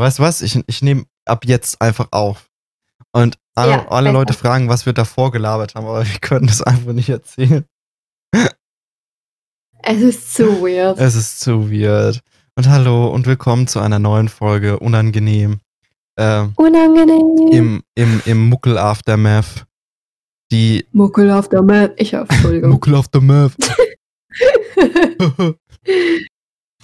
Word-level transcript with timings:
Weißt 0.00 0.18
du 0.18 0.22
was? 0.22 0.40
Ich, 0.40 0.58
ich 0.66 0.80
nehme 0.80 1.04
ab 1.26 1.44
jetzt 1.44 1.82
einfach 1.82 2.08
auf. 2.10 2.48
Und 3.12 3.36
alle, 3.54 3.72
Ja, 3.72 3.88
alle. 3.88 4.12
Leute 4.12 4.32
fragen, 4.32 4.70
was 4.70 4.86
wir 4.86 4.94
davor 4.94 5.30
gelabert 5.30 5.74
haben, 5.74 5.86
aber 5.86 6.06
wir 6.06 6.18
können 6.20 6.46
das 6.46 6.62
einfach 6.62 6.94
nicht 6.94 7.10
erzählen. 7.10 7.66
Es 9.82 10.02
ist 10.02 10.34
zu 10.34 10.60
weird. 10.60 10.98
Es 10.98 11.14
ist 11.14 11.40
zu 11.40 11.70
weird. 11.70 12.20
Und 12.54 12.68
hallo 12.68 13.08
und 13.08 13.26
willkommen 13.26 13.66
zu 13.66 13.80
einer 13.80 13.98
neuen 13.98 14.28
Folge 14.28 14.78
Unangenehm. 14.78 15.60
Ähm, 16.18 16.52
Unangenehm. 16.56 17.48
im, 17.50 17.82
im, 17.94 18.20
Im 18.26 18.48
Muckel 18.50 18.76
Aftermath. 18.76 19.64
Die 20.52 20.86
Muckel 20.92 21.28
Map. 21.62 21.94
Ich 21.96 22.14
hab, 22.14 22.30
Entschuldigung. 22.30 22.72
Muckel 22.72 22.94
Aftermath. 22.94 23.56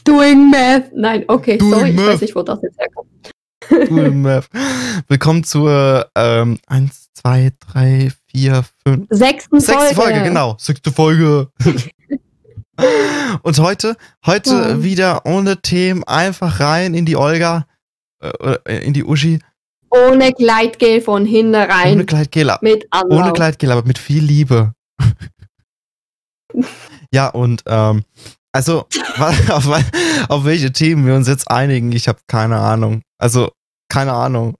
Doing 0.06 0.50
Math. 0.50 0.92
Nein, 0.94 1.24
okay, 1.28 1.58
Doing 1.58 1.72
sorry, 1.72 1.90
ich 1.90 1.96
Math. 1.96 2.06
weiß 2.14 2.20
nicht, 2.20 2.34
wo 2.36 2.42
das 2.42 2.60
jetzt 2.62 2.78
herkommt. 2.78 3.10
Cool 3.90 4.10
Math. 4.12 4.48
Willkommen 5.08 5.42
zur 5.42 6.08
ähm, 6.14 6.58
1, 6.68 7.08
2, 7.14 7.50
3, 7.72 8.12
4, 8.30 8.64
5, 8.86 9.06
Sechsten 9.10 9.58
Sechste 9.60 9.94
Folge. 9.94 9.94
Folge, 10.14 10.22
genau. 10.22 10.56
Sechste 10.60 10.92
Folge. 10.92 11.48
Und 13.42 13.58
heute, 13.58 13.96
heute 14.24 14.50
Ja. 14.50 14.82
wieder 14.82 15.26
ohne 15.26 15.60
Themen, 15.60 16.04
einfach 16.04 16.60
rein 16.60 16.94
in 16.94 17.04
die 17.06 17.16
Olga, 17.16 17.66
äh, 18.22 18.56
äh, 18.66 18.84
in 18.86 18.92
die 18.92 19.02
Uschi, 19.02 19.40
Ohne 19.90 20.32
Gleitgel 20.32 21.00
von 21.00 21.24
hinten 21.26 21.54
rein. 21.54 21.94
ohne 21.94 22.04
Kleidgel, 22.06 22.50
ab- 22.50 22.62
mit 22.62 22.86
Anlauf. 22.90 23.18
ohne 23.22 23.32
Kleidgel, 23.32 23.72
aber 23.72 23.82
mit 23.84 23.98
viel 23.98 24.22
Liebe. 24.22 24.74
ja, 27.10 27.28
und 27.28 27.62
ähm, 27.66 28.04
also, 28.56 28.86
auf, 29.50 29.68
auf 30.28 30.44
welche 30.46 30.72
Themen 30.72 31.06
wir 31.06 31.14
uns 31.14 31.28
jetzt 31.28 31.50
einigen, 31.50 31.92
ich 31.92 32.08
habe 32.08 32.18
keine 32.26 32.56
Ahnung. 32.56 33.02
Also, 33.18 33.50
keine 33.90 34.12
Ahnung. 34.14 34.54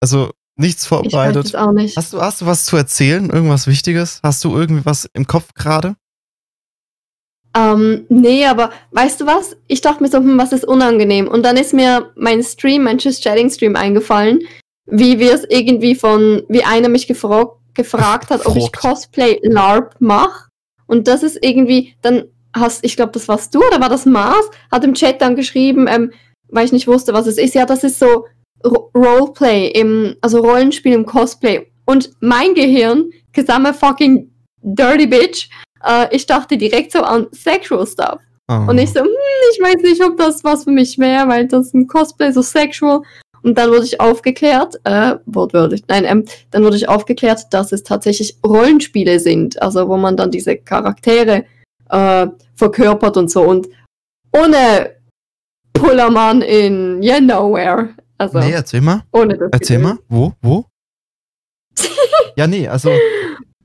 Also, 0.00 0.30
nichts 0.56 0.84
Ich 0.84 0.90
weiß 0.90 1.00
vorbereitet. 1.00 1.56
auch 1.56 1.72
nicht. 1.72 1.96
Hast 1.96 2.12
du, 2.12 2.20
hast 2.20 2.40
du 2.40 2.46
was 2.46 2.64
zu 2.64 2.76
erzählen? 2.76 3.28
Irgendwas 3.30 3.66
Wichtiges? 3.66 4.20
Hast 4.22 4.44
du 4.44 4.56
irgendwie 4.56 4.86
was 4.86 5.08
im 5.14 5.26
Kopf 5.26 5.52
gerade? 5.54 5.96
Ähm, 7.56 8.06
nee, 8.08 8.46
aber 8.46 8.70
weißt 8.92 9.20
du 9.20 9.26
was? 9.26 9.56
Ich 9.66 9.80
dachte 9.80 10.02
mir 10.02 10.10
so, 10.10 10.18
hm, 10.18 10.38
was 10.38 10.52
ist 10.52 10.64
unangenehm? 10.64 11.26
Und 11.26 11.42
dann 11.44 11.56
ist 11.56 11.72
mir 11.72 12.12
mein 12.16 12.42
Stream, 12.42 12.84
mein 12.84 12.98
Just 12.98 13.22
Chatting 13.22 13.50
Stream 13.50 13.74
eingefallen, 13.74 14.40
wie 14.86 15.18
wir 15.18 15.34
es 15.34 15.44
irgendwie 15.48 15.96
von, 15.96 16.42
wie 16.48 16.64
einer 16.64 16.88
mich 16.88 17.08
gefragt, 17.08 17.56
gefragt 17.74 18.30
hat, 18.30 18.46
ob 18.46 18.56
ich. 18.56 18.72
Cosplay 18.72 19.40
LARP 19.42 19.96
mache. 20.00 20.50
Und 20.86 21.08
das 21.08 21.22
ist 21.22 21.38
irgendwie, 21.42 21.94
dann 22.02 22.24
hast, 22.54 22.84
ich 22.84 22.96
glaube, 22.96 23.12
das 23.12 23.28
warst 23.28 23.54
du 23.54 23.58
oder 23.58 23.80
war 23.80 23.88
das 23.88 24.06
Mars, 24.06 24.50
hat 24.70 24.84
im 24.84 24.94
Chat 24.94 25.20
dann 25.20 25.36
geschrieben, 25.36 25.86
ähm, 25.88 26.12
weil 26.48 26.64
ich 26.64 26.72
nicht 26.72 26.86
wusste, 26.86 27.12
was 27.12 27.26
es 27.26 27.38
ist. 27.38 27.54
Ja, 27.54 27.66
das 27.66 27.84
ist 27.84 27.98
so 27.98 28.26
Ro 28.64 28.90
Roleplay, 28.94 29.68
im, 29.68 30.16
also 30.20 30.38
Rollenspiel 30.38 30.92
im 30.92 31.04
Cosplay. 31.04 31.66
Und 31.84 32.12
mein 32.20 32.54
Gehirn, 32.54 33.10
a 33.48 33.72
fucking 33.72 34.30
dirty 34.62 35.06
bitch, 35.06 35.48
äh, 35.84 36.14
ich 36.14 36.26
dachte 36.26 36.56
direkt 36.56 36.92
so 36.92 37.02
an 37.02 37.26
Sexual 37.32 37.86
Stuff. 37.86 38.20
Oh. 38.48 38.66
Und 38.68 38.78
ich 38.78 38.92
so, 38.92 39.00
hm, 39.00 39.08
ich 39.52 39.60
weiß 39.60 39.82
nicht, 39.82 40.02
ob 40.02 40.16
das 40.16 40.44
was 40.44 40.64
für 40.64 40.70
mich 40.70 40.98
wäre, 40.98 41.28
weil 41.28 41.46
das 41.46 41.72
im 41.72 41.86
Cosplay 41.86 42.30
so 42.30 42.42
sexual. 42.42 43.02
Und 43.42 43.58
dann 43.58 43.70
wurde 43.70 43.84
ich 43.84 44.00
aufgeklärt, 44.00 44.76
äh, 44.84 45.16
wortwörtlich, 45.26 45.82
nein, 45.88 46.06
ähm, 46.06 46.24
dann 46.50 46.64
wurde 46.64 46.76
ich 46.76 46.88
aufgeklärt, 46.88 47.52
dass 47.52 47.72
es 47.72 47.82
tatsächlich 47.82 48.38
Rollenspiele 48.46 49.20
sind, 49.20 49.60
also 49.60 49.86
wo 49.88 49.98
man 49.98 50.16
dann 50.16 50.30
diese 50.30 50.56
Charaktere 50.56 51.44
äh, 51.94 52.26
verkörpert 52.56 53.16
und 53.16 53.30
so. 53.30 53.42
Und 53.42 53.68
ohne 54.32 54.90
Pullermann 55.72 56.42
in 56.42 57.02
yeah, 57.02 57.20
nowhere. 57.20 57.90
Also 58.18 58.38
Nee, 58.38 58.52
erzähl 58.52 58.80
mal. 58.80 59.02
ohne 59.12 59.36
das. 59.36 59.48
Erzähl 59.52 59.78
Gefühl. 59.78 59.94
mal. 59.94 59.98
Wo? 60.08 60.32
Wo? 60.42 60.64
ja, 62.36 62.46
nee, 62.46 62.68
also, 62.68 62.90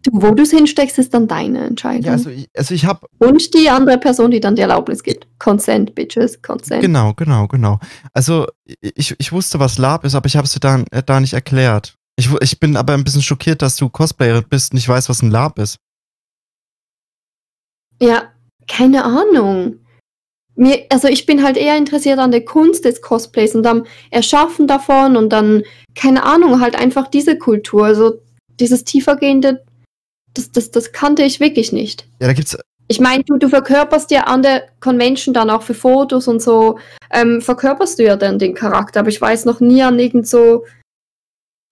Du, 0.02 0.12
wo 0.14 0.32
du 0.32 0.44
es 0.44 0.52
hinsteckst, 0.52 0.98
ist 0.98 1.14
dann 1.14 1.28
deine 1.28 1.66
Entscheidung. 1.68 2.06
ja, 2.06 2.14
also, 2.14 2.30
ich, 2.30 2.48
also 2.56 2.74
ich 2.74 2.86
habe, 2.86 3.06
Und 3.18 3.54
die 3.54 3.70
andere 3.70 3.98
Person, 3.98 4.32
die 4.32 4.40
dann 4.40 4.56
die 4.56 4.62
Erlaubnis 4.62 5.04
gibt. 5.04 5.28
Consent, 5.40 5.94
Bitches, 5.94 6.42
Consent. 6.42 6.82
genau, 6.82 7.14
genau, 7.16 7.48
genau. 7.48 7.80
Also, 8.14 8.48
ich, 8.82 9.14
ich 9.18 9.32
wusste, 9.34 9.60
was 9.60 9.78
Lab 9.78 10.06
ist, 10.06 10.16
aber 10.16 10.28
ich 10.28 10.38
habe 10.38 10.46
es 10.46 10.54
dir 10.54 10.62
da, 10.62 10.84
äh, 10.92 11.04
da 11.06 11.20
nicht 11.20 11.34
erklärt. 11.34 11.96
Ich, 12.16 12.30
ich 12.42 12.60
bin 12.62 12.78
aber 12.78 12.94
ein 12.94 13.04
bisschen 13.04 13.22
schockiert, 13.22 13.62
dass 13.62 13.76
du 13.76 13.90
Cosplayerin 13.90 14.46
bist 14.50 14.72
und 14.72 14.78
ich 14.78 14.88
weiß, 14.88 15.10
was 15.10 15.22
ein 15.22 15.32
Lab 15.32 15.60
ist. 15.60 15.80
Ja, 18.02 18.32
keine 18.68 19.04
Ahnung. 19.04 19.80
Mir, 20.56 20.86
also 20.90 21.08
ich 21.08 21.26
bin 21.26 21.44
halt 21.44 21.58
eher 21.58 21.78
interessiert 21.78 22.20
an 22.20 22.32
der 22.32 22.44
Kunst 22.44 22.86
des 22.86 23.02
Cosplays 23.02 23.56
und 23.56 23.66
am 23.66 23.86
Erschaffen 24.12 24.68
davon 24.68 25.16
und 25.16 25.30
dann, 25.30 25.64
keine 25.96 26.24
Ahnung, 26.24 26.60
halt 26.60 26.76
einfach 26.76 27.08
diese 27.08 27.38
Kultur. 27.38 27.86
Also 27.86 28.22
dieses 28.60 28.84
tiefergehende, 28.84 29.64
das, 30.34 30.52
das, 30.52 30.72
das 30.72 30.92
kannte 30.92 31.24
ich 31.24 31.40
wirklich 31.40 31.72
nicht. 31.72 32.08
Ja, 32.20 32.28
da 32.28 32.34
gibt's, 32.34 32.58
Ich 32.90 33.00
meine, 33.00 33.24
du, 33.24 33.38
du 33.38 33.48
verkörperst 33.48 34.12
ja 34.12 34.24
an 34.26 34.44
der 34.44 34.68
Convention 34.80 35.34
dann 35.34 35.50
auch 35.50 35.64
für 35.64 35.74
Fotos 35.74 36.28
und 36.28 36.42
so, 36.42 36.78
ähm, 37.12 37.42
verkörperst 37.42 38.00
du 38.00 38.04
ja 38.04 38.16
dann 38.16 38.40
den 38.40 38.54
Charakter, 38.54 39.00
aber 39.00 39.10
ich 39.10 39.22
weiß 39.22 39.46
noch 39.46 39.60
nie 39.62 39.82
an 39.82 39.98
irgend 39.98 40.28
so, 40.28 40.66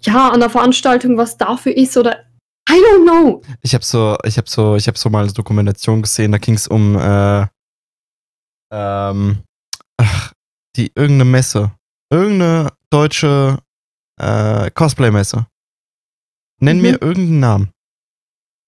ja, 0.01 0.29
an 0.29 0.39
der 0.39 0.49
Veranstaltung, 0.49 1.17
was 1.17 1.37
dafür 1.37 1.75
ist 1.75 1.97
oder 1.97 2.23
I 2.69 2.73
don't 2.81 3.05
know. 3.05 3.41
ich 3.61 3.73
habe 3.73 3.83
so, 3.85 4.17
ich 4.23 4.37
habe 4.37 4.49
so, 4.49 4.75
ich 4.75 4.87
habe 4.87 4.97
so 4.97 5.09
mal 5.09 5.23
eine 5.23 5.31
Dokumentation 5.33 6.01
gesehen, 6.01 6.31
da 6.31 6.37
ging 6.37 6.55
es 6.55 6.67
um, 6.67 6.97
äh, 6.97 7.47
ähm, 8.71 9.43
ach, 9.97 10.33
die, 10.75 10.91
irgendeine 10.95 11.25
Messe. 11.25 11.71
Irgendeine 12.11 12.71
deutsche, 12.89 13.59
äh, 14.19 14.69
Cosplay-Messe. 14.71 15.47
Nenn 16.59 16.77
Mhm. 16.77 16.81
mir 16.81 17.01
irgendeinen 17.01 17.39
Namen. 17.39 17.71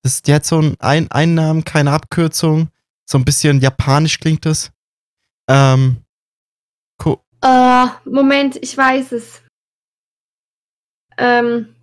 Das, 0.03 0.21
die 0.21 0.33
hat 0.33 0.45
so 0.45 0.59
einen, 0.59 0.75
ein, 0.79 1.11
einen 1.11 1.33
Namen, 1.35 1.63
keine 1.65 1.91
Abkürzung. 1.91 2.69
So 3.09 3.17
ein 3.17 3.25
bisschen 3.25 3.59
japanisch 3.59 4.19
klingt 4.19 4.45
das. 4.45 4.71
Ähm, 5.49 6.03
Ko 6.97 7.21
Äh, 7.41 7.87
Moment, 8.05 8.55
ich 8.57 8.77
weiß 8.77 9.11
es. 9.13 9.41
Ähm, 11.17 11.75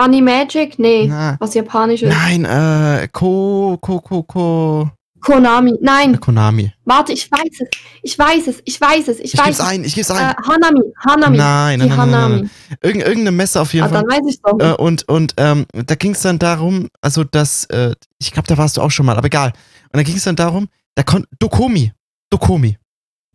Animagic? 0.00 0.78
Nee, 0.78 1.06
na, 1.06 1.36
was 1.40 1.54
Japanisches. 1.54 2.08
nein, 2.08 2.44
äh, 2.44 3.08
Ko, 3.12 3.78
Ko, 3.80 4.00
Ko, 4.00 4.22
Ko, 4.22 4.90
Konami. 5.20 5.74
Nein, 5.82 6.18
Konami. 6.18 6.72
warte, 6.86 7.12
ich 7.12 7.30
weiß 7.30 7.60
es. 7.60 7.68
Ich 8.02 8.18
weiß 8.18 8.46
es. 8.46 8.62
Ich 8.64 8.80
weiß 8.80 9.08
es. 9.08 9.18
Ich, 9.20 9.34
Ich 9.34 9.38
weiß 9.38 9.46
geb's 9.48 9.58
es. 9.58 9.66
ein, 9.66 9.84
ich 9.84 9.94
geb's 9.94 10.08
Äh, 10.08 10.14
ein. 10.14 10.34
Hanami. 10.48 10.80
Hanami. 11.06 11.36
Nein, 11.36 11.78
nein, 11.78 11.88
nein, 11.88 11.96
Hanami. 11.98 12.34
nein. 12.36 12.50
Irgend, 12.82 13.02
irgendeine 13.02 13.30
Messe 13.32 13.60
auf 13.60 13.74
jeden 13.74 13.84
Ah, 13.84 13.88
Fall. 13.90 14.02
dann 14.02 14.10
weiß 14.10 14.32
ich 14.34 14.40
doch. 14.40 14.58
Äh, 14.58 14.72
und 14.76 15.06
und 15.08 15.34
ähm, 15.36 15.66
da 15.74 15.94
ging 15.94 16.12
es 16.12 16.22
dann 16.22 16.38
darum, 16.38 16.88
also 17.02 17.22
dass, 17.24 17.64
äh, 17.66 17.92
ich 18.18 18.32
glaube, 18.32 18.48
da 18.48 18.56
warst 18.56 18.78
du 18.78 18.80
auch 18.80 18.90
schon 18.90 19.04
mal, 19.04 19.16
aber 19.18 19.26
egal. 19.26 19.52
Und 19.92 19.96
da 19.98 20.02
ging 20.02 20.16
es 20.16 20.24
dann 20.24 20.36
darum, 20.36 20.68
da 20.94 21.02
kon 21.02 21.26
Dokomi. 21.38 21.92
Dokomi. 22.30 22.78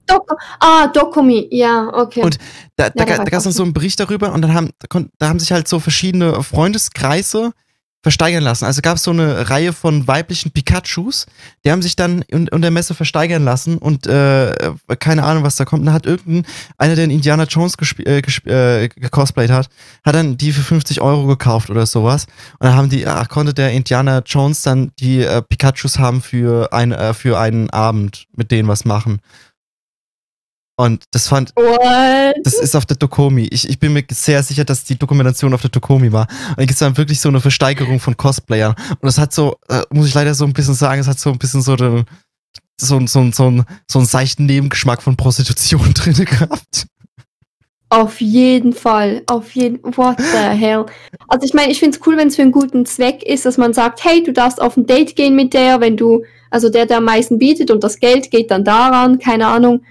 Dok 0.08 0.36
ah, 0.60 0.88
Dokumi. 0.88 1.48
Ja, 1.52 1.90
okay. 1.94 2.22
Und 2.22 2.38
Da, 2.76 2.90
da, 2.90 3.06
Ja, 3.06 3.18
da 3.18 3.24
da 3.24 3.30
gab 3.30 3.38
es 3.38 3.44
dann 3.44 3.54
so 3.54 3.64
einen 3.64 3.74
Bericht 3.74 4.00
darüber 4.00 4.34
und 4.34 4.42
dann 4.42 4.54
haben, 4.54 4.70
da, 5.18 5.30
haben 5.30 5.40
sich 5.40 5.52
halt 5.52 5.68
so 5.68 5.80
verschiedene 5.80 6.44
Freundeskreise 6.44 7.52
versteigern 8.06 8.44
lassen. 8.44 8.66
Also 8.66 8.84
gab 8.84 8.98
es 8.98 9.04
so 9.04 9.10
eine 9.10 9.50
Reihe 9.50 9.74
von 9.74 10.08
weiblichen 10.08 10.52
Pikachus, 10.52 11.26
die 11.64 11.72
haben 11.72 11.82
sich 11.82 11.96
dann 11.96 12.22
in, 12.28 12.46
der 12.62 12.70
Messe 12.70 12.94
versteigern 12.94 13.44
lassen 13.44 13.80
und 13.80 14.06
äh, 14.06 14.54
keine 15.00 15.24
Ahnung, 15.24 15.44
was 15.44 15.56
da 15.56 15.66
kommt. 15.66 15.80
Und 15.80 15.86
dann 15.88 15.96
hat 15.96 16.06
irgendein, 16.06 16.46
einer, 16.78 16.94
der 16.94 17.06
in 17.06 17.10
Indiana 17.10 17.46
Jones 17.46 17.74
äh, 18.06 18.20
äh, 18.20 18.90
gecosplayt 18.90 19.50
hat, 19.50 19.70
hat 20.04 20.14
dann 20.14 20.38
die 20.38 20.52
für 20.52 20.62
50 20.62 21.02
Euro 21.02 21.26
gekauft 21.26 21.72
oder 21.72 21.88
sowas. 21.88 22.28
Und 22.60 22.68
dann 22.68 22.76
haben 22.76 22.90
die, 22.90 23.08
ach, 23.08 23.28
konnte 23.28 23.56
der 23.56 23.72
Indiana 23.72 24.22
Jones 24.24 24.62
dann 24.62 24.92
die 25.00 25.24
äh, 25.24 25.42
Pikachus 25.42 25.98
haben 25.98 26.22
für, 26.22 26.72
ein, 26.74 26.92
äh, 26.92 27.16
für 27.16 27.40
einen 27.40 27.72
Abend 27.72 28.28
mit 28.36 28.52
denen 28.52 28.68
was 28.68 28.86
machen. 28.86 29.20
Und 30.78 31.06
das 31.12 31.28
fand, 31.28 31.52
What? 31.56 32.36
das 32.44 32.56
ist 32.56 32.76
auf 32.76 32.86
der 32.86 32.98
Dokomi. 32.98 33.48
Ich, 33.52 33.70
ich 33.70 33.80
bin 33.80 33.94
mir 33.94 34.04
sehr 34.12 34.44
sicher, 34.44 34.66
dass 34.66 34.84
die 34.84 34.98
Dokumentation 34.98 35.54
auf 35.54 35.62
der 35.62 35.70
Dokomi 35.70 36.12
war. 36.12 36.28
Und 36.58 36.70
es 36.70 36.78
dann 36.80 36.98
wirklich 36.98 37.22
so 37.22 37.30
eine 37.30 37.40
Versteigerung 37.40 38.00
von 38.00 38.18
Cosplayern. 38.18 38.76
Und 38.90 39.04
das 39.04 39.18
hat 39.18 39.34
so, 39.34 39.56
äh, 39.70 39.82
muss 39.92 40.08
ich 40.08 40.14
leider 40.14 40.34
so 40.34 40.44
ein 40.46 40.54
bisschen 40.54 40.74
sagen, 40.74 41.00
es 41.00 41.08
hat 41.08 41.20
so 41.20 41.32
ein 41.32 41.38
bisschen 41.38 41.62
so 41.62 41.78
den, 41.78 42.06
so, 42.80 43.00
so, 43.00 43.08
so, 43.08 43.32
so, 43.32 43.64
so 43.88 44.00
einen 44.00 44.08
seichten 44.08 44.46
Nebengeschmack 44.46 45.02
von 45.02 45.16
Prostitution 45.16 45.94
drin 45.94 46.26
gehabt. 46.26 46.88
Auf 47.90 48.20
jeden 48.20 48.74
Fall, 48.74 49.22
auf 49.28 49.52
jeden 49.52 49.80
What 49.96 50.18
the 50.20 50.58
hell? 50.58 50.86
Also 51.28 51.46
ich 51.46 51.54
meine, 51.54 51.72
ich 51.72 51.80
finde 51.80 51.98
es 51.98 52.06
cool, 52.06 52.18
wenn 52.18 52.28
es 52.28 52.36
für 52.36 52.42
einen 52.42 52.52
guten 52.52 52.86
Zweck 52.86 53.24
ist, 53.24 53.46
dass 53.46 53.58
man 53.58 53.74
sagt, 53.74 54.04
hey, 54.04 54.24
du 54.24 54.34
darfst 54.34 54.60
auf 54.60 54.76
ein 54.76 54.88
Date 54.88 55.16
gehen 55.16 55.36
mit 55.36 55.54
der, 55.54 55.80
wenn 55.80 55.96
du, 55.96 56.24
also 56.50 56.70
der, 56.70 56.88
der 56.88 56.98
am 56.98 57.06
meisten 57.06 57.38
bietet 57.38 57.72
und 57.72 57.84
das 57.84 58.00
Geld 58.00 58.32
geht 58.32 58.52
dann 58.52 58.66
daran, 58.66 59.20
keine 59.20 59.48
Ahnung. 59.48 59.84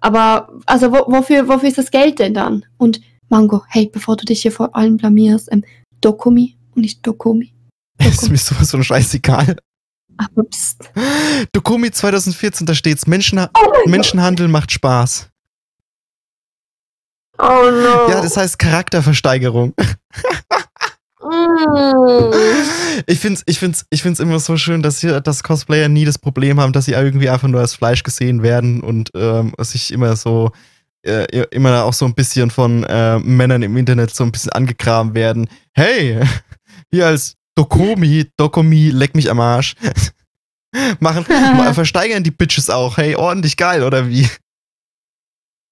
Aber, 0.00 0.52
also 0.66 0.92
wo, 0.92 1.10
wofür, 1.10 1.48
wofür 1.48 1.68
ist 1.68 1.78
das 1.78 1.90
Geld 1.90 2.18
denn 2.18 2.34
dann? 2.34 2.64
Und 2.76 3.00
Mango, 3.28 3.62
hey, 3.68 3.90
bevor 3.92 4.16
du 4.16 4.24
dich 4.24 4.42
hier 4.42 4.52
vor 4.52 4.74
allen 4.76 4.96
blamierst, 4.96 5.50
ähm, 5.52 5.64
Dokumi 6.00 6.56
und 6.74 6.82
nicht 6.82 7.06
Dokumi. 7.06 7.52
ist 7.98 8.30
mir 8.30 8.36
sowas 8.36 8.70
von 8.70 8.84
scheißegal. 8.84 9.56
Aber 10.16 10.44
pst. 10.44 10.90
Dokomi 11.52 11.90
2014, 11.90 12.66
da 12.66 12.74
steht's, 12.74 13.06
Menschenha 13.06 13.50
Oh 13.54 13.70
Gott. 13.70 13.86
Menschenhandel 13.86 14.48
macht 14.48 14.72
Spaß. 14.72 15.28
Oh 17.38 17.70
no. 17.70 18.08
Ja, 18.08 18.22
das 18.22 18.36
heißt 18.36 18.58
Charakterversteigerung. 18.58 19.74
Mm. 21.26 22.32
Ich 23.06 23.18
find's, 23.18 23.42
ich 23.46 23.58
find's, 23.58 23.86
ich 23.90 24.02
find's 24.02 24.20
immer 24.20 24.38
so 24.38 24.56
schön, 24.56 24.82
dass 24.82 25.00
hier, 25.00 25.20
dass 25.20 25.42
Cosplayer 25.42 25.88
nie 25.88 26.04
das 26.04 26.18
Problem 26.18 26.60
haben, 26.60 26.72
dass 26.72 26.86
sie 26.86 26.92
irgendwie 26.92 27.28
einfach 27.28 27.48
nur 27.48 27.60
als 27.60 27.74
Fleisch 27.74 28.02
gesehen 28.02 28.42
werden 28.42 28.80
und 28.80 29.10
ähm, 29.14 29.52
sich 29.58 29.92
immer 29.92 30.16
so 30.16 30.50
äh, 31.02 31.24
immer 31.50 31.84
auch 31.84 31.92
so 31.92 32.04
ein 32.04 32.14
bisschen 32.14 32.50
von 32.50 32.84
äh, 32.84 33.18
Männern 33.18 33.62
im 33.62 33.76
Internet 33.76 34.14
so 34.14 34.24
ein 34.24 34.32
bisschen 34.32 34.52
angegraben 34.52 35.14
werden. 35.14 35.48
Hey, 35.72 36.20
hier 36.90 37.06
als 37.06 37.36
Dokomi, 37.54 38.26
Dokomi, 38.36 38.90
leck 38.90 39.14
mich 39.14 39.30
am 39.30 39.40
Arsch. 39.40 39.74
Machen, 41.00 41.24
ma- 41.56 41.72
versteigern 41.72 42.22
die 42.22 42.30
Bitches 42.30 42.68
auch. 42.70 42.96
Hey, 42.96 43.14
ordentlich 43.14 43.56
geil, 43.56 43.82
oder 43.82 44.08
wie? 44.08 44.28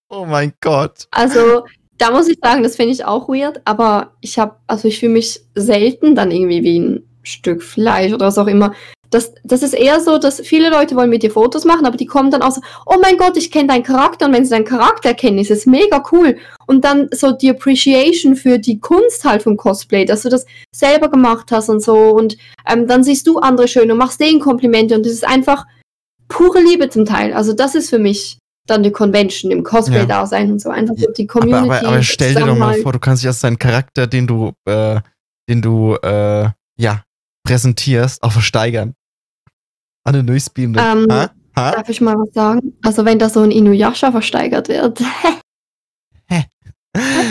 Oh 0.08 0.24
mein 0.24 0.52
Gott. 0.60 1.08
Also, 1.10 1.64
da 1.98 2.10
muss 2.10 2.28
ich 2.28 2.38
sagen, 2.42 2.62
das 2.62 2.76
finde 2.76 2.92
ich 2.92 3.04
auch 3.04 3.28
weird, 3.28 3.60
aber 3.64 4.12
ich 4.20 4.38
habe, 4.38 4.56
also 4.66 4.88
ich 4.88 4.98
fühle 4.98 5.12
mich 5.12 5.40
selten 5.54 6.14
dann 6.14 6.30
irgendwie 6.30 6.62
wie 6.62 6.80
ein 6.80 7.08
Stück 7.22 7.62
Fleisch 7.62 8.12
oder 8.12 8.26
was 8.26 8.38
auch 8.38 8.46
immer. 8.46 8.74
Das, 9.10 9.32
das 9.44 9.62
ist 9.62 9.74
eher 9.74 10.00
so, 10.00 10.18
dass 10.18 10.40
viele 10.40 10.70
Leute 10.70 10.96
wollen 10.96 11.10
mit 11.10 11.22
dir 11.22 11.30
Fotos 11.30 11.64
machen, 11.64 11.86
aber 11.86 11.96
die 11.96 12.06
kommen 12.06 12.32
dann 12.32 12.42
auch 12.42 12.50
so, 12.50 12.60
oh 12.84 12.96
mein 13.00 13.16
Gott, 13.16 13.36
ich 13.36 13.52
kenne 13.52 13.68
deinen 13.68 13.84
Charakter 13.84 14.26
und 14.26 14.32
wenn 14.32 14.44
sie 14.44 14.50
deinen 14.50 14.64
Charakter 14.64 15.14
kennen, 15.14 15.38
ist 15.38 15.52
es 15.52 15.66
mega 15.66 16.02
cool. 16.10 16.36
Und 16.66 16.84
dann 16.84 17.08
so 17.12 17.30
die 17.30 17.50
Appreciation 17.50 18.34
für 18.34 18.58
die 18.58 18.80
Kunst 18.80 19.24
halt 19.24 19.42
vom 19.42 19.56
Cosplay, 19.56 20.04
dass 20.04 20.22
du 20.22 20.30
das 20.30 20.46
selber 20.74 21.08
gemacht 21.08 21.52
hast 21.52 21.68
und 21.68 21.80
so 21.80 21.94
und 21.94 22.36
ähm, 22.68 22.88
dann 22.88 23.04
siehst 23.04 23.28
du 23.28 23.38
andere 23.38 23.68
schön 23.68 23.92
und 23.92 23.98
machst 23.98 24.20
denen 24.20 24.40
Komplimente 24.40 24.96
und 24.96 25.06
das 25.06 25.12
ist 25.12 25.26
einfach 25.26 25.64
pure 26.26 26.60
Liebe 26.60 26.88
zum 26.88 27.04
Teil. 27.04 27.34
Also 27.34 27.52
das 27.52 27.76
ist 27.76 27.90
für 27.90 28.00
mich 28.00 28.38
dann 28.66 28.82
die 28.82 28.90
Convention 28.90 29.50
im 29.50 29.62
Cosplay-Dasein 29.62 30.52
und 30.52 30.60
so. 30.60 30.70
Einfach 30.70 30.94
so 30.96 31.10
die 31.12 31.28
Aber, 31.28 31.40
Community. 31.40 31.70
aber, 31.70 31.88
aber 31.88 32.02
stell 32.02 32.34
dir 32.34 32.46
doch 32.46 32.56
mal 32.56 32.74
vor, 32.80 32.92
du 32.92 32.98
kannst 32.98 33.22
dich 33.22 33.28
als 33.28 33.40
deinen 33.40 33.58
Charakter, 33.58 34.06
den 34.06 34.26
du, 34.26 34.52
äh, 34.64 35.00
den 35.48 35.60
du, 35.60 35.96
äh, 35.96 36.48
ja, 36.78 37.02
präsentierst, 37.46 38.22
auch 38.22 38.32
versteigern. 38.32 38.94
An 40.04 40.14
den 40.14 40.26
Neusbeam. 40.26 40.74
Ähm, 40.78 41.06
ha? 41.10 41.30
Ha? 41.56 41.70
Darf 41.72 41.88
ich 41.88 42.00
mal 42.00 42.16
was 42.16 42.32
sagen? 42.34 42.76
Also 42.82 43.04
wenn 43.04 43.18
da 43.18 43.28
so 43.28 43.40
ein 43.40 43.50
Inuyasha 43.50 44.10
versteigert 44.10 44.68
wird. 44.68 45.00
Hä? 46.28 46.44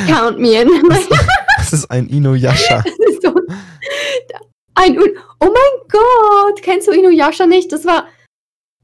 Count 0.08 0.40
me 0.40 0.62
in. 0.62 0.70
Das 1.58 1.74
ist 1.74 1.90
ein 1.92 2.08
Inuyasha. 2.08 2.84
Das 2.86 3.10
ist 3.10 3.24
so 3.24 3.34
ein 4.76 4.98
Un 4.98 5.10
Oh 5.40 5.46
mein 5.46 5.88
Gott, 5.90 6.62
kennst 6.62 6.88
du 6.88 6.92
Inuyasha 6.92 7.46
nicht? 7.46 7.72
Das 7.72 7.86
war 7.86 8.08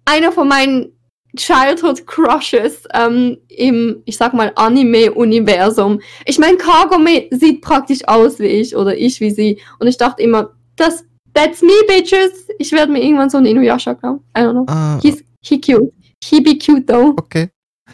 einer 0.06 0.32
von 0.32 0.48
meinen 0.48 0.99
Childhood 1.36 2.08
Crushes 2.08 2.84
ähm, 2.94 3.38
im, 3.50 4.02
ich 4.06 4.18
sag 4.18 4.34
mal, 4.34 4.52
Anime-Universum. 4.56 6.02
Ich 6.26 6.40
meine, 6.40 6.58
Kagome 6.58 7.28
sieht 7.32 7.62
praktisch 7.62 8.08
aus 8.08 8.40
wie 8.40 8.48
ich 8.48 8.76
oder 8.76 8.98
ich 8.98 9.20
wie 9.20 9.32
sie. 9.32 9.60
Und 9.80 9.88
ich 9.88 9.98
dachte 9.98 10.24
immer, 10.24 10.52
das, 10.76 11.06
that's 11.34 11.62
me, 11.62 11.72
bitches. 11.88 12.48
Ich 12.58 12.72
werde 12.72 12.92
mir 12.92 13.04
irgendwann 13.04 13.30
so 13.30 13.38
einen 13.38 13.46
Inuyasha 13.46 13.94
glauben. 13.94 14.24
I 14.36 14.42
don't 14.42 14.52
know. 14.52 14.66
Ah, 14.68 15.00
He's 15.02 15.24
he 15.42 15.60
cute. 15.62 15.94
He 16.24 16.42
be 16.42 16.58
cute 16.58 16.88
though. 16.88 17.14
okay. 17.18 17.50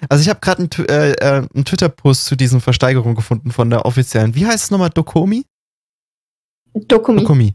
Also 0.09 0.21
ich 0.21 0.29
habe 0.29 0.39
gerade 0.41 0.59
einen, 0.59 0.87
äh, 0.89 1.11
äh, 1.11 1.47
einen 1.53 1.65
Twitter-Post 1.65 2.25
zu 2.25 2.35
diesen 2.35 2.61
Versteigerungen 2.61 3.15
gefunden 3.15 3.51
von 3.51 3.69
der 3.69 3.85
offiziellen. 3.85 4.35
Wie 4.35 4.45
heißt 4.45 4.65
es 4.65 4.71
nochmal? 4.71 4.89
Dokomi? 4.89 5.45
Dokumi. 6.73 7.21
Dokomi. 7.21 7.53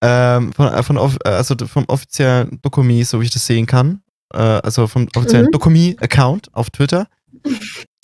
Ähm, 0.00 0.52
von, 0.52 0.68
äh, 0.68 0.82
von, 0.82 0.96
äh, 0.96 1.28
also 1.28 1.56
vom 1.66 1.84
offiziellen 1.88 2.60
Dokomi, 2.62 3.02
so 3.04 3.20
wie 3.20 3.24
ich 3.24 3.30
das 3.30 3.46
sehen 3.46 3.66
kann. 3.66 4.01
Äh, 4.32 4.38
also 4.38 4.86
vom 4.86 5.08
offiziellen 5.16 5.46
Mhm. 5.46 5.52
Dokomi-Account 5.52 6.48
auf 6.54 6.70
Twitter. 6.70 7.06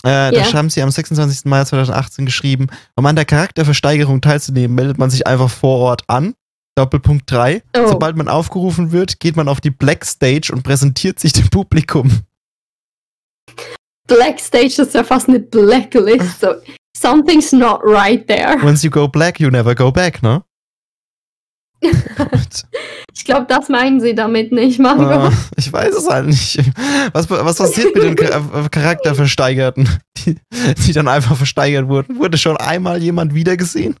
Äh, 0.01 0.31
Da 0.31 0.31
Ja. 0.31 0.53
haben 0.53 0.69
sie 0.69 0.81
am 0.81 0.89
26. 0.91 1.41
Mai 1.49 1.65
2018 1.65 2.25
geschrieben, 2.25 2.67
um 2.95 3.05
an 3.05 3.17
der 3.17 3.25
Charakterversteigerung 3.25 4.21
teilzunehmen, 4.21 4.73
meldet 4.73 4.97
man 4.97 5.09
sich 5.09 5.27
einfach 5.27 5.49
vor 5.49 5.79
Ort 5.79 6.03
an. 6.07 6.35
Doppelpunkt 6.77 7.29
3. 7.29 7.61
Oh. 7.75 7.87
Sobald 7.89 8.15
man 8.15 8.29
aufgerufen 8.29 8.93
wird, 8.93 9.19
geht 9.19 9.35
man 9.35 9.49
auf 9.49 9.59
die 9.59 9.71
Black 9.71 10.05
Stage 10.05 10.51
und 10.53 10.63
präsentiert 10.63 11.19
sich 11.19 11.33
dem 11.33 11.49
Publikum. 11.49 12.09
Black 14.07 14.39
Stage 14.39 14.73
das 14.77 14.87
ist 14.87 14.93
ja 14.95 15.03
fast 15.03 15.27
eine 15.27 15.39
Blacklist. 15.39 16.39
So, 16.39 16.53
something's 16.95 17.51
not 17.51 17.81
right 17.83 18.25
there. 18.27 18.57
Once 18.63 18.83
you 18.83 18.89
go 18.89 19.07
black, 19.07 19.39
you 19.39 19.49
never 19.49 19.75
go 19.75 19.91
back, 19.91 20.23
ne? 20.23 20.41
Ich 23.15 23.25
glaube, 23.25 23.47
das 23.47 23.69
meinen 23.69 23.99
sie 23.99 24.15
damit 24.15 24.51
nicht, 24.51 24.79
Marco. 24.79 25.27
äh, 25.27 25.31
ich 25.57 25.71
weiß 25.71 25.93
es 25.93 26.07
halt 26.07 26.27
nicht. 26.27 26.57
Was, 27.11 27.29
was 27.29 27.57
passiert 27.57 27.93
mit 27.93 28.03
den 28.03 28.17
äh, 28.17 28.69
Charakterversteigerten, 28.69 29.89
die, 30.17 30.35
die 30.85 30.93
dann 30.93 31.07
einfach 31.07 31.35
versteigert 31.35 31.87
wurden? 31.89 32.17
Wurde 32.17 32.37
schon 32.37 32.55
einmal 32.57 33.01
jemand 33.03 33.33
wiedergesehen? 33.33 33.97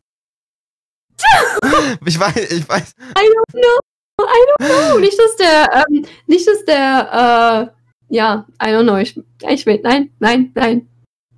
Ich 2.05 2.19
weiß, 2.19 2.51
ich 2.51 2.67
weiß. 2.69 2.93
I 2.97 3.25
don't 3.25 3.51
know. 3.51 3.79
I 4.21 4.63
don't 4.63 4.89
know. 4.89 4.99
Nicht, 4.99 5.19
dass 5.19 5.35
der, 5.35 5.83
ähm, 5.89 6.05
nicht, 6.27 6.47
dass 6.47 6.65
der, 6.65 7.71
äh, 8.09 8.15
ja, 8.15 8.45
I 8.61 8.67
don't 8.67 8.83
know. 8.83 8.97
Ich, 8.97 9.19
ich 9.49 9.65
will, 9.65 9.79
nein, 9.83 10.11
nein, 10.19 10.51
nein. 10.55 10.87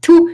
Too, 0.02 0.30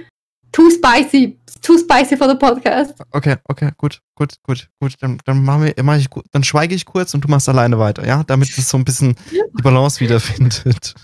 too 0.57 0.71
spicy. 0.71 1.37
Too 1.61 1.77
spicy 1.77 2.17
for 2.17 2.27
the 2.27 2.35
podcast. 2.35 2.93
Okay, 3.11 3.35
okay, 3.49 3.71
gut, 3.77 3.99
gut, 4.15 4.33
gut, 4.43 4.67
gut. 4.79 4.93
Dann, 4.99 5.19
dann 5.25 5.43
machen 5.43 5.65
wir, 5.65 5.83
mach 5.83 5.97
ich, 5.97 6.07
dann 6.31 6.43
schweige 6.43 6.73
ich 6.75 6.85
kurz 6.85 7.13
und 7.13 7.23
du 7.23 7.27
machst 7.27 7.49
alleine 7.49 7.77
weiter, 7.77 8.05
ja? 8.07 8.23
Damit 8.25 8.49
es 8.57 8.69
so 8.69 8.77
ein 8.77 8.85
bisschen 8.85 9.15
die 9.31 9.61
Balance 9.61 9.99
wiederfindet. 9.99 10.95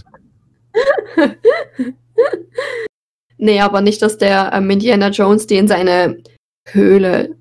Nee, 3.40 3.60
aber 3.60 3.82
nicht, 3.82 4.02
dass 4.02 4.18
der 4.18 4.52
ähm, 4.54 4.70
Indiana 4.70 5.10
Jones 5.10 5.48
die 5.48 5.58
in 5.58 5.68
seine 5.68 6.24
Höhle, 6.70 7.36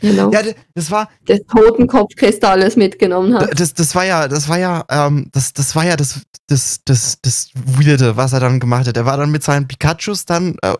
know, 0.00 0.30
Ja, 0.32 0.40
das 0.74 0.90
war, 0.90 1.08
des 1.28 1.40
Totenkopfkristalles 1.46 2.76
mitgenommen 2.76 3.34
hat. 3.34 3.58
das, 3.58 3.74
das 3.74 3.94
war 3.94 4.04
ja, 4.04 4.28
das 4.28 4.48
war 4.48 4.58
ja, 4.58 4.84
ähm, 4.90 5.28
das, 5.32 5.52
das 5.52 5.74
war 5.74 5.84
ja 5.84 5.96
das, 5.96 6.20
das, 6.48 6.80
das, 6.84 7.18
das 7.22 7.50
Weirde, 7.54 8.16
was 8.16 8.32
er 8.32 8.40
dann 8.40 8.60
gemacht 8.60 8.86
hat. 8.86 8.96
Er 8.96 9.06
war 9.06 9.16
dann 9.16 9.30
mit 9.30 9.42
seinen 9.42 9.66
Pikachus 9.66 10.24
dann 10.24 10.56
äh, 10.62 10.74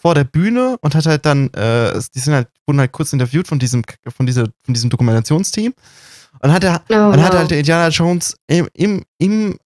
vor 0.00 0.14
der 0.14 0.24
Bühne 0.24 0.76
und 0.80 0.94
hat 0.94 1.06
halt 1.06 1.24
dann, 1.26 1.52
äh, 1.54 1.98
die 2.14 2.18
sind 2.18 2.34
halt, 2.34 2.48
wurden 2.66 2.80
halt 2.80 2.92
kurz 2.92 3.12
interviewt 3.12 3.46
von 3.46 3.58
diesem, 3.58 3.82
von 4.16 4.26
dieser, 4.26 4.46
von 4.64 4.74
diesem 4.74 4.90
Dokumentationsteam. 4.90 5.74
Und 6.40 6.52
hat 6.52 6.64
er, 6.64 6.82
Oh, 6.88 6.94
hat 6.94 7.18
wow. 7.18 7.32
halt 7.34 7.50
der 7.50 7.58
Indiana 7.58 7.88
Jones 7.88 8.36
im, 8.48 8.66
im, 8.72 9.04
im 9.18 9.58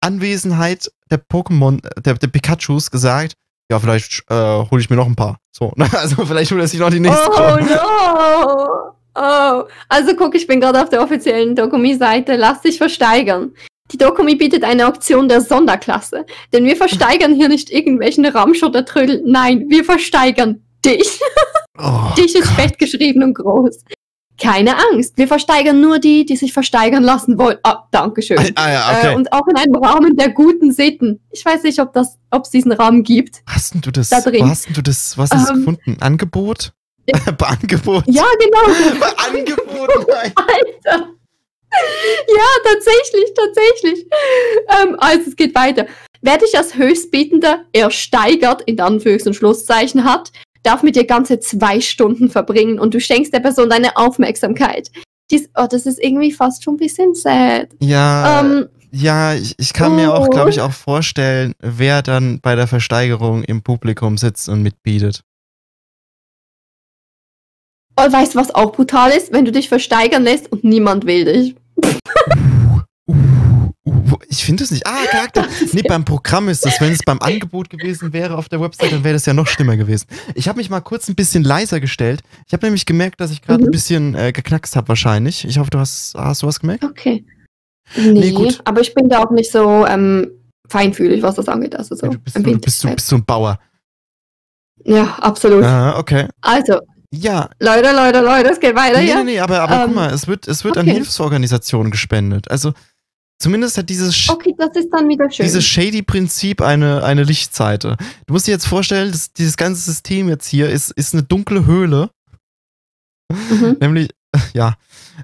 Anwesenheit 0.00 0.90
der 1.10 1.22
Pokémon, 1.22 1.80
der, 2.00 2.14
der 2.14 2.26
Pikachus 2.26 2.90
gesagt, 2.90 3.34
ja, 3.72 3.80
vielleicht 3.80 4.22
äh, 4.28 4.34
hole 4.70 4.80
ich 4.82 4.90
mir 4.90 4.96
noch 4.96 5.06
ein 5.06 5.16
paar. 5.16 5.38
So, 5.50 5.72
ne? 5.76 5.88
also 5.98 6.26
vielleicht 6.26 6.50
holt 6.50 6.60
er 6.60 6.68
sich 6.68 6.78
noch 6.78 6.90
die 6.90 7.00
nächste. 7.00 7.30
Oh 7.30 7.56
no! 7.56 8.92
Oh. 9.14 9.64
Also 9.88 10.14
guck, 10.16 10.34
ich 10.34 10.46
bin 10.46 10.60
gerade 10.60 10.80
auf 10.80 10.90
der 10.90 11.02
offiziellen 11.02 11.56
Dokumi-Seite. 11.56 12.36
Lass 12.36 12.60
dich 12.60 12.78
versteigern. 12.78 13.52
Die 13.90 13.98
Dokumi 13.98 14.36
bietet 14.36 14.64
eine 14.64 14.86
Auktion 14.86 15.28
der 15.28 15.40
Sonderklasse. 15.40 16.26
Denn 16.52 16.64
wir 16.64 16.76
versteigern 16.76 17.34
hier 17.34 17.48
nicht 17.48 17.70
irgendwelchen 17.70 18.26
Ramsch 18.26 18.62
oder 18.62 18.84
Trödel. 18.84 19.22
Nein, 19.24 19.66
wir 19.68 19.84
versteigern 19.84 20.62
dich. 20.84 21.20
Oh, 21.78 22.14
dich 22.16 22.34
ist 22.34 22.50
fett 22.50 22.78
geschrieben 22.78 23.22
und 23.22 23.34
groß. 23.34 23.82
Keine 24.40 24.76
Angst. 24.90 25.16
Wir 25.18 25.28
versteigern 25.28 25.80
nur 25.80 25.98
die, 25.98 26.24
die 26.24 26.36
sich 26.36 26.52
versteigern 26.52 27.02
lassen 27.02 27.38
wollen. 27.38 27.58
Ah, 27.62 27.84
Dankeschön. 27.90 28.38
ah, 28.38 28.44
ah, 28.56 28.70
ja, 28.72 28.92
Äh, 28.92 28.98
okay. 29.06 29.14
und 29.16 29.32
auch 29.32 29.46
in 29.46 29.56
einem 29.56 29.76
Rahmen 29.76 30.16
der 30.16 30.30
guten 30.30 30.72
Sitten. 30.72 31.20
Ich 31.30 31.44
weiß 31.44 31.62
nicht, 31.62 31.78
ob 31.80 31.92
das, 31.92 32.18
ob 32.30 32.44
es 32.44 32.50
diesen 32.50 32.72
Rahmen 32.72 33.02
gibt. 33.02 33.42
hast 33.46 33.74
denn 33.74 33.80
du 33.82 33.90
das, 33.92 34.08
da 34.08 34.20
drin. 34.20 34.48
hast 34.48 34.68
du 34.76 34.82
das, 34.82 35.16
was 35.18 35.30
hast 35.30 35.48
du 35.50 35.52
Ähm, 35.54 35.58
gefunden? 35.60 35.96
Angebot? 36.00 36.72
Bei 37.38 37.46
Angebot? 37.46 38.04
Ja, 38.06 38.24
genau. 38.38 38.74
Bei 39.00 39.18
Angebot, 39.28 40.06
nein. 40.08 40.32
Alter. 40.36 41.08
Ja, 42.28 42.44
tatsächlich, 42.72 43.32
tatsächlich. 43.34 44.06
Ähm, 44.82 44.96
also 44.98 45.22
es 45.30 45.36
geht 45.36 45.54
weiter. 45.54 45.86
Wer 46.20 46.38
dich 46.38 46.56
als 46.56 46.74
Höchstbietender 46.74 47.64
ersteigert, 47.72 48.62
in 48.62 48.76
Anführungs- 48.78 49.26
und 49.26 49.34
Schlusszeichen 49.34 50.04
hat, 50.04 50.32
darf 50.62 50.82
mit 50.82 50.96
dir 50.96 51.06
ganze 51.06 51.40
zwei 51.40 51.80
Stunden 51.80 52.30
verbringen 52.30 52.78
und 52.78 52.94
du 52.94 53.00
schenkst 53.00 53.32
der 53.32 53.40
Person 53.40 53.70
deine 53.70 53.96
Aufmerksamkeit. 53.96 54.90
Dies, 55.30 55.48
oh, 55.56 55.66
das 55.70 55.86
ist 55.86 56.02
irgendwie 56.02 56.32
fast 56.32 56.62
schon 56.62 56.74
ein 56.74 56.78
bisschen 56.78 57.14
sad. 57.14 57.68
Ja, 57.80 58.40
Ähm, 58.40 58.68
ja, 58.94 59.32
ich, 59.32 59.54
ich 59.58 59.72
kann 59.72 59.96
mir 59.96 60.12
auch, 60.12 60.26
oh. 60.26 60.30
glaube 60.30 60.50
ich, 60.50 60.60
auch 60.60 60.72
vorstellen, 60.72 61.54
wer 61.60 62.02
dann 62.02 62.40
bei 62.40 62.54
der 62.54 62.66
Versteigerung 62.66 63.42
im 63.42 63.62
Publikum 63.62 64.18
sitzt 64.18 64.50
und 64.50 64.62
mitbietet. 64.62 65.22
oh, 67.96 68.12
weißt 68.12 68.34
du, 68.34 68.38
was 68.38 68.54
auch 68.54 68.72
brutal 68.72 69.10
ist? 69.10 69.32
Wenn 69.32 69.46
du 69.46 69.52
dich 69.52 69.68
versteigern 69.68 70.24
lässt 70.24 70.52
und 70.52 70.64
niemand 70.64 71.06
will 71.06 71.24
dich. 71.24 71.54
Ich 74.28 74.44
finde 74.44 74.64
es 74.64 74.70
nicht. 74.70 74.86
Ah, 74.86 75.04
Charakter. 75.10 75.46
Nee, 75.72 75.82
beim 75.82 76.04
Programm 76.04 76.48
ist 76.48 76.64
das. 76.66 76.80
Wenn 76.80 76.92
es 76.92 77.00
beim 77.04 77.20
Angebot 77.20 77.70
gewesen 77.70 78.12
wäre 78.12 78.36
auf 78.36 78.48
der 78.48 78.60
Website, 78.60 78.92
dann 78.92 79.04
wäre 79.04 79.14
das 79.14 79.26
ja 79.26 79.32
noch 79.34 79.46
schlimmer 79.46 79.76
gewesen. 79.76 80.06
Ich 80.34 80.48
habe 80.48 80.58
mich 80.58 80.68
mal 80.70 80.80
kurz 80.80 81.08
ein 81.08 81.14
bisschen 81.14 81.44
leiser 81.44 81.80
gestellt. 81.80 82.22
Ich 82.46 82.52
habe 82.52 82.66
nämlich 82.66 82.84
gemerkt, 82.86 83.20
dass 83.20 83.30
ich 83.30 83.42
gerade 83.42 83.62
Mhm. 83.62 83.68
ein 83.68 83.70
bisschen 83.72 84.14
äh, 84.14 84.32
geknackst 84.32 84.76
habe 84.76 84.88
wahrscheinlich. 84.88 85.44
Ich 85.44 85.58
hoffe, 85.58 85.70
du 85.70 85.78
hast, 85.78 86.14
hast 86.16 86.42
du 86.42 86.46
was 86.46 86.60
gemerkt? 86.60 86.84
Okay. 86.84 87.24
Nee, 87.96 88.32
gut. 88.32 88.60
aber 88.64 88.80
ich 88.80 88.94
bin 88.94 89.08
da 89.08 89.18
auch 89.22 89.30
nicht 89.30 89.50
so 89.50 89.86
ähm, 89.86 90.30
feinfühlig, 90.68 91.22
was 91.22 91.34
das 91.34 91.48
angeht. 91.48 91.74
Also 91.76 91.94
so 91.94 92.06
Ja, 92.06 92.12
du, 92.12 92.18
bist, 92.18 92.36
du, 92.36 92.42
bist, 92.42 92.82
du 92.84 92.88
sad. 92.88 92.96
bist 92.96 93.08
so 93.08 93.16
ein 93.16 93.24
Bauer. 93.24 93.58
Ja, 94.84 95.16
absolut. 95.20 95.64
Ah, 95.64 95.98
okay. 95.98 96.26
Also, 96.40 96.80
Ja, 97.10 97.50
Leute, 97.60 97.92
Leute, 97.94 98.20
Leute, 98.20 98.50
es 98.50 98.58
geht 98.60 98.74
weiter 98.74 98.98
nee, 98.98 99.06
hier. 99.06 99.16
nee, 99.18 99.32
nee, 99.32 99.38
aber, 99.40 99.60
aber 99.60 99.80
guck 99.80 99.88
Ähm, 99.88 99.94
mal, 99.94 100.10
es 100.12 100.26
wird, 100.26 100.48
es 100.48 100.64
wird 100.64 100.76
an 100.78 100.86
okay. 100.86 100.94
Hilfsorganisationen 100.96 101.90
gespendet. 101.92 102.50
Also 102.50 102.72
zumindest 103.42 103.76
hat 103.76 103.88
dieses, 103.90 104.28
Okay, 104.28 104.54
dieses 105.44 105.64
Shady-Prinzip 105.66 106.62
eine, 106.62 107.02
eine 107.04 107.24
Lichtseite. 107.24 107.96
Du 108.26 108.32
musst 108.32 108.46
dir 108.46 108.52
jetzt 108.52 108.66
vorstellen, 108.66 109.10
dass 109.12 109.32
dieses 109.32 109.56
ganze 109.56 109.82
System 109.82 110.28
jetzt 110.28 110.46
hier 110.46 110.70
ist, 110.70 110.90
ist 110.92 111.12
eine 111.12 111.22
dunkle 111.24 111.66
Höhle. 111.66 112.10
Mhm. 113.30 113.76
Nämlich, 113.80 114.10
ja, 114.54 114.76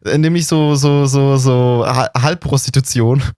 nämlich 0.05 0.47
so, 0.47 0.75
so, 0.75 1.07
so, 1.07 1.37
so 1.39 1.85
Ha- 1.87 2.11
Halbprostitution. 2.19 3.23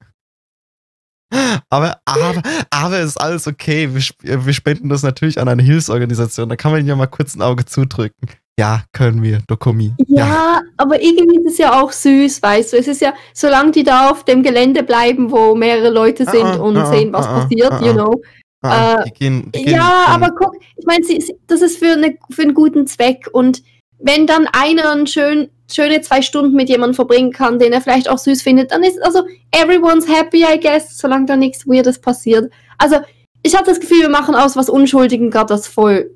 Aber, 1.70 2.00
aber, 2.06 2.42
aber 2.70 2.98
es 2.98 3.10
ist 3.10 3.16
alles 3.20 3.46
okay. 3.46 3.88
Wir, 3.94 4.44
wir 4.46 4.52
spenden 4.52 4.88
das 4.88 5.04
natürlich 5.04 5.38
an 5.40 5.46
eine 5.46 5.62
Hilfsorganisation. 5.62 6.48
Da 6.48 6.56
kann 6.56 6.72
man 6.72 6.84
ja 6.84 6.96
mal 6.96 7.06
kurz 7.06 7.36
ein 7.36 7.42
Auge 7.42 7.64
zudrücken. 7.64 8.28
Ja, 8.60 8.82
können 8.92 9.22
wir, 9.22 9.38
Dokomi. 9.46 9.94
Ja, 10.06 10.60
aber 10.76 11.00
irgendwie 11.00 11.38
ist 11.38 11.52
es 11.52 11.58
ja 11.58 11.80
auch 11.80 11.92
süß, 11.92 12.42
weißt 12.42 12.74
du. 12.74 12.76
Es 12.76 12.88
ist 12.88 13.00
ja, 13.00 13.14
solange 13.32 13.70
die 13.70 13.84
da 13.84 14.10
auf 14.10 14.24
dem 14.24 14.42
Gelände 14.42 14.82
bleiben, 14.82 15.30
wo 15.30 15.54
mehrere 15.54 15.88
Leute 15.88 16.26
sind 16.26 16.44
Ah, 16.44 16.56
ah, 16.56 16.60
und 16.60 16.76
ah, 16.76 16.84
sehen, 16.84 17.10
was 17.10 17.26
ah, 17.26 17.30
ah, 17.30 17.40
passiert, 17.40 17.72
ah, 17.72 17.80
you 17.80 17.90
ah. 17.90 17.94
know. 17.94 18.22
Ah, 18.60 19.02
Äh, 19.06 19.10
gehen, 19.12 19.50
gehen, 19.50 19.70
Ja, 19.70 20.04
aber 20.08 20.32
guck, 20.38 20.54
ich 20.76 20.84
meine, 20.84 21.06
das 21.46 21.62
ist 21.62 21.78
für, 21.78 21.92
eine, 21.92 22.18
für 22.30 22.42
einen 22.42 22.52
guten 22.52 22.86
Zweck. 22.86 23.30
Und 23.32 23.62
wenn 23.98 24.26
dann 24.26 24.46
einer 24.52 24.90
ein 24.90 25.06
schön, 25.06 25.48
schöne 25.72 26.02
zwei 26.02 26.20
Stunden 26.20 26.54
mit 26.54 26.68
jemandem 26.68 26.94
verbringen 26.94 27.32
kann, 27.32 27.58
den 27.58 27.72
er 27.72 27.80
vielleicht 27.80 28.10
auch 28.10 28.18
süß 28.18 28.42
findet, 28.42 28.72
dann 28.72 28.82
ist 28.82 29.02
also 29.02 29.22
everyone's 29.52 30.06
happy, 30.06 30.44
I 30.44 30.60
guess, 30.60 30.98
solange 30.98 31.24
da 31.24 31.36
nichts 31.36 31.66
Weirdes 31.66 31.98
passiert. 31.98 32.52
Also, 32.76 32.96
ich 33.42 33.54
habe 33.54 33.64
das 33.64 33.80
Gefühl, 33.80 34.02
wir 34.02 34.10
machen 34.10 34.34
aus 34.34 34.54
was 34.54 34.68
Unschuldigen 34.68 35.30
gerade 35.30 35.54
das 35.54 35.66
voll 35.66 36.10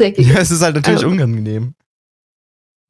dreckig. 0.00 0.26
Ja, 0.26 0.38
es 0.38 0.50
ist 0.50 0.62
halt 0.62 0.74
natürlich 0.76 1.00
Also- 1.04 1.08
unangenehm. 1.08 1.74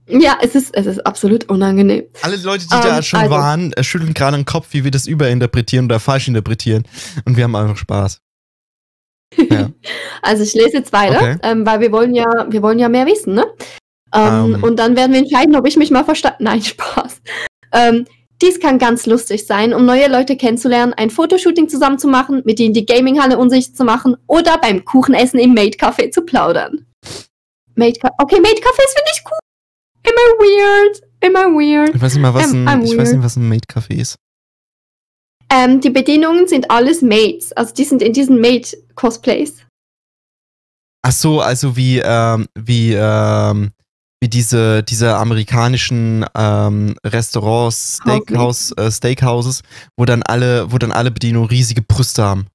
Ja, 0.08 0.38
es 0.42 0.56
ist, 0.56 0.74
es 0.74 0.86
ist 0.86 1.06
absolut 1.06 1.48
unangenehm. 1.48 2.04
Alle 2.22 2.34
Leute, 2.36 2.64
die 2.64 2.70
da 2.70 2.96
Ähm, 2.96 3.02
schon 3.02 3.20
also- 3.20 3.30
waren, 3.30 3.72
äh, 3.74 3.84
schütteln 3.84 4.12
gerade 4.12 4.36
den 4.36 4.44
Kopf, 4.44 4.68
wie 4.72 4.82
wir 4.82 4.90
das 4.90 5.06
überinterpretieren 5.06 5.84
oder 5.86 6.00
falsch 6.00 6.26
interpretieren. 6.26 6.82
Und 7.26 7.36
wir 7.36 7.44
haben 7.44 7.54
einfach 7.54 7.76
Spaß. 7.76 8.20
Ja. 9.36 9.70
Also 10.22 10.42
ich 10.42 10.52
lese 10.52 10.72
jetzt 10.78 10.92
weiter, 10.92 11.16
Okay. 11.16 11.36
ähm, 11.42 11.64
weil 11.64 11.80
wir 11.80 11.92
wollen 11.92 12.14
ja, 12.14 12.26
wir 12.50 12.60
wollen 12.60 12.78
ja 12.78 12.90
mehr 12.90 13.06
wissen, 13.06 13.34
ne? 13.34 13.46
Ähm, 14.14 14.54
Ähm. 14.56 14.62
Und 14.64 14.76
dann 14.78 14.96
werden 14.96 15.12
wir 15.12 15.20
entscheiden, 15.20 15.56
ob 15.56 15.66
ich 15.66 15.76
mich 15.78 15.90
mal 15.90 16.04
verstanden. 16.04 16.44
Nein, 16.44 16.60
Spaß. 16.62 17.22
Ähm, 17.72 18.04
dies 18.42 18.58
kann 18.60 18.78
ganz 18.78 19.06
lustig 19.06 19.46
sein, 19.46 19.72
um 19.72 19.86
neue 19.86 20.08
Leute 20.08 20.36
kennenzulernen, 20.36 20.92
ein 20.94 21.08
Fotoshooting 21.10 21.68
zusammen 21.70 21.98
zu 21.98 22.08
machen, 22.08 22.42
mit 22.44 22.58
ihnen 22.60 22.74
die 22.74 22.84
Gaminghalle 22.84 23.38
unsichtbar 23.38 23.76
zu 23.76 23.84
machen 23.84 24.16
oder 24.26 24.58
beim 24.58 24.84
Kuchenessen 24.84 25.38
im 25.40 25.54
Maid 25.54 25.80
Café 25.80 26.10
zu 26.10 26.22
plaudern. 26.22 26.86
Maid 27.75 28.00
Ca 28.00 28.11
okay, 28.19 28.40
Maid 28.40 28.59
Cafés 28.59 28.92
finde 28.95 29.11
ich 29.12 29.23
cool. 29.26 29.38
Immer 30.02 30.38
weird. 30.38 31.02
Immer 31.21 31.47
weird. 31.54 31.95
Ich 31.95 32.00
weiß 32.00 32.14
nicht 32.14 32.23
mal, 32.23 32.35
was 32.35 32.52
Ähm, 32.52 32.66
ein, 32.66 32.85
ich 32.85 32.97
weiß 32.97 33.12
nicht, 33.12 33.23
was 33.23 33.37
ein 33.37 33.49
Maid-Café 33.49 33.95
ist. 33.95 34.16
Ähm, 35.52 35.80
die 35.80 35.90
Bedienungen 35.90 36.49
sind 36.49 36.71
alles 36.71 37.02
Maids. 37.02 37.52
Also 37.52 37.75
die 37.75 37.85
sind 37.85 38.02
in 38.02 38.12
diesen 38.12 38.40
Maid-Cosplays. 38.40 39.66
Ach 41.02 41.12
so, 41.12 41.40
also 41.40 41.76
wie, 41.76 41.99
ähm, 41.99 42.47
wie, 42.54 42.95
ähm, 42.95 43.73
wie 44.21 44.28
diese, 44.28 44.83
diese 44.83 45.16
amerikanischen 45.16 46.25
ähm, 46.35 46.95
Restaurants, 47.04 47.99
Steakhouse, 48.02 48.73
äh, 48.76 48.90
Steakhouses, 48.90 49.62
wo 49.97 50.04
dann 50.04 50.23
alle, 50.23 50.71
wo 50.71 50.78
dann 50.78 50.92
alle 50.92 51.11
Bedienungen 51.11 51.49
riesige 51.49 51.83
Brüste 51.83 52.23
haben. 52.23 52.47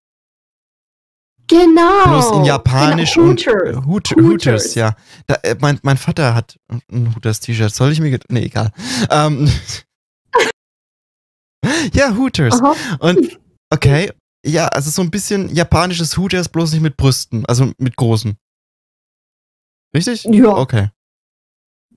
Genau. 1.48 2.04
Bloß 2.06 2.32
in 2.38 2.46
Japanisch 2.46 3.14
genau, 3.14 3.30
und 3.30 3.46
Hooters. 3.46 3.86
Hoot, 3.86 4.12
Hooters. 4.12 4.24
Hooters, 4.26 4.76
ja. 4.76 4.96
Da, 5.28 5.36
äh, 5.44 5.56
mein, 5.60 5.80
mein 5.84 5.98
Vater 5.98 6.34
hat 6.34 6.60
ein 6.92 7.14
Hooters-T-Shirt. 7.16 7.74
Soll 7.74 7.92
ich 7.92 8.00
mir. 8.00 8.20
Nee, 8.30 8.46
egal. 8.46 8.72
Ähm, 9.10 9.50
ja, 11.94 12.16
Hooters. 12.16 12.62
Aha. 12.62 12.76
Und 13.00 13.40
okay, 13.70 14.12
ja, 14.46 14.68
also 14.68 14.90
so 14.90 15.02
ein 15.02 15.12
bisschen 15.12 15.54
japanisches 15.54 16.18
Hooters, 16.18 16.50
bloß 16.50 16.74
nicht 16.74 16.82
mit 16.82 16.98
Brüsten, 16.98 17.46
also 17.46 17.72
mit 17.78 17.96
großen. 17.96 18.38
Richtig? 19.96 20.26
Ja, 20.26 20.50
Okay, 20.58 20.90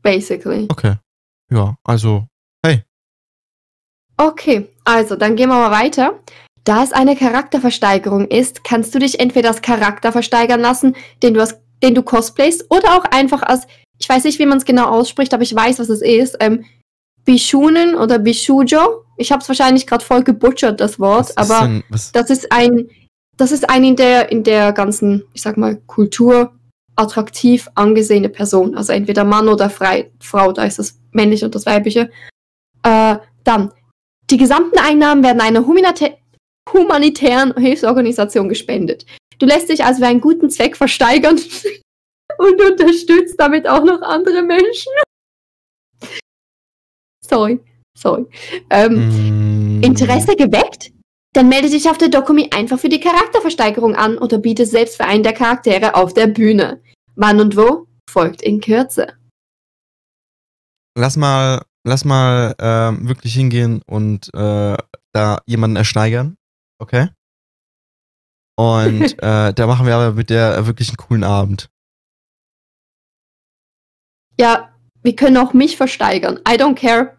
basically. 0.03 0.67
okay. 0.71 0.97
Ja, 1.51 1.77
also, 1.85 2.29
Okay, 4.21 4.69
also 4.85 5.15
dann 5.15 5.37
gehen 5.37 5.49
wir 5.49 5.55
mal 5.55 5.71
weiter. 5.71 6.19
Da 6.69 6.83
es 6.83 6.93
eine 6.93 7.17
Charakterversteigerung 7.17 8.29
ist, 8.29 8.63
kannst 8.63 8.95
du 8.95 8.99
dich 8.99 9.21
entweder 9.21 9.49
als 9.49 9.63
Charakter 9.63 10.13
versteigern 10.13 10.61
lassen, 10.61 10.97
den 11.23 11.33
du, 11.33 11.41
als, 11.41 11.59
den 11.83 11.95
du 11.95 12.03
cosplayst, 12.03 12.67
oder 12.69 12.95
auch 12.95 13.05
einfach 13.07 13.43
als, 13.43 13.67
ich 13.99 14.07
weiß 14.07 14.25
nicht, 14.25 14.39
wie 14.39 14.45
man 14.45 14.59
es 14.59 14.67
genau 14.67 14.85
ausspricht, 14.85 15.33
aber 15.33 15.43
ich 15.45 15.55
weiß, 15.55 15.79
was 15.79 15.89
es 15.89 16.03
ist, 16.03 16.37
ähm, 16.41 16.67
Bishunen 17.25 17.95
oder 17.95 18.19
Bishujo. 18.19 19.07
Ich 19.17 19.33
habe 19.33 19.41
es 19.41 19.49
wahrscheinlich 19.49 19.87
gerade 19.87 20.05
voll 20.05 20.23
gebutchert, 20.23 20.79
das 20.79 21.01
Wort, 21.01 21.33
aber 21.39 21.61
denn, 21.63 21.85
das 22.13 22.29
ist 22.29 22.53
ein, 22.53 22.91
das 23.39 23.51
ist 23.51 23.71
ein 23.71 23.85
in 23.85 23.97
der, 23.97 24.31
in 24.31 24.45
der 24.45 24.75
ganzen, 24.75 25.25
ich 25.33 25.41
sag 25.41 25.57
mal, 25.57 25.77
Kultur 25.87 26.53
attraktiv 26.97 27.71
angesehene 27.77 28.29
Person. 28.29 28.77
Also 28.77 28.93
entweder 28.93 29.25
Mann 29.25 29.49
oder 29.49 29.71
Frei, 29.71 30.11
Frau, 30.21 30.53
da 30.53 30.65
ist 30.65 30.79
das 30.79 31.01
männliche 31.13 31.47
und 31.47 31.55
das 31.55 31.65
weibliche. 31.65 32.11
Äh, 32.83 33.17
dann, 33.43 33.73
die 34.29 34.37
gesamten 34.37 34.79
Einnahmen 34.79 35.25
werden 35.25 35.41
einer 35.41 35.65
humanitä 35.65 36.19
humanitären 36.73 37.55
Hilfsorganisation 37.57 38.49
gespendet. 38.49 39.07
Du 39.39 39.47
lässt 39.47 39.69
dich 39.69 39.85
also 39.85 40.01
für 40.01 40.07
einen 40.07 40.21
guten 40.21 40.51
Zweck 40.51 40.77
versteigern 40.77 41.37
und 42.39 42.63
unterstützt 42.63 43.37
damit 43.39 43.69
auch 43.69 43.85
noch 43.85 44.03
andere 44.03 44.43
Menschen. 44.43 44.93
Sorry, 47.25 47.61
sorry. 47.97 48.27
Ähm, 48.71 49.79
mm, 49.79 49.83
Interesse 49.83 50.35
geweckt? 50.35 50.93
Dann 51.35 51.49
melde 51.49 51.69
dich 51.69 51.89
auf 51.89 51.99
der 51.99 52.09
Dokumi 52.09 52.51
einfach 52.53 52.79
für 52.79 52.89
die 52.89 53.01
Charakterversteigerung 53.01 53.95
an 53.95 54.19
oder 54.19 54.39
biete 54.39 54.65
selbst 54.65 54.97
für 54.97 55.05
einen 55.05 55.23
der 55.23 55.35
Charaktere 55.35 55.95
auf 55.95 56.15
der 56.15 56.27
Bühne. 56.27 56.83
Wann 57.17 57.41
und 57.41 57.57
wo? 57.57 57.87
Folgt 58.11 58.43
in 58.43 58.61
Kürze. 58.61 59.09
Lass 60.97 61.17
mal, 61.17 61.63
lass 61.85 62.05
mal 62.05 62.55
ähm, 62.59 63.09
wirklich 63.09 63.35
hingehen 63.35 63.83
und 63.87 64.35
äh, 64.35 64.77
da 65.13 65.39
jemanden 65.47 65.77
ersteigern. 65.77 66.38
Okay? 66.79 67.09
Und 68.57 69.03
äh, 69.23 69.53
da 69.55 69.67
machen 69.67 69.87
wir 69.87 69.95
aber 69.95 70.13
mit 70.13 70.31
der 70.31 70.67
wirklich 70.67 70.89
einen 70.89 70.97
coolen 70.97 71.25
Abend. 71.25 71.71
Ja, 74.39 74.75
wir 75.03 75.17
können 75.17 75.37
auch 75.37 75.53
mich 75.53 75.77
versteigern. 75.77 76.39
I 76.49 76.53
don't 76.53 76.75
care. 76.75 77.17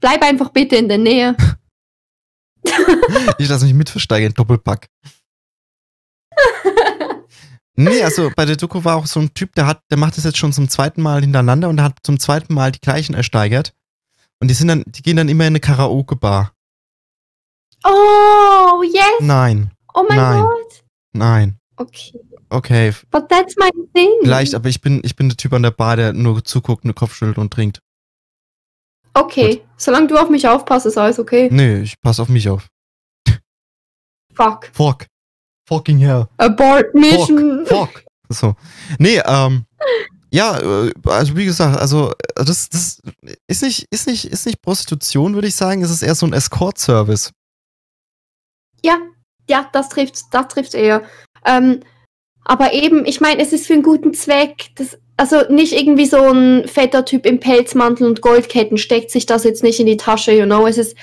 Bleib 0.00 0.22
einfach 0.22 0.50
bitte 0.50 0.76
in 0.76 0.88
der 0.88 0.98
Nähe. 0.98 1.36
Ich 3.38 3.48
lasse 3.48 3.64
mich 3.64 3.74
mitversteigern, 3.74 4.34
Doppelpack. 4.34 4.88
Nee, 7.74 8.02
also 8.02 8.30
bei 8.36 8.44
der 8.44 8.56
Doku 8.56 8.84
war 8.84 8.96
auch 8.96 9.06
so 9.06 9.18
ein 9.18 9.32
Typ, 9.32 9.54
der 9.54 9.66
hat, 9.66 9.82
der 9.90 9.96
macht 9.96 10.16
das 10.16 10.24
jetzt 10.24 10.36
schon 10.36 10.52
zum 10.52 10.68
zweiten 10.68 11.00
Mal 11.00 11.22
hintereinander 11.22 11.70
und 11.70 11.78
der 11.78 11.86
hat 11.86 11.98
zum 12.02 12.20
zweiten 12.20 12.52
Mal 12.52 12.70
die 12.70 12.80
gleichen 12.80 13.14
ersteigert. 13.14 13.72
Und 14.40 14.48
die 14.48 14.54
sind 14.54 14.68
dann, 14.68 14.84
die 14.86 15.02
gehen 15.02 15.16
dann 15.16 15.30
immer 15.30 15.44
in 15.44 15.52
eine 15.52 15.60
Karaoke-Bar. 15.60 16.52
Oh, 17.84 18.82
yes. 18.84 19.04
Nein, 19.20 19.70
Oh 19.94 20.04
mein 20.08 20.16
Nein. 20.18 20.42
Gott. 20.42 20.82
nein. 21.12 21.58
Okay. 21.76 22.12
Okay, 22.50 22.92
But 23.10 23.28
that's 23.30 23.56
my 23.56 23.70
thing. 23.94 24.10
vielleicht, 24.22 24.54
aber 24.54 24.68
ich 24.68 24.80
bin, 24.82 25.00
ich 25.04 25.16
bin 25.16 25.28
der 25.30 25.36
Typ 25.38 25.52
an 25.54 25.62
der 25.62 25.70
Bar, 25.70 25.96
der 25.96 26.12
nur 26.12 26.44
zuguckt, 26.44 26.84
eine 26.84 26.92
Kopf 26.92 27.14
schüttelt 27.14 27.38
und 27.38 27.50
trinkt. 27.52 27.80
Okay. 29.14 29.62
Solange 29.76 30.06
du 30.08 30.16
auf 30.18 30.28
mich 30.28 30.46
aufpasst, 30.46 30.84
ist 30.86 30.98
alles 30.98 31.18
okay. 31.18 31.48
Nee, 31.50 31.80
ich 31.82 31.98
pass 32.00 32.20
auf 32.20 32.28
mich 32.28 32.48
auf. 32.48 32.68
Fuck. 34.34 34.70
Fuck. 34.72 35.06
Fucking 35.66 35.98
hell. 35.98 36.26
Abort 36.38 36.94
Mission. 36.94 37.64
Fuck. 37.66 38.04
So. 38.28 38.54
Nee, 38.98 39.20
ähm, 39.26 39.64
ja, 40.30 40.58
äh, 40.58 40.92
also 41.06 41.36
wie 41.36 41.44
gesagt, 41.44 41.78
also 41.78 42.10
äh, 42.10 42.44
das, 42.44 42.68
das 42.70 43.00
ist 43.46 43.62
nicht, 43.62 43.86
ist 43.90 44.06
nicht, 44.06 44.24
ist 44.26 44.46
nicht 44.46 44.60
Prostitution, 44.62 45.34
würde 45.34 45.48
ich 45.48 45.54
sagen. 45.54 45.82
Es 45.82 45.90
ist 45.90 46.02
eher 46.02 46.14
so 46.14 46.26
ein 46.26 46.32
Escort-Service. 46.32 47.30
Ja, 48.84 48.98
ja, 49.48 49.68
das 49.72 49.88
trifft, 49.88 50.22
das 50.32 50.48
trifft 50.48 50.74
eher. 50.74 51.02
Ähm, 51.44 51.80
aber 52.44 52.72
eben, 52.72 53.04
ich 53.04 53.20
meine, 53.20 53.40
es 53.40 53.52
ist 53.52 53.66
für 53.66 53.74
einen 53.74 53.82
guten 53.82 54.14
Zweck. 54.14 54.70
Das, 54.76 54.98
also 55.16 55.42
nicht 55.48 55.72
irgendwie 55.72 56.06
so 56.06 56.18
ein 56.18 56.66
fetter 56.66 57.04
Typ 57.04 57.26
im 57.26 57.38
Pelzmantel 57.38 58.06
und 58.06 58.20
Goldketten 58.20 58.78
steckt 58.78 59.10
sich 59.10 59.26
das 59.26 59.44
jetzt 59.44 59.62
nicht 59.62 59.78
in 59.78 59.86
die 59.86 59.96
Tasche, 59.96 60.32
you 60.32 60.44
know. 60.44 60.66
Es 60.66 60.78
ist, 60.78 60.96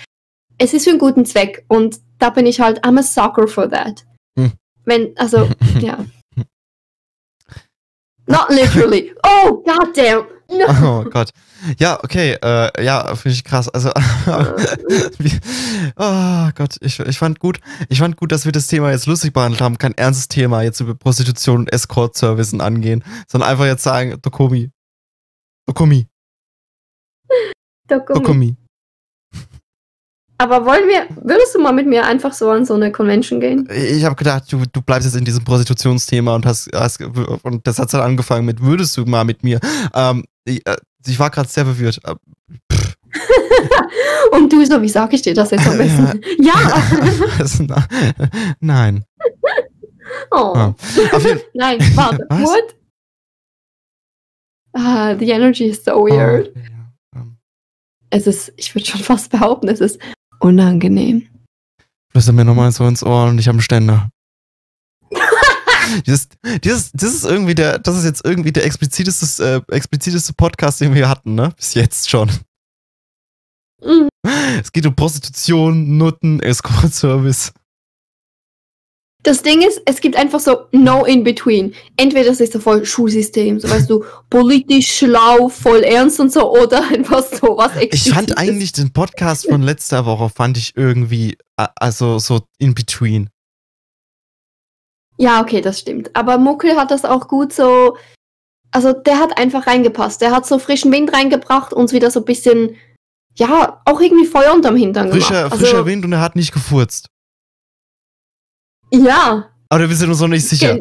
es 0.57 0.73
ist 0.73 0.83
für 0.83 0.91
einen 0.91 0.99
guten 0.99 1.25
Zweck 1.25 1.65
und 1.69 1.99
da 2.17 2.29
bin 2.29 2.45
ich 2.45 2.59
halt, 2.59 2.83
I'm 2.83 2.99
a 2.99 3.03
sucker 3.03 3.47
for 3.47 3.69
that. 3.69 4.05
Hm. 4.37 4.51
Wenn, 4.83 5.17
also, 5.17 5.49
ja. 5.79 6.05
Not 8.27 8.49
literally. 8.49 9.13
Oh, 9.23 9.63
goddamn. 9.63 10.27
Oh 10.83 11.03
Gott. 11.11 11.31
Ja, 11.77 11.99
okay. 12.03 12.37
Äh, 12.41 12.83
ja, 12.83 13.15
finde 13.15 13.35
ich 13.35 13.43
krass. 13.43 13.69
Also, 13.69 13.89
oh 15.95 16.49
Gott, 16.55 16.77
ich, 16.81 16.99
ich 16.99 17.17
fand 17.19 17.39
gut, 17.39 17.59
ich 17.89 17.99
fand 17.99 18.17
gut, 18.17 18.31
dass 18.31 18.45
wir 18.45 18.51
das 18.51 18.67
Thema 18.67 18.91
jetzt 18.91 19.05
lustig 19.07 19.33
behandelt 19.33 19.61
haben. 19.61 19.77
Kein 19.77 19.97
ernstes 19.97 20.27
Thema 20.27 20.61
jetzt 20.61 20.79
über 20.79 20.95
Prostitution 20.95 21.59
und 21.59 21.73
Escort-Servicen 21.73 22.61
angehen, 22.61 23.03
sondern 23.27 23.49
einfach 23.49 23.65
jetzt 23.65 23.83
sagen, 23.83 24.17
Dokomi. 24.21 24.71
Dokomi. 25.65 26.07
Dokumi. 27.87 28.19
Dokomi. 28.19 28.57
Aber 30.39 30.65
wollen 30.65 30.87
wir, 30.87 31.05
würdest 31.21 31.53
du 31.53 31.59
mal 31.59 31.73
mit 31.73 31.85
mir 31.85 32.05
einfach 32.05 32.33
so 32.33 32.49
an 32.49 32.65
so 32.65 32.73
eine 32.73 32.91
Convention 32.91 33.39
gehen? 33.39 33.67
Ich 33.71 34.03
habe 34.05 34.15
gedacht, 34.15 34.51
du, 34.51 34.63
du 34.71 34.81
bleibst 34.81 35.05
jetzt 35.05 35.17
in 35.17 35.25
diesem 35.25 35.43
Prostitutionsthema 35.43 36.33
und 36.33 36.45
hast, 36.45 36.69
hast 36.73 37.01
und 37.01 37.67
das 37.67 37.77
hat 37.77 37.93
dann 37.93 38.01
angefangen 38.01 38.45
mit, 38.45 38.61
würdest 38.61 38.95
du 38.97 39.05
mal 39.05 39.25
mit 39.25 39.43
mir? 39.43 39.59
Ähm, 39.93 40.23
ich, 40.45 40.65
äh, 40.65 40.77
ich 41.05 41.19
war 41.19 41.29
gerade 41.29 41.49
sehr 41.49 41.65
verwirrt. 41.65 41.99
Äh. 42.05 42.15
Und 44.31 44.51
du 44.51 44.65
so, 44.65 44.81
wie 44.81 44.89
sag 44.89 45.13
ich 45.13 45.21
dir 45.21 45.33
das 45.33 45.51
jetzt 45.51 45.67
am 45.67 45.77
besten? 45.77 46.21
Ja! 46.39 46.53
Nein. 48.59 49.05
Oh. 50.31 50.73
Jeden, 50.95 51.41
Nein, 51.53 51.79
warte. 51.95 52.25
Was? 52.29 52.41
What? 52.41 52.75
Ah, 54.73 55.15
the 55.17 55.31
energy 55.31 55.65
is 55.65 55.83
so 55.83 56.05
weird. 56.05 56.51
Oh, 56.55 56.59
ja, 56.59 57.21
ähm, 57.21 57.37
Es 58.09 58.27
ist, 58.27 58.53
ich 58.55 58.73
würde 58.75 58.85
schon 58.85 59.01
fast 59.01 59.31
behaupten, 59.31 59.67
es 59.67 59.81
ist 59.81 59.99
unangenehm. 60.39 61.27
Flüster 62.11 62.31
mir 62.31 62.45
nochmal 62.45 62.71
so 62.71 62.87
ins 62.87 63.03
Ohr 63.03 63.25
und 63.25 63.39
ich 63.39 63.47
habe 63.47 63.55
einen 63.55 63.61
Ständer. 63.61 64.09
dieses, 66.05 66.29
dieses, 66.63 66.91
das 66.91 67.13
ist 67.13 67.25
irgendwie 67.25 67.55
der, 67.55 67.79
das 67.79 67.97
ist 67.97 68.05
jetzt 68.05 68.25
irgendwie 68.25 68.51
der 68.51 68.65
expliziteste, 68.65 69.63
äh, 69.69 69.75
expliziteste 69.75 70.33
Podcast, 70.33 70.81
den 70.81 70.93
wir 70.95 71.07
hatten, 71.09 71.35
ne? 71.35 71.53
Bis 71.55 71.73
jetzt 71.73 72.09
schon. 72.09 72.29
Mhm. 73.83 74.09
Es 74.59 74.71
geht 74.71 74.85
um 74.85 74.95
Prostitution, 74.95 75.97
Nutten, 75.97 76.41
Escort-Service. 76.41 77.53
Das 79.23 79.43
Ding 79.43 79.61
ist, 79.61 79.81
es 79.85 79.99
gibt 79.99 80.15
einfach 80.15 80.39
so 80.39 80.67
no 80.71 81.03
in 81.03 81.25
between. 81.25 81.75
Entweder 81.97 82.29
das 82.29 82.39
ist 82.39 82.53
so 82.53 82.59
voll 82.59 82.85
Schulsystem, 82.85 83.59
so 83.59 83.69
weißt 83.69 83.89
du, 83.89 84.05
politisch 84.29 84.97
schlau, 84.97 85.49
voll 85.49 85.81
ernst 85.81 86.21
und 86.21 86.31
so, 86.31 86.51
oder 86.51 86.87
einfach 86.89 87.23
so 87.23 87.57
was 87.57 87.71
Ich 87.81 88.13
fand 88.13 88.37
eigentlich 88.37 88.71
den 88.71 88.93
Podcast 88.93 89.49
von 89.49 89.61
letzter 89.61 90.05
Woche, 90.05 90.29
fand 90.29 90.57
ich 90.57 90.77
irgendwie, 90.77 91.37
also 91.57 92.17
so 92.17 92.41
in 92.59 92.73
between. 92.73 93.29
Ja, 95.17 95.41
okay, 95.41 95.59
das 95.59 95.79
stimmt. 95.79 96.15
Aber 96.15 96.37
Muckel 96.37 96.77
hat 96.77 96.91
das 96.91 97.03
auch 97.03 97.27
gut 97.27 97.51
so. 97.51 97.97
Also, 98.71 98.93
der 98.93 99.19
hat 99.19 99.37
einfach 99.37 99.67
reingepasst. 99.67 100.21
Der 100.21 100.31
hat 100.31 100.47
so 100.47 100.59
frischen 100.59 100.93
Wind 100.93 101.11
reingebracht, 101.11 101.73
uns 101.73 101.91
wieder 101.91 102.09
so 102.09 102.21
ein 102.21 102.25
bisschen. 102.25 102.77
Ja, 103.35 103.81
auch 103.83 103.99
irgendwie 103.99 104.25
Feuer 104.25 104.53
unterm 104.53 104.77
Hintern 104.77 105.11
Frischer, 105.11 105.29
gemacht. 105.29 105.51
Also, 105.51 105.65
frischer 105.65 105.85
Wind 105.85 106.05
und 106.05 106.13
er 106.13 106.21
hat 106.21 106.37
nicht 106.37 106.53
gefurzt. 106.53 107.09
Ja. 108.91 109.49
Aber 109.69 109.87
wir 109.89 109.95
sind 109.95 110.09
uns 110.09 110.19
noch 110.19 110.27
nicht 110.27 110.47
sicher. 110.47 110.79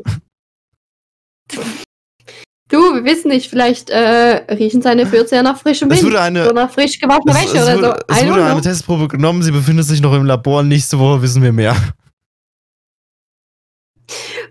Du, 2.71 2.77
wir 2.95 3.05
wissen 3.05 3.29
nicht, 3.29 3.49
vielleicht 3.49 3.89
äh, 3.89 4.45
riechen 4.53 4.83
seine 4.83 5.07
Fürze 5.07 5.37
ja 5.37 5.43
nach 5.43 5.59
frischem 5.59 5.89
Wind. 5.91 6.15
eine- 6.17 6.45
so 6.47 6.53
nach 6.53 6.71
frisch 6.71 6.99
gewaschener 7.01 7.35
Wäsche 7.35 7.57
es, 7.57 7.65
oder 7.65 7.77
wurde, 7.77 8.05
so. 8.09 8.15
es 8.15 8.23
I 8.23 8.29
wurde 8.31 8.45
eine. 8.45 8.61
Testprobe 8.61 9.09
genommen, 9.09 9.43
sie 9.43 9.53
befindet 9.53 9.87
sich 9.87 10.03
noch 10.03 10.13
im 10.13 10.25
Labor. 10.27 10.63
Nächste 10.63 10.99
Woche 10.99 11.23
wissen 11.23 11.43
wir 11.43 11.53
mehr. 11.53 11.75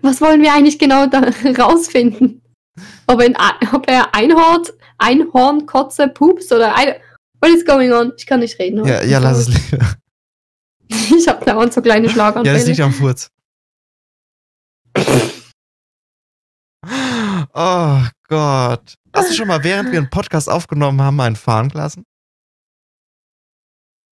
Was 0.02 0.20
wollen 0.20 0.42
wir 0.42 0.52
eigentlich 0.52 0.78
genau 0.78 1.06
da 1.06 1.20
rausfinden? 1.58 2.42
Ob, 3.06 3.20
ein, 3.20 3.36
ob 3.72 3.88
er 3.90 4.14
Einhorn, 4.14 4.62
Einhorn, 4.98 5.66
Kotze, 5.66 6.08
Pups 6.08 6.52
oder 6.52 6.74
ein, 6.74 6.94
What 7.40 7.52
is 7.52 7.64
going 7.64 7.92
on? 7.92 8.12
Ich 8.16 8.26
kann 8.26 8.40
nicht 8.40 8.58
reden. 8.58 8.80
heute. 8.80 8.90
Ja, 8.90 9.02
ja 9.04 9.18
lass 9.20 9.38
es 9.38 9.48
lieber. 9.48 9.84
Ich 10.90 11.28
habe 11.28 11.44
dauernd 11.44 11.72
so 11.72 11.82
kleine 11.82 12.06
Ja, 12.06 12.12
Schlaganfälle. 12.12 12.56
das 12.58 12.66
liegt 12.66 12.80
am 12.80 12.92
Furz. 12.92 13.28
Oh 17.54 18.02
Gott. 18.28 18.94
Hast 19.14 19.30
du 19.30 19.34
schon 19.34 19.48
mal, 19.48 19.64
während 19.64 19.90
wir 19.90 19.98
einen 19.98 20.10
Podcast 20.10 20.48
aufgenommen 20.48 21.00
haben, 21.02 21.20
einen 21.20 21.36
fahren 21.36 21.68
gelassen? 21.68 22.04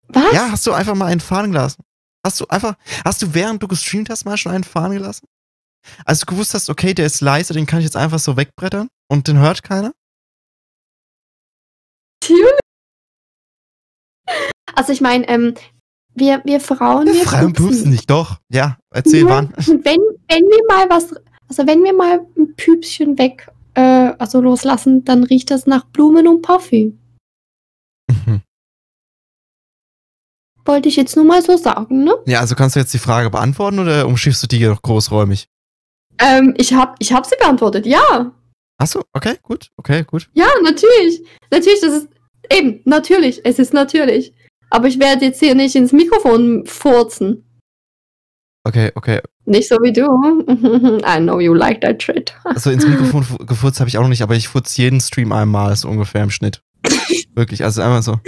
Was? 0.08 0.32
Ja, 0.32 0.50
hast 0.50 0.66
du 0.66 0.72
einfach 0.72 0.94
mal 0.94 1.06
einen 1.06 1.20
fahren 1.20 1.52
gelassen? 1.52 1.82
Hast 2.24 2.40
du 2.40 2.46
einfach, 2.48 2.76
hast 3.04 3.22
du 3.22 3.34
während 3.34 3.62
du 3.62 3.68
gestreamt 3.68 4.10
hast, 4.10 4.24
mal 4.24 4.36
schon 4.36 4.52
einen 4.52 4.64
fahren 4.64 4.92
gelassen? 4.92 5.26
Als 6.04 6.20
du 6.20 6.26
gewusst 6.26 6.54
hast, 6.54 6.68
okay, 6.68 6.94
der 6.94 7.06
ist 7.06 7.20
leise, 7.20 7.54
den 7.54 7.66
kann 7.66 7.78
ich 7.78 7.84
jetzt 7.84 7.96
einfach 7.96 8.18
so 8.18 8.36
wegbrettern 8.36 8.88
und 9.08 9.28
den 9.28 9.38
hört 9.38 9.62
keiner? 9.62 9.92
Also 14.74 14.92
ich 14.92 15.00
meine, 15.00 15.28
ähm, 15.28 15.54
wir, 16.14 16.42
wir 16.44 16.60
Frauen, 16.60 17.06
wir 17.06 17.20
und 17.20 17.52
pupsen. 17.52 17.52
pupsen 17.52 17.90
nicht, 17.90 18.10
doch. 18.10 18.40
Ja, 18.48 18.78
erzähl 18.90 19.22
Ja, 19.22 19.28
wann. 19.28 19.46
Und 19.54 19.84
wenn, 19.84 20.00
wenn 20.28 20.44
wir 20.44 20.60
mal 20.68 20.90
was, 20.90 21.14
also 21.48 21.66
wenn 21.66 21.82
wir 21.82 21.92
mal 21.92 22.26
ein 22.36 22.54
Püpschen 22.56 23.18
weg, 23.18 23.48
äh, 23.74 23.80
also 24.18 24.40
loslassen, 24.40 25.04
dann 25.04 25.24
riecht 25.24 25.50
das 25.50 25.66
nach 25.66 25.84
Blumen 25.86 26.26
und 26.26 26.42
Parfüm. 26.42 26.98
Mhm. 28.08 28.42
Wollte 30.64 30.88
ich 30.88 30.96
jetzt 30.96 31.14
nur 31.16 31.24
mal 31.24 31.42
so 31.42 31.56
sagen, 31.56 32.04
ne? 32.04 32.14
Ja, 32.26 32.40
also 32.40 32.54
kannst 32.54 32.74
du 32.74 32.80
jetzt 32.80 32.92
die 32.92 32.98
Frage 32.98 33.30
beantworten 33.30 33.78
oder 33.78 34.06
umschiffst 34.06 34.42
du 34.42 34.46
die 34.46 34.58
hier 34.58 34.70
noch 34.70 34.82
großräumig? 34.82 35.48
Ähm, 36.18 36.54
ich 36.56 36.72
hab, 36.72 36.96
ich 36.98 37.12
hab 37.12 37.26
sie 37.26 37.36
beantwortet, 37.38 37.86
ja. 37.86 38.32
Achso, 38.78 39.02
okay, 39.12 39.36
gut, 39.42 39.70
okay, 39.76 40.04
gut. 40.04 40.28
Ja, 40.34 40.48
natürlich. 40.62 41.22
Natürlich, 41.50 41.80
das 41.80 41.92
ist 41.92 42.08
eben, 42.50 42.80
natürlich, 42.84 43.40
es 43.44 43.58
ist 43.58 43.72
natürlich. 43.72 44.32
Aber 44.70 44.88
ich 44.88 44.98
werde 44.98 45.26
jetzt 45.26 45.40
hier 45.40 45.54
nicht 45.54 45.76
ins 45.76 45.92
Mikrofon 45.92 46.66
furzen. 46.66 47.45
Okay, 48.66 48.90
okay. 48.96 49.20
Nicht 49.44 49.68
so 49.68 49.76
wie 49.80 49.92
du. 49.92 50.02
I 51.06 51.18
know 51.20 51.38
you 51.38 51.54
like 51.54 51.80
that 51.82 52.02
shit. 52.02 52.34
Also 52.44 52.70
ins 52.70 52.84
Mikrofon 52.86 53.22
fu- 53.22 53.36
gefurzt 53.38 53.78
habe 53.78 53.88
ich 53.88 53.96
auch 53.96 54.02
noch 54.02 54.08
nicht, 54.08 54.22
aber 54.22 54.34
ich 54.34 54.48
furze 54.48 54.82
jeden 54.82 55.00
Stream 55.00 55.30
einmal, 55.30 55.76
so 55.76 55.88
ungefähr 55.88 56.24
im 56.24 56.30
Schnitt. 56.30 56.62
Wirklich, 57.36 57.62
also 57.62 57.80
einmal 57.80 58.02
so. 58.02 58.18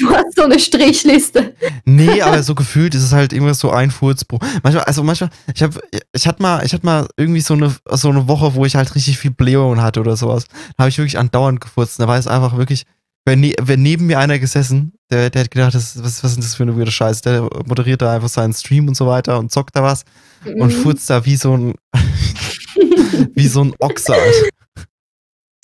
Du 0.00 0.10
hast 0.10 0.34
so 0.34 0.42
eine 0.42 0.58
Strichliste. 0.58 1.54
Nee, 1.84 2.22
aber 2.22 2.42
so 2.42 2.56
gefühlt 2.56 2.94
ist 2.96 3.04
es 3.04 3.12
halt 3.12 3.32
immer 3.32 3.54
so 3.54 3.70
ein 3.70 3.92
Furz 3.92 4.24
pro. 4.24 4.40
Manchmal, 4.64 4.82
also 4.84 5.04
manchmal, 5.04 5.30
ich 5.54 5.62
hab, 5.62 5.78
ich 6.12 6.26
hatte 6.26 6.42
mal, 6.42 6.64
ich 6.64 6.72
hatte 6.72 6.84
mal 6.84 7.06
irgendwie 7.16 7.40
so 7.40 7.54
eine, 7.54 7.72
so 7.92 8.08
eine 8.08 8.26
Woche, 8.26 8.54
wo 8.56 8.64
ich 8.64 8.74
halt 8.74 8.92
richtig 8.96 9.18
viel 9.18 9.30
Blähungen 9.30 9.80
hatte 9.80 10.00
oder 10.00 10.16
sowas. 10.16 10.46
Da 10.76 10.82
habe 10.84 10.88
ich 10.88 10.98
wirklich 10.98 11.18
andauernd 11.18 11.60
gefurzt. 11.60 12.00
Da 12.00 12.08
war 12.08 12.18
es 12.18 12.26
einfach 12.26 12.56
wirklich, 12.56 12.84
wenn, 13.26 13.40
ne, 13.40 13.54
wenn 13.60 13.82
neben 13.82 14.06
mir 14.06 14.18
einer 14.18 14.38
gesessen, 14.38 14.92
der, 15.10 15.30
der 15.30 15.42
hat 15.44 15.50
gedacht, 15.50 15.74
das, 15.74 16.02
was, 16.02 16.22
was 16.22 16.32
ist 16.32 16.40
das 16.40 16.54
für 16.54 16.62
eine 16.64 16.76
weirde 16.76 16.90
Scheiße? 16.90 17.22
Der 17.22 17.42
moderiert 17.66 18.02
da 18.02 18.14
einfach 18.14 18.28
seinen 18.28 18.52
Stream 18.52 18.88
und 18.88 18.94
so 18.96 19.06
weiter 19.06 19.38
und 19.38 19.50
zockt 19.50 19.74
da 19.76 19.82
was 19.82 20.04
und 20.44 20.58
Mhm. 20.66 20.70
furzt 20.82 21.08
da 21.08 21.24
wie 21.24 21.36
so 21.36 21.56
ein, 21.56 21.74
wie 23.34 23.48
so 23.48 23.62
ein 23.64 23.74
Ochse. 23.78 24.14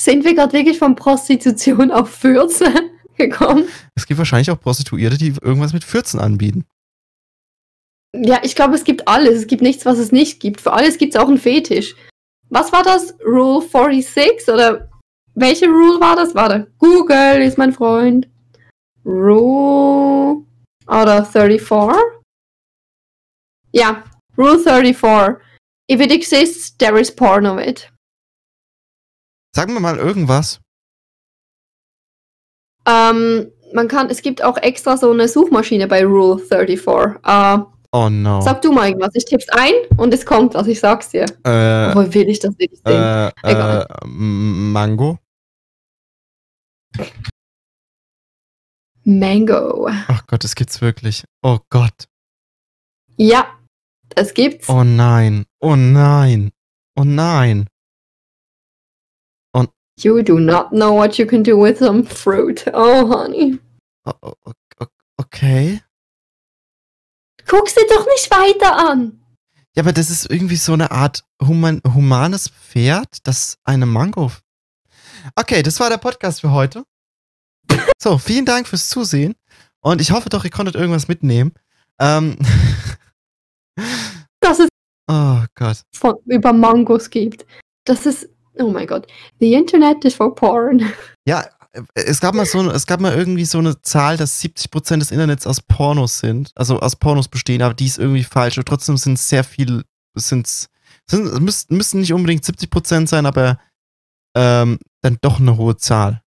Sind 0.01 0.25
wir 0.25 0.35
gerade 0.35 0.53
wirklich 0.55 0.79
von 0.79 0.96
Prostitution 0.96 1.90
auf 1.90 2.11
Fürze 2.11 2.73
gekommen? 3.18 3.64
Es 3.94 4.07
gibt 4.07 4.16
wahrscheinlich 4.18 4.51
auch 4.51 4.59
Prostituierte, 4.61 5.18
die 5.18 5.35
irgendwas 5.42 5.75
mit 5.75 5.85
Fürzen 5.85 6.18
anbieten. 6.20 6.64
Ja, 8.16 8.40
ich 8.42 8.57
glaube, 8.57 8.75
es 8.75 8.85
gibt 8.85 9.07
alles. 9.07 9.38
Es 9.40 9.46
gibt 9.46 9.62
nichts, 9.62 9.85
was 9.85 9.99
es 9.99 10.11
nicht 10.11 10.40
gibt. 10.40 10.61
Für 10.61 10.73
alles 10.73 10.99
gibt 10.99 11.14
es 11.14 11.20
auch 11.20 11.29
einen 11.29 11.38
Fetisch. 11.38 11.94
Was 12.49 12.73
war 12.73 12.83
das? 12.83 13.14
Rule 13.25 13.61
46? 13.62 14.49
Oder 14.53 14.89
welche 15.35 15.66
Rule 15.66 16.01
war 16.01 16.16
das? 16.16 16.35
Warte. 16.35 16.73
Google 16.79 17.43
ist 17.43 17.59
mein 17.59 17.73
Freund. 17.73 18.29
Rule 19.05 20.45
oder 20.87 21.25
34? 21.25 21.97
Ja, 23.73 24.05
Rule 24.37 24.59
34. 24.59 25.37
If 25.90 26.01
it 26.01 26.12
exists, 26.12 26.77
there 26.77 26.99
is 27.01 27.14
porn 27.14 27.47
of 27.47 27.59
it. 27.59 27.90
Sagen 29.55 29.73
wir 29.73 29.81
mal 29.81 29.99
irgendwas. 29.99 30.61
Ähm, 32.87 33.53
man 33.73 33.88
kann, 33.88 34.09
es 34.11 34.23
gibt 34.23 34.43
auch 34.43 34.57
extra 34.57 34.97
so 34.97 35.11
eine 35.11 35.29
Suchmaschine 35.29 35.87
bei 35.87 36.05
Rule 36.05 36.38
34. 36.38 37.19
Äh, 37.25 37.59
Oh 37.92 38.09
no. 38.09 38.40
Sag 38.40 38.62
du 38.62 38.70
mal 38.72 38.88
irgendwas. 38.88 39.11
Ich 39.14 39.24
tipp's 39.24 39.48
ein 39.50 39.72
und 39.96 40.14
es 40.14 40.24
kommt 40.24 40.55
was. 40.55 40.66
Ich 40.68 40.79
sag's 40.81 41.09
dir. 41.11 41.24
Äh, 41.44 41.88
Obwohl 41.88 42.12
will 42.14 42.29
ich 42.29 42.38
das 42.38 42.57
nicht 42.57 42.76
sehen. 42.76 43.03
äh, 43.03 43.33
Egal. 43.42 43.87
äh, 43.90 44.05
M- 44.05 44.72
Mango? 44.72 45.18
Mango. 49.05 49.88
Ach 49.88 50.26
Gott, 50.26 50.44
das 50.44 50.55
gibt's 50.55 50.81
wirklich. 50.81 51.24
Oh 51.42 51.59
Gott. 51.70 52.07
Ja, 53.16 53.46
das 54.11 54.35
gibt's. 54.35 54.68
Oh 54.68 54.85
nein. 54.85 55.46
Oh 55.61 55.76
nein. 55.76 56.50
Oh 56.96 57.05
nein. 57.05 57.66
You 60.03 60.22
do 60.22 60.38
not 60.40 60.70
know 60.70 60.94
what 60.96 61.18
you 61.18 61.26
can 61.26 61.42
do 61.42 61.59
with 61.59 61.79
some 61.79 62.05
fruit. 62.05 62.64
Oh, 62.72 63.07
honey. 63.07 63.59
Okay. 65.18 65.83
Guck's 67.46 67.74
dir 67.74 67.87
doch 67.88 68.07
nicht 68.07 68.31
weiter 68.31 68.76
an. 68.90 69.20
Ja, 69.74 69.83
aber 69.83 69.92
das 69.92 70.11
ist 70.11 70.31
irgendwie 70.31 70.57
so 70.57 70.72
eine 70.72 70.90
Art 70.90 71.24
human 71.40 71.81
humanes 71.94 72.48
Pferd, 72.48 73.18
das 73.22 73.59
eine 73.64 73.87
Mango. 73.87 74.33
Okay, 75.37 75.62
das 75.62 75.79
war 75.81 75.90
der 75.90 75.98
Podcast 75.98 76.40
für 76.40 76.50
heute. 76.50 76.85
So, 78.03 78.18
vielen 78.18 78.46
Dank 78.46 78.66
fürs 78.66 78.88
Zusehen. 78.88 79.35
Und 79.81 80.00
ich 80.00 80.11
hoffe 80.11 80.29
doch, 80.29 80.44
ihr 80.44 80.50
konntet 80.50 80.74
irgendwas 80.74 81.09
mitnehmen. 81.09 81.53
Ähm, 81.98 82.37
Dass 84.40 84.59
es 84.59 84.68
oh 85.09 85.44
Gott. 85.55 85.83
von, 85.94 86.16
über 86.26 86.53
Mangos 86.53 87.11
gibt. 87.11 87.46
Das 87.85 88.07
ist, 88.07 88.29
oh 88.59 88.70
mein 88.70 88.87
Gott. 88.87 89.07
The 89.38 89.55
Internet 89.55 90.05
is 90.05 90.14
for 90.14 90.35
porn. 90.35 90.92
Ja, 91.26 91.46
es 91.94 92.20
gab 92.20 92.35
mal 92.35 92.46
so, 92.46 92.68
es 92.70 92.87
gab 92.87 93.00
mal 93.00 93.14
irgendwie 93.14 93.44
so 93.44 93.59
eine 93.59 93.80
Zahl, 93.83 94.16
dass 94.16 94.42
70% 94.42 94.98
des 94.98 95.11
Internets 95.11 95.46
aus 95.46 95.61
Pornos 95.61 96.18
sind, 96.18 96.52
also 96.56 96.80
aus 96.80 96.96
Pornos 96.96 97.28
bestehen, 97.28 97.62
aber 97.62 97.74
die 97.74 97.87
ist 97.87 97.98
irgendwie 97.98 98.24
falsch. 98.24 98.59
Und 98.59 98.66
trotzdem 98.66 98.96
sind 98.96 99.14
es 99.14 99.28
sehr 99.28 99.44
viel, 99.44 99.85
sind's, 100.14 100.68
sind, 101.09 101.26
es 101.48 101.68
müssten 101.70 102.00
nicht 102.00 102.12
unbedingt 102.12 102.44
70% 102.44 103.06
sein, 103.06 103.26
aber 103.26 103.61
ähm, 104.37 104.78
dann 105.02 105.18
doch 105.20 105.38
eine 105.40 105.56
hohe 105.56 105.76
Zahl. 105.76 106.22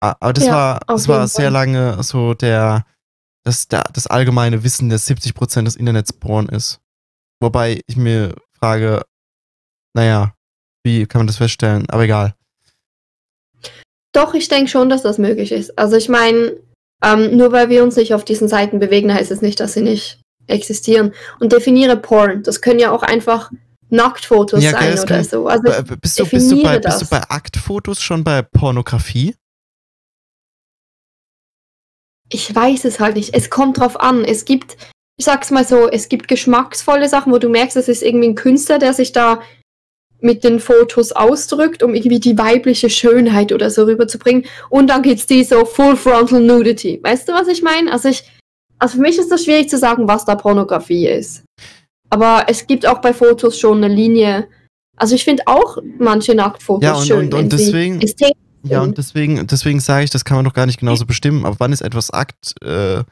Ah, 0.00 0.16
Aber 0.20 0.32
das 0.32 0.44
Ja, 0.46 0.52
war, 0.52 0.80
das 0.86 1.08
war 1.08 1.26
sehr 1.28 1.46
Fall. 1.46 1.52
lange 1.52 2.02
so 2.02 2.34
der, 2.34 2.86
das, 3.44 3.68
der, 3.68 3.84
das 3.92 4.06
allgemeine 4.06 4.62
Wissen, 4.62 4.90
dass 4.90 5.08
70% 5.08 5.64
des 5.64 5.76
Internets 5.76 6.12
Porn 6.12 6.48
ist. 6.48 6.80
Wobei 7.40 7.82
ich 7.86 7.96
mir 7.96 8.34
frage, 8.58 9.04
naja, 9.94 10.34
wie 10.84 11.06
kann 11.06 11.20
man 11.20 11.26
das 11.26 11.36
feststellen? 11.36 11.88
Aber 11.90 12.02
egal. 12.04 12.34
Doch, 14.12 14.34
ich 14.34 14.48
denke 14.48 14.70
schon, 14.70 14.88
dass 14.88 15.02
das 15.02 15.18
möglich 15.18 15.52
ist. 15.52 15.78
Also 15.78 15.96
ich 15.96 16.08
meine, 16.08 16.56
ähm, 17.04 17.36
nur 17.36 17.52
weil 17.52 17.68
wir 17.68 17.82
uns 17.82 17.96
nicht 17.96 18.14
auf 18.14 18.24
diesen 18.24 18.48
Seiten 18.48 18.78
bewegen, 18.78 19.12
heißt 19.12 19.30
es 19.30 19.42
nicht, 19.42 19.60
dass 19.60 19.74
sie 19.74 19.82
nicht 19.82 20.20
existieren. 20.46 21.12
Und 21.40 21.52
definiere 21.52 21.96
Porn. 21.96 22.42
Das 22.42 22.60
können 22.60 22.80
ja 22.80 22.90
auch 22.90 23.02
einfach 23.02 23.50
Nacktfotos 23.90 24.62
Ja, 24.62 24.72
sein 24.72 24.98
oder 24.98 25.24
so. 25.24 25.46
Also 25.46 25.62
Bist 26.00 26.18
du, 26.18 26.26
bist, 26.26 26.50
du 26.50 26.62
bei, 26.62 26.78
bist 26.78 27.02
du 27.02 27.06
bei 27.06 27.22
Aktfotos 27.28 28.00
schon 28.00 28.24
bei 28.24 28.42
Pornografie? 28.42 29.34
ich 32.30 32.54
weiß 32.54 32.84
es 32.84 33.00
halt 33.00 33.16
nicht. 33.16 33.34
Es 33.34 33.50
kommt 33.50 33.78
drauf 33.78 34.00
an. 34.00 34.24
Es 34.24 34.44
gibt, 34.44 34.76
ich 35.16 35.24
sag's 35.24 35.50
mal 35.50 35.64
so, 35.64 35.88
es 35.88 36.08
gibt 36.08 36.28
geschmacksvolle 36.28 37.08
Sachen, 37.08 37.32
wo 37.32 37.38
du 37.38 37.48
merkst, 37.48 37.76
es 37.76 37.88
ist 37.88 38.02
irgendwie 38.02 38.28
ein 38.28 38.34
Künstler, 38.34 38.78
der 38.78 38.92
sich 38.94 39.12
da 39.12 39.40
mit 40.20 40.42
den 40.44 40.58
Fotos 40.60 41.12
ausdrückt, 41.12 41.82
um 41.82 41.94
irgendwie 41.94 42.18
die 42.20 42.36
weibliche 42.36 42.90
Schönheit 42.90 43.52
oder 43.52 43.70
so 43.70 43.84
rüberzubringen. 43.84 44.44
Und 44.70 44.88
dann 44.90 45.02
gibt's 45.02 45.26
die 45.26 45.44
so 45.44 45.64
Full 45.64 45.96
Frontal 45.96 46.40
Nudity. 46.40 47.00
Weißt 47.02 47.28
du, 47.28 47.32
was 47.32 47.48
ich 47.48 47.62
meine? 47.62 47.92
Also 47.92 48.08
ich, 48.08 48.24
also 48.78 48.96
für 48.96 49.00
mich 49.02 49.18
ist 49.18 49.30
das 49.30 49.44
schwierig 49.44 49.68
zu 49.68 49.78
sagen, 49.78 50.08
was 50.08 50.24
da 50.24 50.34
Pornografie 50.34 51.06
ist. 51.06 51.44
Aber 52.10 52.44
es 52.48 52.66
gibt 52.66 52.86
auch 52.86 52.98
bei 53.00 53.12
Fotos 53.12 53.58
schon 53.58 53.82
eine 53.84 53.94
Linie. 53.94 54.48
Also 54.96 55.14
ich 55.14 55.24
finde 55.24 55.44
auch 55.46 55.78
manche 55.98 56.34
Nacktfotos 56.34 56.84
Ja, 56.84 56.94
und- 56.94 57.06
schön. 57.06 57.18
und- 57.26 57.34
und 57.34 57.52
deswegen- 57.52 58.00
Ja, 58.64 58.82
und 58.82 58.98
deswegen, 58.98 59.46
deswegen 59.46 59.78
sage 59.78 60.04
ich, 60.04 60.10
das 60.10 60.24
kann 60.24 60.36
man 60.36 60.44
doch 60.44 60.52
gar 60.54 60.66
nicht 60.66 60.80
genauso 60.80 61.06
bestimmen. 61.06 61.46
Ab 61.46 61.54
wann 61.58 61.72
ist 61.72 61.80
etwas 61.80 62.10
Akt, 62.10 62.54
äh, 62.62 63.04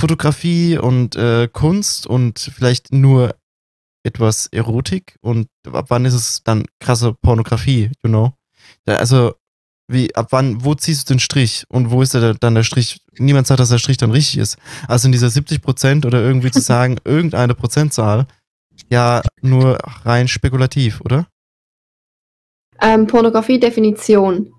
Fotografie 0.00 0.78
und 0.78 1.16
äh, 1.16 1.48
Kunst 1.52 2.06
und 2.06 2.38
vielleicht 2.38 2.92
nur 2.92 3.34
etwas 4.06 4.46
Erotik 4.46 5.16
und 5.20 5.48
ab 5.70 5.86
wann 5.88 6.04
ist 6.04 6.14
es 6.14 6.42
dann 6.44 6.64
krasse 6.80 7.12
Pornografie, 7.12 7.90
you 8.02 8.08
know? 8.08 8.32
Da, 8.84 8.96
also, 8.96 9.34
wie, 9.88 10.14
ab 10.14 10.28
wann, 10.30 10.64
wo 10.64 10.74
ziehst 10.74 11.08
du 11.08 11.14
den 11.14 11.20
Strich 11.20 11.64
und 11.68 11.90
wo 11.90 12.02
ist 12.02 12.14
der, 12.14 12.34
dann 12.34 12.54
der 12.54 12.64
Strich? 12.64 13.00
Niemand 13.18 13.46
sagt, 13.46 13.60
dass 13.60 13.68
der 13.68 13.78
Strich 13.78 13.98
dann 13.98 14.10
richtig 14.10 14.38
ist. 14.38 14.58
Also 14.88 15.06
in 15.06 15.12
dieser 15.12 15.28
70% 15.28 16.06
oder 16.06 16.20
irgendwie 16.20 16.50
zu 16.50 16.60
sagen, 16.72 16.96
irgendeine 17.04 17.54
Prozentzahl, 17.54 18.26
ja, 18.90 19.22
nur 19.42 19.78
rein 20.04 20.28
spekulativ, 20.28 21.00
oder? 21.02 21.26
Ähm, 22.80 23.06
Pornografie-Definition. 23.06 24.52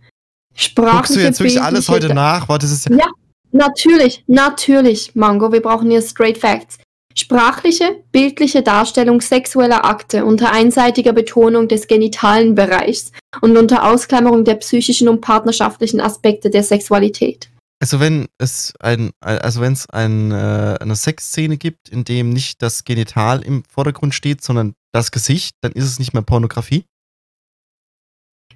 Sprachliche 0.55 0.97
Guckst 0.97 1.15
du 1.15 1.19
jetzt 1.19 1.39
wirklich 1.39 1.61
alles 1.61 1.89
heute 1.89 2.13
nach? 2.13 2.49
Warte, 2.49 2.65
das 2.65 2.73
ist 2.73 2.89
ja, 2.89 3.07
Natürlich, 3.51 4.23
natürlich, 4.27 5.15
Mango, 5.15 5.51
wir 5.51 5.61
brauchen 5.61 5.89
hier 5.89 6.01
straight 6.01 6.37
facts. 6.37 6.77
Sprachliche, 7.19 8.03
bildliche 8.11 8.61
Darstellung 8.61 9.21
sexueller 9.21 9.85
Akte 9.85 10.23
unter 10.23 10.51
einseitiger 10.51 11.13
Betonung 11.13 11.67
des 11.67 11.87
genitalen 11.87 12.53
Bereichs 12.53 13.11
und 13.41 13.57
unter 13.57 13.89
Ausklammerung 13.89 14.45
der 14.45 14.55
psychischen 14.55 15.09
und 15.09 15.21
partnerschaftlichen 15.21 15.99
Aspekte 15.99 16.49
der 16.49 16.63
Sexualität. 16.63 17.49
Also 17.79 17.99
wenn 17.99 18.27
es 18.39 18.73
ein, 18.79 19.11
also 19.19 19.61
wenn 19.61 19.73
es 19.73 19.87
ein, 19.89 20.31
äh, 20.31 20.77
eine 20.79 20.95
Sexszene 20.95 21.57
gibt, 21.57 21.89
in 21.89 22.03
dem 22.03 22.31
nicht 22.31 22.61
das 22.61 22.83
Genital 22.83 23.41
im 23.43 23.63
Vordergrund 23.69 24.15
steht, 24.15 24.43
sondern 24.43 24.73
das 24.91 25.11
Gesicht, 25.11 25.55
dann 25.61 25.73
ist 25.73 25.85
es 25.85 25.99
nicht 25.99 26.13
mehr 26.13 26.23
Pornografie. 26.23 26.85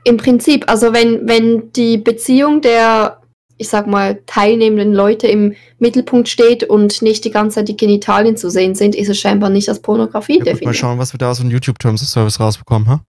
Im 0.04 0.18
Prinzip, 0.18 0.68
also 0.70 0.94
wenn, 0.94 1.28
wenn 1.28 1.72
die 1.74 1.98
Beziehung 1.98 2.62
der, 2.62 3.21
ich 3.62 3.70
sag 3.70 3.88
mal, 3.88 4.22
teilnehmenden 4.26 4.94
Leute 4.94 5.28
im 5.28 5.56
Mittelpunkt 5.80 6.28
steht 6.28 6.64
und 6.64 7.02
nicht 7.02 7.24
die 7.24 7.32
ganze 7.32 7.56
Zeit 7.56 7.68
die 7.68 7.78
Genitalien 7.78 8.36
zu 8.36 8.50
sehen 8.50 8.76
sind, 8.76 8.96
ist 8.96 9.08
es 9.08 9.20
scheinbar 9.20 9.50
nicht 9.50 9.70
als 9.70 9.82
Pornografie 9.82 10.34
Ja, 10.34 10.40
gut, 10.40 10.46
mal 10.46 10.54
definiert. 10.54 10.76
schauen, 10.76 10.98
was 10.98 11.14
wir 11.14 11.20
da 11.20 11.32
aus 11.32 11.38
dem 11.38 11.52
YouTube 11.52 11.80
Terms 11.80 12.02
of 12.02 12.10
Service 12.10 12.40
rausbekommen, 12.40 12.90
ha? 12.90 13.06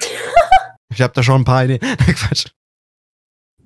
ich 0.92 1.00
habe 1.00 1.12
da 1.14 1.22
schon 1.22 1.42
ein 1.42 1.44
paar 1.44 1.64
Ideen. 1.64 1.78
Quatsch. 1.96 2.46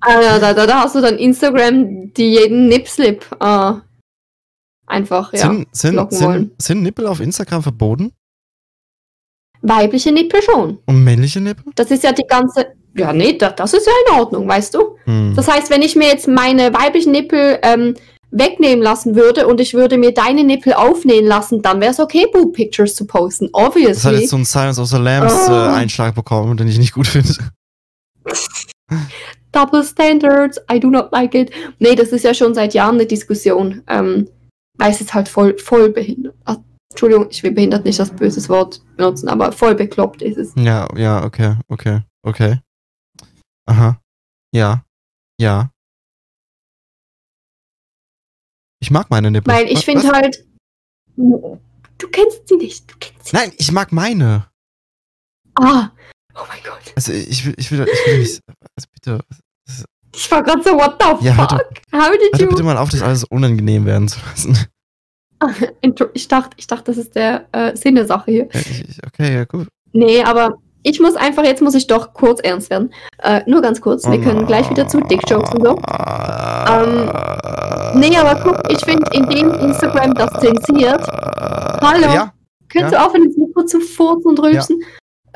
Ah, 0.01 0.21
ja, 0.21 0.39
da, 0.39 0.53
da, 0.53 0.67
da 0.67 0.83
hast 0.83 0.95
du 0.95 1.01
dann 1.01 1.17
Instagram, 1.17 2.13
die 2.13 2.33
jeden 2.33 2.67
Nipslip 2.67 3.25
äh, 3.39 3.73
einfach, 4.85 5.33
ja. 5.33 5.39
sind, 5.39 5.67
sind, 5.75 6.13
sind, 6.13 6.61
sind 6.61 6.83
Nippel 6.83 7.07
auf 7.07 7.19
Instagram 7.19 7.63
verboten? 7.63 8.13
Weibliche 9.63 10.11
Nippel 10.11 10.43
schon. 10.43 10.77
Und 10.85 11.03
männliche 11.03 11.41
Nippel? 11.41 11.73
Das 11.73 11.89
ist 11.89 12.03
ja 12.03 12.11
die 12.11 12.27
ganze. 12.27 12.75
Ja, 12.97 13.11
nee, 13.13 13.37
das, 13.37 13.55
das 13.55 13.73
ist 13.73 13.85
ja 13.87 13.93
in 14.07 14.19
Ordnung, 14.19 14.47
weißt 14.47 14.73
du? 14.73 14.97
Hm. 15.05 15.33
Das 15.35 15.47
heißt, 15.47 15.69
wenn 15.69 15.81
ich 15.81 15.95
mir 15.95 16.07
jetzt 16.07 16.27
meine 16.27 16.73
weiblichen 16.73 17.11
Nippel 17.11 17.59
ähm, 17.61 17.95
wegnehmen 18.31 18.81
lassen 18.83 19.15
würde 19.15 19.47
und 19.47 19.59
ich 19.59 19.73
würde 19.73 19.97
mir 19.97 20.13
deine 20.13 20.43
Nippel 20.43 20.73
aufnähen 20.73 21.25
lassen, 21.25 21.61
dann 21.61 21.81
wäre 21.81 21.91
es 21.91 21.99
okay, 21.99 22.25
Boob 22.31 22.53
Pictures 22.53 22.95
zu 22.95 23.05
posten. 23.05 23.49
Das 23.51 23.61
hat 23.61 23.67
Obviously. 23.67 24.15
jetzt 24.19 24.29
so 24.29 24.35
einen 24.37 24.45
Silence 24.45 24.81
of 24.81 24.87
the 24.87 24.97
Lambs 24.97 25.47
äh, 25.47 25.51
Oh. 25.51 25.53
Einschlag 25.53 26.15
bekommen, 26.15 26.55
den 26.57 26.67
ich 26.67 26.77
nicht 26.79 26.93
gut 26.93 27.07
finde. 27.07 27.33
Double 29.51 29.83
Standards, 29.83 30.59
I 30.71 30.79
do 30.79 30.89
not 30.89 31.11
like 31.11 31.33
it. 31.33 31.51
Nee, 31.79 31.95
das 31.95 32.09
ist 32.09 32.23
ja 32.23 32.33
schon 32.33 32.53
seit 32.53 32.73
Jahren 32.73 32.95
eine 32.95 33.05
Diskussion. 33.05 33.83
Ähm, 33.87 34.27
weil 34.77 34.91
es 34.91 34.99
ist 35.01 35.13
halt 35.13 35.29
voll, 35.29 35.57
voll 35.57 35.89
behindert. 35.89 36.35
Ah, 36.45 36.57
Entschuldigung, 36.91 37.27
ich 37.29 37.43
will 37.43 37.51
behindert 37.51 37.85
nicht 37.85 37.99
das 37.99 38.09
böses 38.11 38.49
Wort 38.49 38.81
benutzen, 38.97 39.29
aber 39.29 39.51
voll 39.51 39.75
bekloppt 39.75 40.21
ist 40.21 40.37
es. 40.37 40.53
Ja, 40.57 40.87
ja, 40.97 41.23
okay, 41.23 41.55
okay, 41.69 42.01
okay. 42.23 42.59
Aha. 43.65 44.01
Ja. 44.53 44.85
Ja. 45.39 45.71
Ich 48.79 48.91
mag 48.91 49.09
meine 49.09 49.31
Nippel. 49.31 49.53
Weil 49.53 49.67
ich 49.67 49.83
finde 49.85 50.07
halt. 50.11 50.45
Du 51.17 52.07
kennst 52.11 52.47
sie 52.47 52.57
nicht. 52.57 52.91
Du 52.91 52.95
kennst 52.99 53.27
sie 53.27 53.35
Nein, 53.35 53.51
ich 53.57 53.71
mag 53.71 53.91
meine. 53.91 54.47
Ah. 55.55 55.89
Oh 56.35 56.43
mein 56.47 56.59
Gott. 56.63 56.93
Also 56.95 57.13
ich 57.13 57.45
will, 57.45 57.55
ich 57.57 57.71
will, 57.71 57.87
ich 57.91 58.07
will 58.07 58.19
nicht. 58.19 58.41
Also 58.47 58.87
bitte. 58.93 59.19
Ich 60.13 60.29
war 60.31 60.43
gerade 60.43 60.63
so, 60.63 60.71
what 60.71 61.01
the 61.01 61.25
Ja, 61.25 61.33
fuck? 61.33 61.59
How 61.93 62.11
did 62.11 62.33
Hör 62.33 62.41
you. 62.41 62.49
bitte 62.49 62.63
mal 62.63 62.77
auf, 62.77 62.89
das 62.89 63.01
alles 63.01 63.23
unangenehm 63.25 63.85
werden 63.85 64.07
zu 64.07 64.19
lassen. 64.25 64.57
Ich 66.13 66.27
dachte, 66.27 66.55
ich 66.57 66.65
dachte, 66.65 66.85
das 66.85 66.97
ist 66.97 67.13
der 67.13 67.47
äh, 67.51 67.75
Sinn 67.75 67.93
der 67.95 68.07
Sache 68.07 68.31
hier. 68.31 68.45
Okay, 69.05 69.33
ja, 69.35 69.43
gut. 69.43 69.67
Nee, 69.91 70.23
aber 70.23 70.57
ich 70.87 70.99
muss 70.99 71.15
einfach, 71.15 71.43
jetzt 71.43 71.63
muss 71.63 71.73
ich 71.73 71.87
doch 71.87 72.13
kurz 72.13 72.39
ernst 72.41 72.69
werden. 72.69 72.93
Äh, 73.23 73.41
nur 73.47 73.61
ganz 73.61 73.81
kurz, 73.81 74.07
wir 74.07 74.21
können 74.21 74.45
gleich 74.45 74.69
wieder 74.69 74.87
zu 74.87 74.99
Dick-Jokes 75.01 75.51
und 75.55 75.63
so. 75.65 75.71
Ähm, 76.69 77.09
nee, 77.99 78.15
aber 78.15 78.39
guck, 78.43 78.71
ich 78.71 78.83
find, 78.85 79.01
indem 79.15 79.51
Instagram 79.51 80.13
das 80.13 80.31
zensiert- 80.39 81.07
Hallo? 81.81 82.13
Ja, 82.13 82.33
Könntest 82.69 82.93
Ja. 82.93 82.99
du 82.99 83.05
aufhören, 83.05 83.23
ins 83.25 83.37
Mikro 83.37 83.63
zu 83.65 83.79
furzen 83.79 84.27
und 84.29 84.39
rülpsen? 84.39 84.83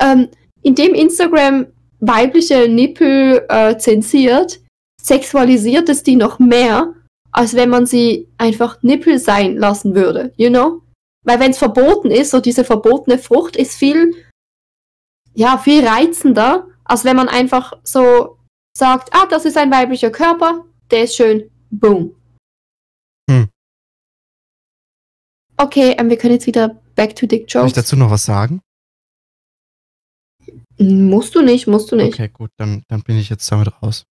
Ähm, 0.00 0.28
indem 0.62 0.94
Instagram 0.94 1.66
weibliche 1.98 2.68
Nippel 2.68 3.44
äh, 3.48 3.76
zensiert, 3.76 4.60
sexualisiert 5.02 5.88
es 5.88 6.04
die 6.04 6.14
noch 6.16 6.38
mehr, 6.38 6.94
als 7.32 7.54
wenn 7.54 7.70
man 7.70 7.86
sie 7.86 8.28
einfach 8.38 8.78
Nippel 8.82 9.18
sein 9.18 9.56
lassen 9.56 9.94
würde, 9.96 10.32
you 10.36 10.48
know? 10.48 10.82
Weil 11.24 11.40
wenn 11.40 11.50
es 11.50 11.58
verboten 11.58 12.10
ist, 12.10 12.30
so 12.30 12.40
diese 12.40 12.62
verbotene 12.64 13.18
Frucht 13.18 13.56
ist 13.56 13.74
viel, 13.76 14.14
ja, 15.34 15.58
viel 15.58 15.86
reizender, 15.86 16.66
als 16.84 17.04
wenn 17.04 17.16
man 17.16 17.28
einfach 17.28 17.72
so 17.84 18.38
sagt, 18.76 19.10
ah, 19.12 19.26
das 19.26 19.44
ist 19.44 19.56
ein 19.56 19.70
weiblicher 19.70 20.10
Körper, 20.10 20.64
der 20.90 21.04
ist 21.04 21.16
schön, 21.16 21.50
boom. 21.70 22.14
Hm. 23.30 23.48
Okay, 25.56 25.94
ähm, 25.98 26.08
wir 26.08 26.16
können 26.16 26.34
jetzt 26.34 26.46
wieder 26.46 26.80
back 26.94 27.14
to 27.16 27.26
Dick 27.26 27.50
Soll 27.50 27.62
ich 27.62 27.72
Jokes. 27.72 27.72
dazu 27.74 27.96
noch 27.96 28.10
was 28.10 28.24
sagen? 28.24 28.60
Musst 30.78 31.34
du 31.34 31.42
nicht, 31.42 31.66
musst 31.66 31.92
du 31.92 31.96
nicht. 31.96 32.14
Okay, 32.14 32.28
gut, 32.28 32.50
dann, 32.56 32.82
dann 32.88 33.02
bin 33.02 33.18
ich 33.18 33.28
jetzt 33.28 33.50
damit 33.52 33.70
raus. 33.82 34.06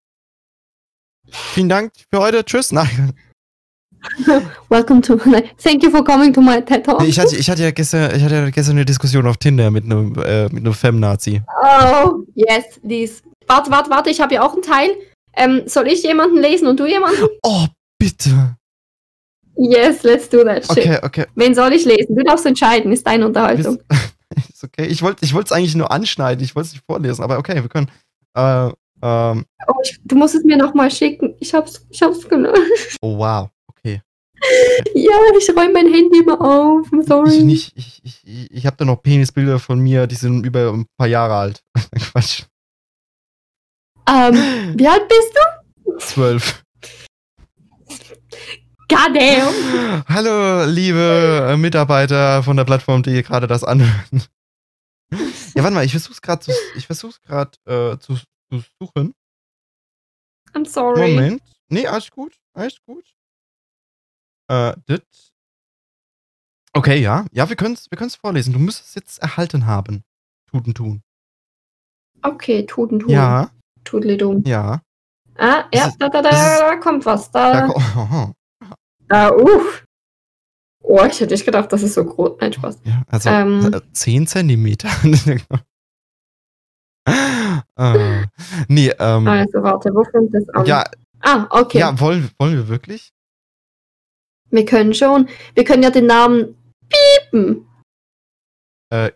Vielen 1.31 1.69
Dank 1.69 1.93
für 2.11 2.21
heute. 2.21 2.45
Tschüss. 2.45 2.73
Nein. 2.73 3.15
Welcome 4.69 5.03
to. 5.03 5.19
Thank 5.59 5.83
you 5.83 5.91
for 5.91 6.03
coming 6.05 6.33
to 6.33 6.41
my 6.41 6.61
TED 6.61 6.85
Talk. 6.85 7.03
Ich, 7.03 7.19
hatte, 7.19 7.37
ich, 7.37 7.49
hatte 7.49 7.63
ja 7.63 7.71
gestern, 7.71 8.15
ich 8.15 8.23
hatte 8.23 8.35
ja 8.35 8.51
gestern 8.51 8.77
eine 8.77 8.85
Diskussion 8.85 9.27
auf 9.27 9.37
Tinder 9.37 9.71
mit 9.71 9.85
einem, 9.85 10.15
äh, 10.25 10.45
mit 10.45 10.65
einem 10.65 10.73
Fem-Nazi. 10.73 11.43
Oh, 11.63 12.25
yes, 12.35 12.79
please. 12.83 13.23
Warte, 13.47 13.71
warte, 13.71 13.91
warte, 13.91 14.11
ich 14.11 14.21
habe 14.21 14.35
ja 14.35 14.43
auch 14.43 14.53
einen 14.53 14.63
Teil. 14.63 14.91
Ähm, 15.35 15.63
soll 15.67 15.89
ich 15.89 16.03
jemanden 16.03 16.39
lesen 16.39 16.67
und 16.67 16.79
du 16.81 16.87
jemanden? 16.87 17.27
Oh, 17.43 17.67
bitte. 17.99 18.57
Yes, 19.57 20.03
let's 20.03 20.29
do 20.29 20.45
that 20.45 20.65
shit. 20.65 20.79
Okay, 20.79 20.99
okay. 21.03 21.27
Wen 21.35 21.55
soll 21.55 21.73
ich 21.73 21.85
lesen? 21.85 22.15
Du 22.15 22.23
darfst 22.23 22.47
entscheiden, 22.47 22.93
ist 22.93 23.07
deine 23.07 23.27
Unterhaltung. 23.27 23.79
Ist 24.49 24.63
okay. 24.65 24.87
Ich 24.87 25.03
wollte 25.03 25.25
ich 25.25 25.35
es 25.35 25.53
eigentlich 25.53 25.75
nur 25.75 25.91
anschneiden, 25.91 26.45
ich 26.45 26.55
wollte 26.55 26.69
es 26.69 26.73
nicht 26.75 26.85
vorlesen, 26.87 27.23
aber 27.23 27.39
okay, 27.39 27.57
wir 27.57 27.69
können. 27.69 27.91
Äh, 28.35 28.71
ähm, 29.03 29.45
Oh, 29.67 29.75
ich, 29.83 29.99
du 30.05 30.17
musst 30.17 30.35
es 30.35 30.45
mir 30.45 30.57
nochmal 30.57 30.91
schicken. 30.91 31.35
Ich 31.41 31.53
hab's, 31.53 31.87
ich 31.91 32.03
hab's 32.03 32.29
gelöscht. 32.29 32.97
oh 33.03 33.19
wow. 33.19 33.49
Ja, 34.95 35.17
ich 35.39 35.49
räume 35.51 35.73
mein 35.73 35.93
Handy 35.93 36.21
immer 36.21 36.41
auf. 36.41 36.87
I'm 36.93 37.07
sorry. 37.07 37.39
Ich 37.39 37.45
nicht, 37.45 37.73
ich, 37.77 38.01
ich, 38.05 38.51
ich, 38.51 38.67
habe 38.67 38.77
da 38.77 38.85
noch 38.85 39.03
Penisbilder 39.03 39.59
von 39.59 39.81
mir, 39.81 40.07
die 40.07 40.15
sind 40.15 40.45
über 40.45 40.73
ein 40.73 40.87
paar 40.97 41.09
Jahre 41.09 41.35
alt. 41.35 41.63
Quatsch. 41.99 42.45
Ähm, 44.09 44.75
wie 44.77 44.87
alt 44.87 45.09
bist 45.09 45.35
du? 45.35 45.99
Zwölf. 45.99 46.63
Goddamn. 48.89 50.05
Hallo, 50.09 50.65
liebe 50.65 51.57
Mitarbeiter 51.59 52.43
von 52.43 52.57
der 52.57 52.65
Plattform, 52.65 53.03
die 53.03 53.23
gerade 53.23 53.47
das 53.47 53.65
anhören. 53.65 54.23
Ja, 55.55 55.63
warte 55.63 55.75
mal, 55.75 55.85
ich 55.85 55.91
versuch's 55.91 56.23
gerade 56.23 56.41
zu, 56.41 56.53
ich 56.77 56.87
versuch's 56.87 57.21
gerade 57.21 57.51
äh, 57.67 57.99
zu, 57.99 58.17
zu 58.51 58.63
suchen. 58.81 59.15
I'm 60.55 60.67
sorry. 60.67 61.13
Moment. 61.13 61.43
Nee, 61.69 61.87
alles 61.87 62.11
gut, 62.11 62.35
alles 62.55 62.81
gut. 62.85 63.05
Äh, 64.49 64.75
das. 64.87 65.01
Okay, 66.73 67.01
ja. 67.01 67.25
Ja, 67.33 67.49
wir 67.49 67.57
können's, 67.57 67.91
wir 67.91 67.97
können's 67.99 68.17
vorlesen. 68.17 68.53
Du 68.53 68.59
müsstest 68.59 68.91
es 68.91 68.95
jetzt 68.95 69.19
erhalten 69.23 69.67
haben. 69.67 70.05
Tuten 70.51 70.75
tun. 70.75 71.03
Okay, 72.23 72.65
Tuten, 72.67 72.99
tun. 73.01 73.11
Ja, 73.11 73.51
Tudelidum. 73.85 74.43
ja. 74.47 74.81
Ah, 75.37 75.65
ja, 75.73 75.93
da, 76.01 76.09
da, 76.09 76.21
da, 76.21 76.31
da 76.31 76.77
kommt 76.77 77.07
was. 77.07 77.31
Da, 77.31 77.53
Da, 77.53 77.67
ko- 77.69 77.81
oh, 77.97 78.33
da, 79.07 79.31
uff. 79.31 79.85
Oh, 80.83 81.05
ich 81.05 81.21
hätte 81.21 81.33
nicht 81.35 81.45
gedacht, 81.45 81.73
das 81.73 81.83
ist 81.83 81.95
so 81.95 82.05
groß. 82.05 82.39
Nein, 82.41 82.53
Spaß. 82.53 82.81
ja, 82.85 83.03
also 83.07 83.29
Ähm. 83.31 83.73
äh, 83.73 83.81
10 83.93 84.27
Zentimeter. 84.27 84.89
äh, 87.77 88.27
nee, 88.69 88.89
ähm, 88.99 89.27
Also, 89.29 89.63
warte, 89.63 89.91
wo 89.95 90.03
fängt 90.05 90.35
das 90.35 90.49
an? 90.51 90.67
ja, 90.67 90.85
Ah, 91.21 91.47
okay. 91.51 91.79
ja, 91.79 91.99
wollen, 92.01 92.31
wollen 92.39 92.55
wir 92.55 92.69
wirklich? 92.69 93.13
Wir 94.51 94.65
können 94.65 94.95
schon. 94.95 95.29
Wir 95.55 95.65
können 95.65 95.83
ja 95.83 95.91
den 95.91 96.07
Namen 96.07 96.55
piepen. 96.89 97.67
Äh, 98.91 99.11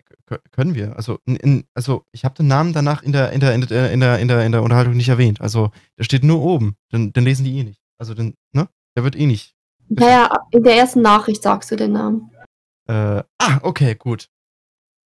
können 0.51 0.75
wir. 0.75 0.97
Also, 0.97 1.19
in, 1.25 1.37
in, 1.37 1.65
also 1.75 2.05
ich 2.13 2.25
habe 2.25 2.35
den 2.35 2.47
Namen 2.47 2.73
danach 2.73 3.03
in 3.03 3.13
der, 3.13 3.33
in, 3.33 3.41
der, 3.41 3.55
in, 3.55 3.61
der, 3.63 3.93
in, 3.93 4.01
der, 4.01 4.19
in, 4.19 4.29
der, 4.29 4.45
in 4.45 4.53
der 4.53 4.63
Unterhaltung 4.63 4.97
nicht 4.97 5.09
erwähnt. 5.09 5.41
Also, 5.41 5.71
der 5.99 6.05
steht 6.05 6.25
nur 6.25 6.43
oben. 6.43 6.77
Den, 6.93 7.13
den 7.13 7.25
lesen 7.25 7.45
die 7.45 7.59
eh 7.59 7.65
nicht. 7.65 7.81
Also, 7.99 8.15
den, 8.15 8.35
ne? 8.53 8.69
Der 8.97 9.05
wird 9.05 9.17
eh 9.17 9.27
nicht. 9.27 9.55
Naja, 9.89 10.31
in 10.51 10.63
der 10.63 10.77
ersten 10.77 11.03
Nachricht 11.03 11.43
sagst 11.43 11.71
du 11.71 11.77
den 11.77 11.93
Namen. 11.93 12.31
Äh, 12.89 13.23
ah, 13.39 13.59
okay, 13.63 13.95
gut. 13.95 14.29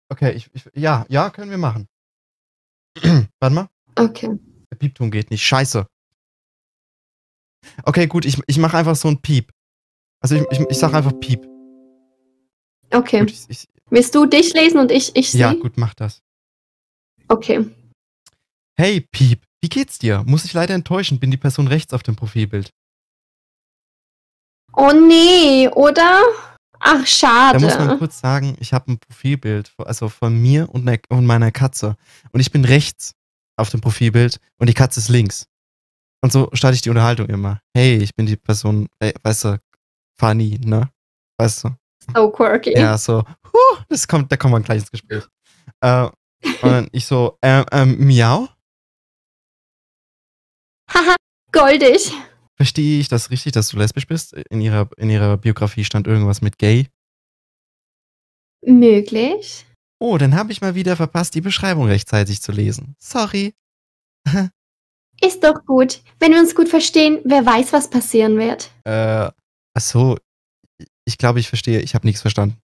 Okay, 0.10 0.32
ich, 0.34 0.50
ich, 0.54 0.70
ja, 0.76 1.06
ja, 1.10 1.30
können 1.30 1.52
wir 1.52 1.58
machen. 1.58 1.88
Warte 3.40 3.56
mal. 3.56 3.70
Okay. 3.96 4.38
Der 4.72 4.78
Piepton 4.78 5.12
geht 5.12 5.32
nicht. 5.32 5.44
Scheiße. 5.44 5.88
Okay, 7.84 8.08
gut, 8.08 8.26
ich, 8.26 8.40
ich 8.48 8.58
mache 8.58 8.78
einfach 8.78 8.96
so 8.96 9.08
ein 9.08 9.22
Piep. 9.22 9.52
Also, 10.26 10.38
ich, 10.38 10.44
ich, 10.50 10.60
ich 10.72 10.78
sag 10.80 10.92
einfach 10.96 11.14
Piep. 11.20 11.48
Okay. 12.92 13.20
Gut, 13.20 13.30
ich, 13.30 13.46
ich, 13.48 13.66
Willst 13.92 14.16
du 14.16 14.26
dich 14.26 14.56
lesen 14.56 14.80
und 14.80 14.92
ich, 14.92 15.16
ich 15.16 15.32
ja, 15.36 15.52
sie? 15.52 15.60
gut, 15.60 15.78
mach 15.78 15.94
das. 15.94 16.24
Okay. 17.28 17.64
Hey, 18.76 19.02
Piep, 19.02 19.44
wie 19.62 19.70
geht's 19.70 20.00
dir? 20.00 20.24
Muss 20.26 20.44
ich 20.44 20.54
leider 20.54 20.74
enttäuschen, 20.74 21.20
bin 21.20 21.30
die 21.30 21.38
Person 21.38 21.68
rechts 21.68 21.94
auf 21.94 22.02
dem 22.02 22.16
Profilbild. 22.16 22.72
Oh 24.74 24.92
nee, 24.94 25.70
oder? 25.70 26.22
Ach, 26.80 27.02
Da 27.02 27.06
schade. 27.06 27.60
muss 27.64 27.78
man 27.78 28.00
kurz 28.00 28.20
sagen, 28.20 28.58
ich 28.60 28.74
habe 28.74 28.94
ein 28.94 28.98
Profilbild, 28.98 29.74
also 29.78 30.10
von 30.10 30.36
mir 30.42 30.68
und, 30.72 30.86
ne- 30.86 31.02
und 31.10 31.28
meiner 31.28 31.52
Katze. 31.52 31.98
Und 32.32 32.40
ich 32.40 32.52
bin 32.52 32.66
rechts 32.66 33.14
auf 33.58 33.70
dem 33.70 33.80
Profilbild 33.80 34.40
und 34.58 34.70
die 34.70 34.74
Katze 34.74 35.00
ist 35.02 35.10
links. 35.10 35.46
Und 36.24 36.32
so 36.32 36.50
starte 36.54 36.74
ich 36.74 36.82
die 36.82 36.90
Unterhaltung 36.90 37.28
immer. 37.28 37.62
Hey, 37.78 37.98
ich 37.98 38.16
bin 38.16 38.26
die 38.26 38.36
Person, 38.36 38.88
äh, 39.00 39.14
weißt 39.22 39.44
du, 39.44 39.60
funny, 40.20 40.60
ne? 40.64 40.90
Weißt 41.38 41.64
du? 41.64 41.70
So 42.14 42.30
quirky. 42.30 42.74
Ja, 42.74 42.98
so, 42.98 43.24
huh, 43.54 43.78
das 43.90 44.08
kommt, 44.08 44.32
da 44.32 44.38
kommen 44.38 44.54
wir 44.54 44.62
gleich 44.62 44.80
ins 44.80 44.92
Gespräch. 44.92 45.24
Äh, 45.82 46.08
und 46.62 46.72
dann 46.72 46.88
ich 46.92 47.06
so, 47.06 47.38
ähm, 47.42 47.66
ähm, 47.72 48.06
miau? 48.06 48.48
Haha, 50.90 51.16
goldig. 51.52 52.12
Verstehe 52.56 53.00
ich 53.00 53.10
das 53.10 53.32
richtig, 53.32 53.54
dass 53.54 53.70
du 53.70 53.78
lesbisch 53.78 54.08
bist? 54.08 54.34
In 54.34 54.62
ihrer, 54.62 54.90
in 54.98 55.10
ihrer 55.10 55.38
Biografie 55.38 55.84
stand 55.84 56.08
irgendwas 56.08 56.42
mit 56.42 56.58
gay. 56.58 56.88
Möglich. 58.66 59.66
Oh, 60.00 60.18
dann 60.18 60.36
habe 60.36 60.52
ich 60.52 60.62
mal 60.62 60.76
wieder 60.76 60.96
verpasst, 60.96 61.36
die 61.36 61.42
Beschreibung 61.42 61.88
rechtzeitig 61.88 62.42
zu 62.42 62.52
lesen. 62.52 62.96
Sorry. 63.00 63.54
Ist 65.22 65.44
doch 65.44 65.66
gut. 65.66 66.02
Wenn 66.20 66.34
wir 66.34 66.40
uns 66.40 66.56
gut 66.56 66.70
verstehen, 66.70 67.20
wer 67.24 67.46
weiß, 67.46 67.74
was 67.74 67.90
passieren 67.90 68.38
wird. 68.38 68.70
Äh, 68.84 69.32
ach 69.76 69.82
so. 69.82 70.18
Ich 71.06 71.18
glaube, 71.20 71.40
ich 71.40 71.48
verstehe. 71.48 71.82
Ich 71.82 71.94
habe 71.94 72.08
nichts 72.08 72.22
verstanden. 72.22 72.58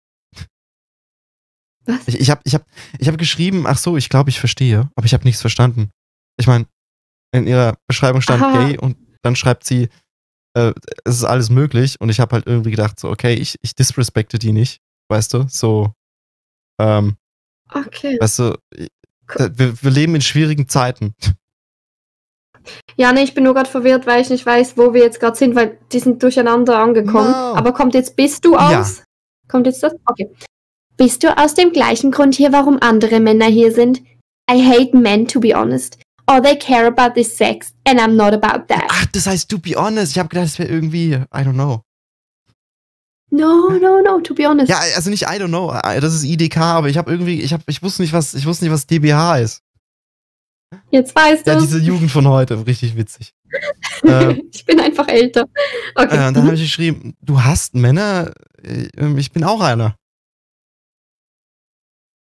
Was? 1.85 2.07
Ich, 2.07 2.19
ich 2.19 2.29
habe 2.29 2.41
ich 2.43 2.55
hab, 2.55 2.65
ich 2.97 3.07
hab 3.07 3.17
geschrieben, 3.17 3.65
ach 3.67 3.77
so, 3.77 3.97
ich 3.97 4.09
glaube, 4.09 4.29
ich 4.29 4.39
verstehe, 4.39 4.89
aber 4.95 5.05
ich 5.05 5.13
habe 5.13 5.23
nichts 5.23 5.41
verstanden. 5.41 5.91
Ich 6.39 6.47
meine, 6.47 6.65
in 7.33 7.47
ihrer 7.47 7.77
Beschreibung 7.87 8.21
stand 8.21 8.43
Aha. 8.43 8.51
gay 8.51 8.77
und 8.77 8.97
dann 9.23 9.35
schreibt 9.35 9.63
sie, 9.65 9.89
äh, 10.55 10.73
es 11.05 11.15
ist 11.17 11.23
alles 11.23 11.49
möglich 11.49 11.99
und 11.99 12.09
ich 12.09 12.19
habe 12.19 12.35
halt 12.35 12.45
irgendwie 12.47 12.71
gedacht, 12.71 12.99
so, 12.99 13.09
okay, 13.09 13.33
ich, 13.33 13.55
ich 13.61 13.73
disrespekte 13.73 14.37
die 14.37 14.51
nicht, 14.51 14.81
weißt 15.09 15.33
du? 15.33 15.47
So, 15.47 15.93
ähm, 16.79 17.17
Okay. 17.73 18.17
weißt 18.19 18.39
du, 18.39 18.57
wir, 19.37 19.81
wir 19.81 19.91
leben 19.91 20.13
in 20.15 20.21
schwierigen 20.21 20.67
Zeiten. 20.67 21.15
Ja, 22.97 23.11
nee, 23.13 23.23
ich 23.23 23.33
bin 23.33 23.43
nur 23.43 23.53
gerade 23.53 23.69
verwirrt, 23.69 24.05
weil 24.07 24.21
ich 24.21 24.29
nicht 24.29 24.45
weiß, 24.45 24.77
wo 24.77 24.93
wir 24.93 25.01
jetzt 25.01 25.19
gerade 25.19 25.37
sind, 25.37 25.55
weil 25.55 25.77
die 25.91 25.99
sind 25.99 26.21
durcheinander 26.21 26.77
angekommen. 26.79 27.31
No. 27.31 27.55
Aber 27.55 27.73
kommt 27.73 27.93
jetzt 27.93 28.15
bist 28.15 28.45
du 28.45 28.53
Ja. 28.53 28.79
aus? 28.81 29.03
Kommt 29.47 29.65
jetzt 29.67 29.81
das? 29.83 29.93
Okay. 30.05 30.29
Bist 30.97 31.23
du 31.23 31.35
aus 31.37 31.53
dem 31.55 31.71
gleichen 31.71 32.11
Grund 32.11 32.35
hier, 32.35 32.51
warum 32.51 32.77
andere 32.81 33.19
Männer 33.19 33.47
hier 33.47 33.71
sind? 33.73 34.01
I 34.51 34.61
hate 34.63 34.95
men, 34.95 35.27
to 35.27 35.39
be 35.39 35.55
honest. 35.55 35.97
All 36.27 36.41
they 36.41 36.57
care 36.57 36.85
about 36.87 37.19
is 37.19 37.35
sex, 37.35 37.73
and 37.85 37.99
I'm 37.99 38.13
not 38.15 38.33
about 38.33 38.65
that. 38.67 38.83
Ach, 38.89 39.05
das 39.11 39.25
heißt, 39.25 39.49
to 39.49 39.57
be 39.57 39.75
honest, 39.75 40.11
ich 40.11 40.19
habe 40.19 40.29
gedacht, 40.29 40.45
es 40.47 40.59
wäre 40.59 40.69
irgendwie, 40.69 41.13
I 41.13 41.25
don't 41.39 41.53
know. 41.53 41.81
No, 43.33 43.69
no, 43.81 44.01
no, 44.01 44.19
to 44.19 44.33
be 44.35 44.45
honest. 44.47 44.69
Ja, 44.69 44.79
also 44.95 45.09
nicht 45.09 45.23
I 45.23 45.37
don't 45.39 45.47
know, 45.47 45.71
das 45.99 46.13
ist 46.13 46.23
IDK, 46.25 46.57
aber 46.57 46.89
ich 46.89 46.97
habe 46.97 47.09
irgendwie, 47.11 47.41
ich 47.41 47.53
habe, 47.53 47.63
ich 47.67 47.81
wusste 47.81 48.01
nicht, 48.01 48.11
was, 48.13 48.33
ich 48.33 48.45
wusste 48.45 48.65
nicht, 48.65 48.73
was 48.73 48.87
DBH 48.87 49.37
ist. 49.37 49.61
Jetzt 50.89 51.15
weißt 51.15 51.45
du. 51.45 51.51
Ja, 51.51 51.59
diese 51.59 51.79
Jugend 51.79 52.11
von 52.11 52.27
heute, 52.27 52.65
richtig 52.65 52.95
witzig. 52.95 53.33
äh, 54.03 54.41
ich 54.51 54.65
bin 54.65 54.79
einfach 54.79 55.07
älter. 55.07 55.45
Okay. 55.95 56.15
äh, 56.15 56.27
und 56.27 56.37
dann 56.37 56.45
habe 56.45 56.55
ich 56.55 56.61
geschrieben, 56.61 57.15
du 57.21 57.41
hast 57.41 57.75
Männer, 57.75 58.33
äh, 58.63 58.87
ich 59.17 59.31
bin 59.31 59.43
auch 59.43 59.61
einer. 59.61 59.95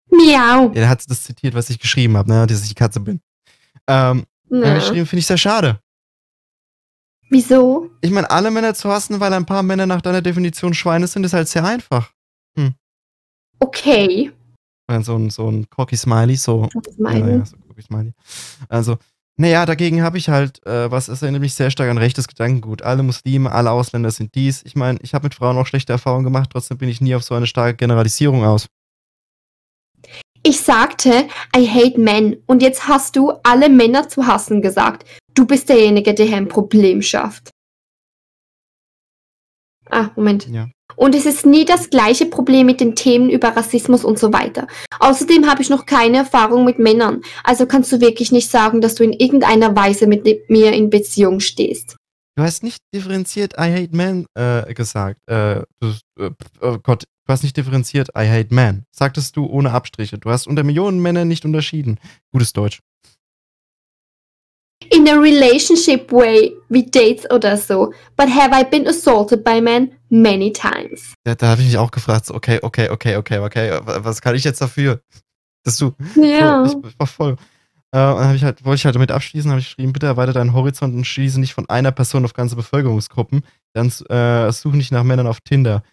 Miau. 0.10 0.72
Er 0.74 0.90
hat 0.90 1.10
das 1.10 1.24
zitiert, 1.24 1.54
was 1.56 1.70
ich 1.70 1.80
geschrieben 1.80 2.18
habe, 2.18 2.30
ne, 2.30 2.46
dass 2.46 2.62
ich 2.62 2.70
die 2.70 2.76
Katze 2.76 3.00
bin. 3.00 3.22
Ähm, 3.88 4.26
dann 4.50 4.66
habe 4.66 4.78
ich 4.78 4.84
geschrieben, 4.84 5.06
finde 5.08 5.20
ich 5.22 5.28
sehr 5.28 5.38
schade. 5.38 5.80
Wieso? 7.30 7.90
Ich 8.02 8.12
meine, 8.12 8.30
alle 8.30 8.52
Männer 8.52 8.76
zu 8.76 8.90
hassen, 8.90 9.20
weil 9.20 9.34
ein 9.34 9.46
paar 9.46 9.64
Männer 9.64 9.88
nach 9.88 10.02
deiner 10.02 10.22
Definition 10.22 10.74
Schweine 10.74 11.08
sind, 11.08 11.24
ist 11.24 11.34
halt 11.34 11.48
sehr 11.48 11.66
einfach. 11.66 12.12
Okay. 13.64 14.32
Und 14.88 14.94
dann 14.94 15.04
so 15.04 15.16
ein, 15.16 15.30
so 15.30 15.50
ein 15.50 15.70
Cocky 15.70 15.96
Smiley, 15.96 16.36
so 16.36 16.68
ist 16.86 17.00
Ja, 17.00 17.14
ja, 17.14 17.46
so 17.46 17.56
ich 17.80 17.90
mal. 17.90 18.14
Also, 18.70 18.98
naja, 19.36 19.66
dagegen 19.66 20.04
habe 20.04 20.18
ich 20.18 20.30
halt, 20.30 20.66
äh, 20.66 20.92
was 20.92 21.10
ist 21.10 21.24
erinnert 21.24 21.42
mich 21.42 21.56
sehr 21.56 21.72
stark 21.72 21.90
an 21.90 21.98
rechtes 21.98 22.28
Gedankengut. 22.28 22.84
Alle 22.84 23.02
Muslime, 23.02 23.52
alle 23.52 23.72
Ausländer 23.72 24.12
sind 24.12 24.36
dies. 24.36 24.62
Ich 24.64 24.76
meine, 24.76 25.00
ich 25.02 25.14
habe 25.14 25.26
mit 25.26 25.34
Frauen 25.34 25.58
auch 25.58 25.66
schlechte 25.66 25.94
Erfahrungen 25.94 26.24
gemacht, 26.24 26.50
trotzdem 26.52 26.78
bin 26.78 26.90
ich 26.90 27.02
nie 27.02 27.16
auf 27.16 27.24
so 27.24 27.34
eine 27.34 27.48
starke 27.48 27.76
Generalisierung 27.76 28.44
aus. 28.44 28.68
Ich 30.46 30.60
sagte, 30.60 31.28
I 31.56 31.68
hate 31.68 32.00
men. 32.00 32.38
Und 32.46 32.62
jetzt 32.62 32.88
hast 32.88 33.16
du 33.16 33.32
alle 33.44 33.70
Männer 33.70 34.10
zu 34.10 34.28
hassen 34.28 34.62
gesagt. 34.62 35.08
Du 35.34 35.48
bist 35.48 35.70
derjenige, 35.70 36.14
der 36.14 36.26
hier 36.26 36.38
ein 36.38 36.50
Problem 36.50 37.02
schafft. 37.02 37.50
Ah, 39.90 40.10
Moment. 40.16 40.48
Ja. 40.50 40.68
Und 40.96 41.16
es 41.16 41.26
ist 41.26 41.46
nie 41.46 41.66
das 41.66 41.90
gleiche 41.90 42.26
Problem 42.26 42.66
mit 42.66 42.80
den 42.80 42.96
Themen 42.96 43.30
über 43.30 43.50
Rassismus 43.50 44.04
und 44.04 44.20
so 44.20 44.34
weiter. 44.34 44.68
Außerdem 45.00 45.50
habe 45.50 45.62
ich 45.62 45.70
noch 45.70 45.86
keine 45.86 46.18
Erfahrung 46.18 46.66
mit 46.66 46.80
Männern. 46.80 47.22
Also 47.44 47.66
kannst 47.66 47.92
du 47.92 48.02
wirklich 48.02 48.32
nicht 48.32 48.50
sagen, 48.50 48.82
dass 48.82 48.96
du 48.96 49.04
in 49.04 49.14
irgendeiner 49.14 49.76
Weise 49.76 50.08
mit 50.08 50.26
mir 50.50 50.74
in 50.74 50.90
Beziehung 50.90 51.40
stehst. 51.40 51.96
Du 52.36 52.44
hast 52.44 52.64
nicht 52.64 52.80
differenziert 52.94 53.54
I 53.60 53.72
hate 53.72 53.96
men 53.96 54.26
äh, 54.34 54.74
gesagt. 54.74 55.20
Äh, 55.28 55.62
du, 55.80 55.94
äh, 56.20 56.32
oh 56.62 56.78
Gott, 56.82 57.04
du 57.04 57.32
hast 57.32 57.44
nicht 57.44 57.56
differenziert 57.56 58.10
I 58.18 58.28
hate 58.28 58.54
men. 58.54 58.86
Sagtest 58.92 59.36
du 59.36 59.46
ohne 59.46 59.72
Abstriche. 59.72 60.18
Du 60.18 60.32
hast 60.32 60.48
unter 60.48 60.64
Millionen 60.64 61.00
Männern 61.00 61.28
nicht 61.28 61.46
unterschieden. 61.46 62.00
Gutes 62.32 62.54
Deutsch. 62.54 62.80
In 64.94 65.08
a 65.08 65.16
relationship 65.16 66.12
way, 66.12 66.54
wie 66.70 66.84
Dates 66.84 67.30
oder 67.32 67.58
so. 67.58 67.94
But 68.16 68.30
have 68.30 68.54
I 68.54 68.64
been 68.64 68.88
assaulted 68.88 69.44
by 69.44 69.60
men 69.60 69.92
many 70.10 70.54
times? 70.54 71.16
Ja, 71.26 71.34
da 71.34 71.48
habe 71.48 71.62
ich 71.62 71.68
mich 71.68 71.78
auch 71.78 71.90
gefragt, 71.90 72.28
so, 72.28 72.36
okay, 72.36 72.60
okay, 72.62 72.90
okay, 72.90 73.16
okay, 73.16 73.40
okay, 73.40 73.80
was 73.84 74.22
kann 74.22 74.36
ich 74.36 74.44
jetzt 74.44 74.62
dafür? 74.62 75.02
Dass 75.64 75.78
du. 75.78 75.94
Ja. 76.16 76.66
So, 76.68 76.84
ich 76.88 77.00
war 77.00 77.08
voll. 77.08 77.38
Äh, 77.92 77.98
dann 77.98 78.36
ich 78.36 78.44
halt, 78.44 78.64
wollte 78.66 78.76
ich 78.76 78.86
halt 78.86 78.96
damit 78.96 79.12
abschließen, 79.12 79.50
habe 79.50 79.62
ich 79.62 79.68
geschrieben, 79.68 79.94
bitte 79.94 80.06
erweiter 80.06 80.34
deinen 80.34 80.54
Horizont 80.54 80.94
und 80.94 81.06
schließe 81.06 81.40
nicht 81.40 81.54
von 81.54 81.68
einer 81.70 81.92
Person 81.92 82.26
auf 82.26 82.34
ganze 82.34 82.56
Bevölkerungsgruppen. 82.56 83.44
Dann 83.74 83.88
äh, 84.10 84.52
suche 84.52 84.78
nicht 84.78 84.92
nach 84.92 85.04
Männern 85.04 85.28
auf 85.28 85.42
Tinder. 85.42 85.84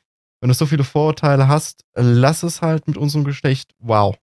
Wenn 0.40 0.48
du 0.48 0.54
so 0.54 0.66
viele 0.66 0.84
Vorurteile 0.84 1.48
hast, 1.48 1.84
lass 1.94 2.42
es 2.42 2.62
halt 2.62 2.86
mit 2.86 2.96
unserem 2.96 3.24
Geschlecht. 3.24 3.72
Wow. 3.78 4.16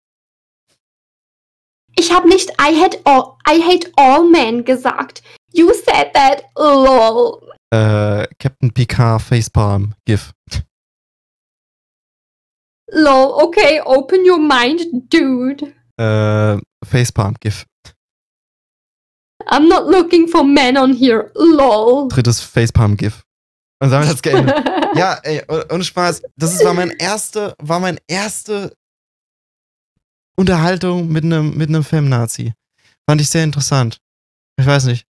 Ich 1.97 2.11
habe 2.11 2.27
nicht 2.27 2.49
I 2.61 2.75
hate 2.79 2.99
all, 3.05 3.37
I 3.47 3.61
hate 3.61 3.91
all 3.95 4.29
men 4.29 4.63
gesagt. 4.65 5.21
You 5.53 5.71
said 5.73 6.11
that. 6.13 6.43
Lol. 6.57 7.41
Äh, 7.71 8.27
Captain 8.39 8.71
Picard 8.73 9.21
Facepalm 9.21 9.93
GIF. 10.05 10.31
Lol. 12.91 13.43
Okay, 13.43 13.81
open 13.85 14.19
your 14.25 14.37
mind, 14.39 14.85
dude. 15.09 15.73
Äh, 15.97 16.57
Facepalm 16.85 17.35
GIF. 17.39 17.65
I'm 19.47 19.67
not 19.67 19.85
looking 19.87 20.27
for 20.27 20.43
men 20.43 20.77
on 20.77 20.93
here. 20.93 21.31
Lol. 21.35 22.07
Drittes 22.09 22.41
Facepalm 22.41 22.97
GIF. 22.97 23.23
Und 23.81 23.91
damit 23.91 24.09
hat's 24.09 24.21
geendet. 24.21 24.55
ja, 24.95 25.19
ey, 25.23 25.43
oh- 25.47 25.63
ohne 25.73 25.83
Spaß. 25.83 26.21
Das 26.35 26.53
ist, 26.53 26.63
war 26.65 26.73
mein 26.73 26.91
erste, 26.91 27.55
war 27.59 27.79
mein 27.79 27.99
erste 28.07 28.75
Unterhaltung 30.35 31.09
mit 31.09 31.23
einem 31.23 31.55
mit 31.57 31.69
einem 31.69 31.83
Femnazi. 31.83 32.53
Fand 33.07 33.21
ich 33.21 33.29
sehr 33.29 33.43
interessant. 33.43 33.99
Ich 34.57 34.65
weiß 34.65 34.85
nicht. 34.85 35.05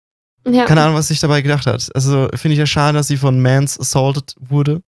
ja. 0.47 0.65
Keine 0.65 0.81
Ahnung, 0.83 0.95
was 0.95 1.07
sich 1.07 1.19
dabei 1.19 1.41
gedacht 1.41 1.65
hat. 1.65 1.89
Also 1.95 2.29
finde 2.35 2.53
ich 2.53 2.59
ja 2.59 2.65
schade, 2.65 2.97
dass 2.97 3.07
sie 3.07 3.17
von 3.17 3.41
Mans 3.41 3.79
assaulted 3.79 4.35
wurde. 4.39 4.81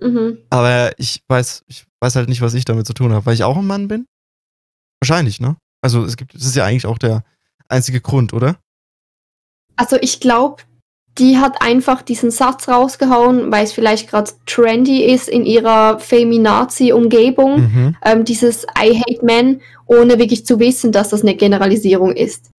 Mhm. 0.00 0.38
Aber 0.50 0.92
ich 0.98 1.22
weiß, 1.28 1.64
ich 1.66 1.86
weiß 2.00 2.16
halt 2.16 2.28
nicht, 2.28 2.40
was 2.40 2.54
ich 2.54 2.64
damit 2.64 2.86
zu 2.86 2.94
tun 2.94 3.12
habe, 3.12 3.26
weil 3.26 3.34
ich 3.34 3.44
auch 3.44 3.56
ein 3.56 3.66
Mann 3.66 3.88
bin. 3.88 4.06
Wahrscheinlich, 5.00 5.40
ne? 5.40 5.56
Also 5.82 6.04
es 6.04 6.16
gibt, 6.16 6.34
das 6.34 6.44
ist 6.44 6.56
ja 6.56 6.64
eigentlich 6.64 6.86
auch 6.86 6.98
der 6.98 7.24
einzige 7.68 8.00
Grund, 8.00 8.32
oder? 8.32 8.58
Also 9.76 9.96
ich 10.00 10.20
glaube, 10.20 10.62
die 11.18 11.38
hat 11.38 11.62
einfach 11.62 12.02
diesen 12.02 12.30
Satz 12.30 12.68
rausgehauen, 12.68 13.50
weil 13.50 13.64
es 13.64 13.72
vielleicht 13.72 14.08
gerade 14.08 14.30
trendy 14.46 15.04
ist 15.04 15.28
in 15.28 15.44
ihrer 15.44 15.98
Feminazi-Umgebung. 15.98 17.60
Mhm. 17.60 17.96
Ähm, 18.04 18.24
dieses 18.24 18.64
I 18.78 18.98
hate 18.98 19.24
men, 19.24 19.60
ohne 19.86 20.18
wirklich 20.18 20.46
zu 20.46 20.60
wissen, 20.60 20.92
dass 20.92 21.08
das 21.08 21.22
eine 21.22 21.34
Generalisierung 21.34 22.12
ist. 22.12 22.50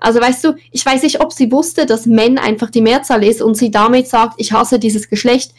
Also 0.00 0.20
weißt 0.20 0.44
du, 0.44 0.54
ich 0.70 0.84
weiß 0.84 1.02
nicht, 1.02 1.20
ob 1.20 1.32
sie 1.32 1.50
wusste, 1.50 1.86
dass 1.86 2.06
Men 2.06 2.38
einfach 2.38 2.70
die 2.70 2.80
Mehrzahl 2.80 3.24
ist 3.24 3.42
und 3.42 3.56
sie 3.56 3.70
damit 3.70 4.06
sagt, 4.06 4.34
ich 4.36 4.52
hasse 4.52 4.78
dieses 4.78 5.08
Geschlecht. 5.08 5.52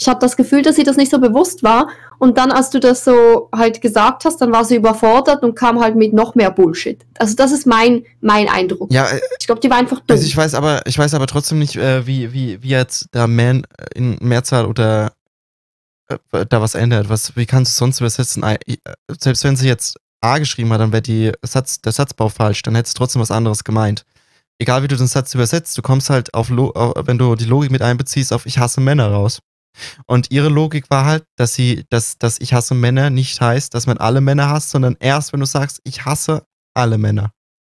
Ich 0.00 0.08
habe 0.08 0.18
das 0.18 0.36
Gefühl, 0.36 0.62
dass 0.62 0.74
sie 0.76 0.82
das 0.82 0.96
nicht 0.96 1.10
so 1.10 1.20
bewusst 1.20 1.62
war. 1.62 1.88
Und 2.18 2.36
dann, 2.36 2.50
als 2.50 2.70
du 2.70 2.80
das 2.80 3.04
so 3.04 3.48
halt 3.54 3.80
gesagt 3.80 4.24
hast, 4.24 4.38
dann 4.40 4.50
war 4.52 4.64
sie 4.64 4.76
überfordert 4.76 5.42
und 5.44 5.54
kam 5.54 5.80
halt 5.80 5.94
mit 5.94 6.12
noch 6.12 6.34
mehr 6.34 6.50
Bullshit. 6.50 7.04
Also 7.18 7.36
das 7.36 7.52
ist 7.52 7.66
mein, 7.66 8.04
mein 8.20 8.48
Eindruck. 8.48 8.92
Ja, 8.92 9.06
äh, 9.06 9.20
Ich 9.38 9.46
glaube, 9.46 9.60
die 9.60 9.70
war 9.70 9.76
einfach 9.76 10.00
dumm. 10.00 10.06
also 10.16 10.24
ich 10.24 10.36
weiß 10.36 10.54
aber, 10.54 10.82
ich 10.86 10.98
weiß 10.98 11.14
aber 11.14 11.26
trotzdem 11.28 11.58
nicht, 11.60 11.76
äh, 11.76 12.06
wie, 12.06 12.32
wie, 12.32 12.60
wie 12.62 12.68
jetzt 12.68 13.14
der 13.14 13.28
Man 13.28 13.66
in 13.94 14.16
Mehrzahl 14.20 14.66
oder 14.66 15.12
äh, 16.08 16.44
da 16.48 16.60
was 16.60 16.74
ändert. 16.74 17.08
Was, 17.08 17.36
wie 17.36 17.46
kannst 17.46 17.70
du 17.70 17.74
es 17.74 17.78
sonst 17.78 18.00
übersetzen? 18.00 18.42
Äh, 18.42 18.58
Selbst 19.20 19.44
wenn 19.44 19.56
sie 19.56 19.68
jetzt 19.68 19.96
A 20.20 20.38
geschrieben 20.38 20.72
hat, 20.72 20.80
dann 20.80 20.92
wäre 20.92 21.02
die 21.02 21.32
Satz, 21.42 21.80
der 21.80 21.92
Satzbau 21.92 22.30
falsch, 22.30 22.62
dann 22.62 22.74
hättest 22.74 22.96
du 22.96 22.98
trotzdem 22.98 23.22
was 23.22 23.30
anderes 23.30 23.62
gemeint. 23.62 24.04
Egal 24.58 24.82
wie 24.82 24.88
du 24.88 24.96
den 24.96 25.06
Satz 25.06 25.34
übersetzt, 25.34 25.76
du 25.76 25.82
kommst 25.82 26.10
halt 26.10 26.32
auf 26.32 26.48
wenn 26.48 27.18
du 27.18 27.34
die 27.34 27.44
Logik 27.44 27.70
mit 27.70 27.82
einbeziehst, 27.82 28.32
auf 28.32 28.46
ich 28.46 28.58
hasse 28.58 28.80
Männer 28.80 29.08
raus. 29.10 29.40
Und 30.06 30.30
ihre 30.30 30.48
Logik 30.48 30.90
war 30.90 31.04
halt, 31.04 31.24
dass 31.36 31.54
sie, 31.54 31.84
dass, 31.90 32.18
dass 32.18 32.40
ich 32.40 32.54
hasse 32.54 32.74
Männer 32.74 33.10
nicht 33.10 33.40
heißt, 33.40 33.74
dass 33.74 33.86
man 33.86 33.98
alle 33.98 34.20
Männer 34.20 34.48
hasst, 34.48 34.70
sondern 34.70 34.96
erst, 35.00 35.32
wenn 35.32 35.40
du 35.40 35.46
sagst, 35.46 35.80
ich 35.84 36.04
hasse 36.04 36.44
alle 36.74 36.98
Männer, 36.98 37.32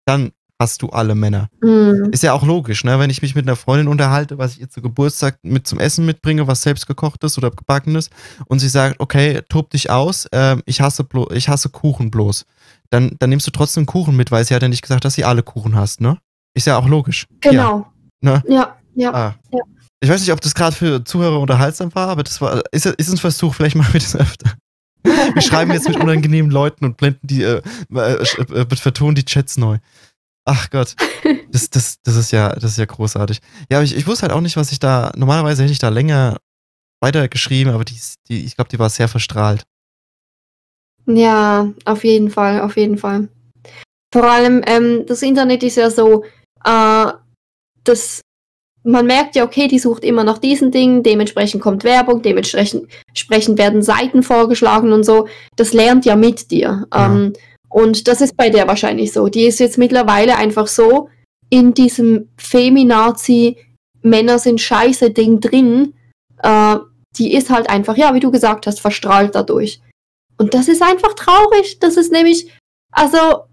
dann 0.06 0.32
hast 0.60 0.82
du 0.82 0.90
alle 0.90 1.16
Männer. 1.16 1.50
Hm. 1.62 2.10
Ist 2.12 2.24
ja 2.24 2.34
auch 2.34 2.44
logisch, 2.44 2.84
ne? 2.84 3.00
Wenn 3.00 3.10
ich 3.10 3.22
mich 3.22 3.36
mit 3.36 3.46
einer 3.46 3.56
Freundin 3.56 3.88
unterhalte, 3.88 4.38
was 4.38 4.54
ich 4.54 4.62
ihr 4.62 4.70
zu 4.70 4.82
Geburtstag 4.82 5.38
mit 5.44 5.68
zum 5.68 5.80
Essen 5.80 6.06
mitbringe, 6.06 6.48
was 6.48 6.64
selbst 6.64 6.88
gekocht 6.88 7.24
ist 7.24 7.38
oder 7.38 7.52
gebacken 7.52 7.96
ist, 7.96 8.12
und 8.48 8.60
sie 8.60 8.70
sagt, 8.70 9.00
okay, 9.00 9.42
tob 9.50 9.70
dich 9.70 9.90
aus, 9.90 10.28
ähm, 10.32 10.64
ich 10.66 10.82
hasse 10.82 11.04
blo 11.04 11.30
ich 11.32 11.50
hasse 11.50 11.70
Kuchen 11.70 12.10
bloß. 12.10 12.46
Dann, 12.90 13.16
dann 13.20 13.30
nimmst 13.30 13.46
du 13.46 13.52
trotzdem 13.52 13.86
Kuchen 13.86 14.16
mit, 14.16 14.32
weil 14.32 14.46
sie 14.46 14.56
hat 14.56 14.62
ja 14.62 14.68
nicht 14.68 14.82
gesagt, 14.82 15.06
dass 15.06 15.14
sie 15.14 15.26
alle 15.26 15.44
Kuchen 15.44 15.76
hasst, 15.76 16.02
ne? 16.02 16.18
Ist 16.56 16.66
ja 16.66 16.78
auch 16.78 16.88
logisch. 16.88 17.28
Genau. 17.42 17.86
Ne? 18.22 18.42
Ja, 18.48 18.78
ja. 18.96 19.14
Ah. 19.14 19.36
Ja. 19.52 19.60
Ich 20.00 20.10
weiß 20.10 20.22
nicht, 20.22 20.32
ob 20.32 20.42
das 20.42 20.54
gerade 20.54 20.76
für 20.76 21.04
Zuhörer 21.04 21.40
unterhaltsam 21.40 21.94
war, 21.96 22.10
aber 22.10 22.24
das 22.24 22.40
war, 22.40 22.64
ist, 22.72 22.86
ist 22.86 23.10
ein 23.10 23.18
Versuch, 23.18 23.56
vielleicht 23.56 23.76
machen 23.76 23.94
wir 23.94 24.00
das 24.00 24.16
öfter. 24.16 24.54
Wir 25.04 25.42
schreiben 25.42 25.72
jetzt 25.72 25.88
mit 25.88 25.98
unangenehmen 25.98 26.52
Leuten 26.52 26.86
und 26.86 26.98
blenden 26.98 27.26
die, 27.26 27.44
äh, 27.44 27.62
äh, 27.94 28.22
äh, 28.22 28.76
vertonen 28.76 29.16
die 29.16 29.26
Chats 29.26 29.58
neu. 29.58 29.78
Ach 30.46 30.70
Gott. 30.70 30.96
Das, 31.50 31.70
das, 31.70 32.02
das 32.04 32.16
ist 32.16 32.32
ja, 32.32 32.50
das 32.54 32.72
ist 32.72 32.78
ja 32.78 32.86
großartig. 32.86 33.40
Ja, 33.70 33.78
aber 33.78 33.86
ich, 33.86 33.96
ich 33.96 34.06
wusste 34.06 34.24
halt 34.24 34.34
auch 34.34 34.42
nicht, 34.42 34.58
was 34.58 34.72
ich 34.72 34.80
da, 34.80 35.12
normalerweise 35.16 35.64
hätte 35.64 35.72
ich 35.72 35.80
da 35.80 35.90
länger 35.90 36.38
weitergeschrieben, 37.00 37.74
aber 37.74 37.86
die, 37.86 37.98
die 38.28 38.46
ich 38.46 38.56
glaube, 38.56 38.70
die 38.70 38.80
war 38.80 38.90
sehr 38.90 39.08
verstrahlt. 39.08 39.64
Ja, 41.06 41.72
auf 41.86 42.04
jeden 42.04 42.30
Fall, 42.30 42.62
auf 42.62 42.76
jeden 42.76 42.98
Fall. 42.98 43.30
Vor 44.14 44.30
allem, 44.30 44.62
ähm, 44.66 45.06
das 45.06 45.22
Internet 45.22 45.64
ist 45.64 45.78
ja 45.78 45.90
so, 45.90 46.26
äh, 46.64 47.12
dass 47.84 48.22
man 48.88 49.06
merkt 49.06 49.36
ja, 49.36 49.44
okay, 49.44 49.68
die 49.68 49.80
sucht 49.80 50.06
immer 50.06 50.24
nach 50.24 50.38
diesen 50.38 50.72
Dingen, 50.72 51.04
dementsprechend 51.04 51.62
kommt 51.62 51.84
Werbung, 51.84 52.22
dementsprechend 52.22 52.88
entsprechend 53.10 53.58
werden 53.58 53.82
Seiten 53.82 54.24
vorgeschlagen 54.24 54.94
und 54.94 55.04
so. 55.04 55.28
Das 55.58 55.74
lernt 55.74 56.06
ja 56.06 56.16
mit 56.16 56.52
dir. 56.52 56.86
Ja. 56.94 57.06
Ähm, 57.08 57.34
und 57.70 58.08
das 58.08 58.22
ist 58.22 58.38
bei 58.38 58.50
der 58.50 58.68
wahrscheinlich 58.68 59.12
so. 59.12 59.28
Die 59.28 59.44
ist 59.44 59.60
jetzt 59.60 59.78
mittlerweile 59.78 60.38
einfach 60.38 60.68
so 60.68 61.10
in 61.50 61.74
diesem 61.74 62.30
Feminazi 62.38 63.58
Männer 64.02 64.40
sind 64.40 64.62
scheiße 64.62 65.12
Ding 65.12 65.42
drin. 65.42 65.94
Äh, 66.42 66.78
die 67.18 67.34
ist 67.34 67.50
halt 67.50 67.70
einfach, 67.70 67.98
ja, 67.98 68.14
wie 68.14 68.22
du 68.22 68.32
gesagt 68.32 68.68
hast, 68.68 68.80
verstrahlt 68.80 69.36
dadurch. 69.36 69.82
Und 70.38 70.54
das 70.54 70.70
ist 70.70 70.82
einfach 70.82 71.14
traurig. 71.14 71.80
Das 71.80 71.98
ist 71.98 72.12
nämlich, 72.12 72.54
also, 72.92 73.44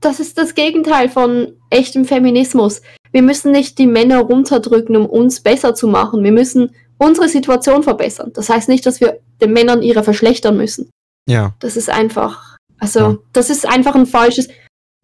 das 0.00 0.18
ist 0.18 0.38
das 0.38 0.54
Gegenteil 0.54 1.08
von 1.08 1.56
echtem 1.70 2.04
Feminismus. 2.04 2.82
Wir 3.12 3.22
müssen 3.22 3.52
nicht 3.52 3.78
die 3.78 3.86
Männer 3.86 4.20
runterdrücken, 4.20 4.96
um 4.96 5.06
uns 5.06 5.40
besser 5.40 5.74
zu 5.74 5.86
machen. 5.86 6.24
Wir 6.24 6.32
müssen 6.32 6.74
unsere 6.98 7.28
Situation 7.28 7.82
verbessern. 7.82 8.32
Das 8.32 8.48
heißt 8.48 8.68
nicht, 8.68 8.86
dass 8.86 9.00
wir 9.00 9.20
den 9.40 9.52
Männern 9.52 9.82
ihre 9.82 10.02
verschlechtern 10.02 10.56
müssen. 10.56 10.90
Ja. 11.28 11.54
Das 11.60 11.76
ist 11.76 11.90
einfach, 11.90 12.56
also, 12.78 12.98
Ja. 13.00 13.18
das 13.32 13.50
ist 13.50 13.66
einfach 13.66 13.94
ein 13.94 14.06
falsches, 14.06 14.48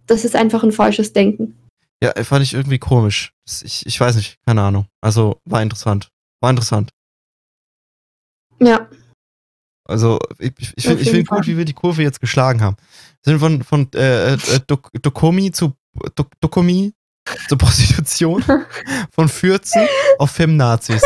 das 0.07 0.25
ist 0.25 0.35
einfach 0.37 0.63
ein 0.65 0.73
falsches 0.73 1.13
Denken. 1.13 1.57
Ja, 2.03 2.13
fand 2.25 2.45
ich 2.45 2.55
irgendwie 2.55 2.79
komisch. 2.79 3.33
Ich, 3.63 3.85
ich 3.85 3.99
weiß 4.01 4.17
nicht, 4.17 4.37
keine 4.47 4.63
Ahnung. 4.63 4.87
Also, 5.01 5.39
war 5.45 5.63
interessant. 5.63 6.09
War 6.41 6.51
interessant. 6.51 6.91
Ja, 8.61 8.89
Also, 9.85 10.19
ich, 10.39 10.53
ich, 10.77 10.87
ich 10.87 11.11
finde 11.11 11.25
gut, 11.25 11.47
wie 11.47 11.57
wir 11.57 11.65
die 11.65 11.73
Kurve 11.73 12.03
jetzt 12.03 12.21
geschlagen 12.21 12.61
haben. 12.61 12.77
Wir 13.25 13.33
sind 13.33 13.41
von, 13.41 13.63
von 13.65 13.89
äh, 13.95 14.35
äh, 14.35 14.39
Dok 14.67 14.91
Dokomi 15.03 15.51
zu 15.51 15.73
Dok 16.15 16.29
Dokomi 16.41 16.93
zur 17.49 17.59
Prostitution, 17.59 18.43
von 19.15 19.29
Fürzen 19.29 19.87
auf 20.19 20.31
Femnazis. 20.31 21.03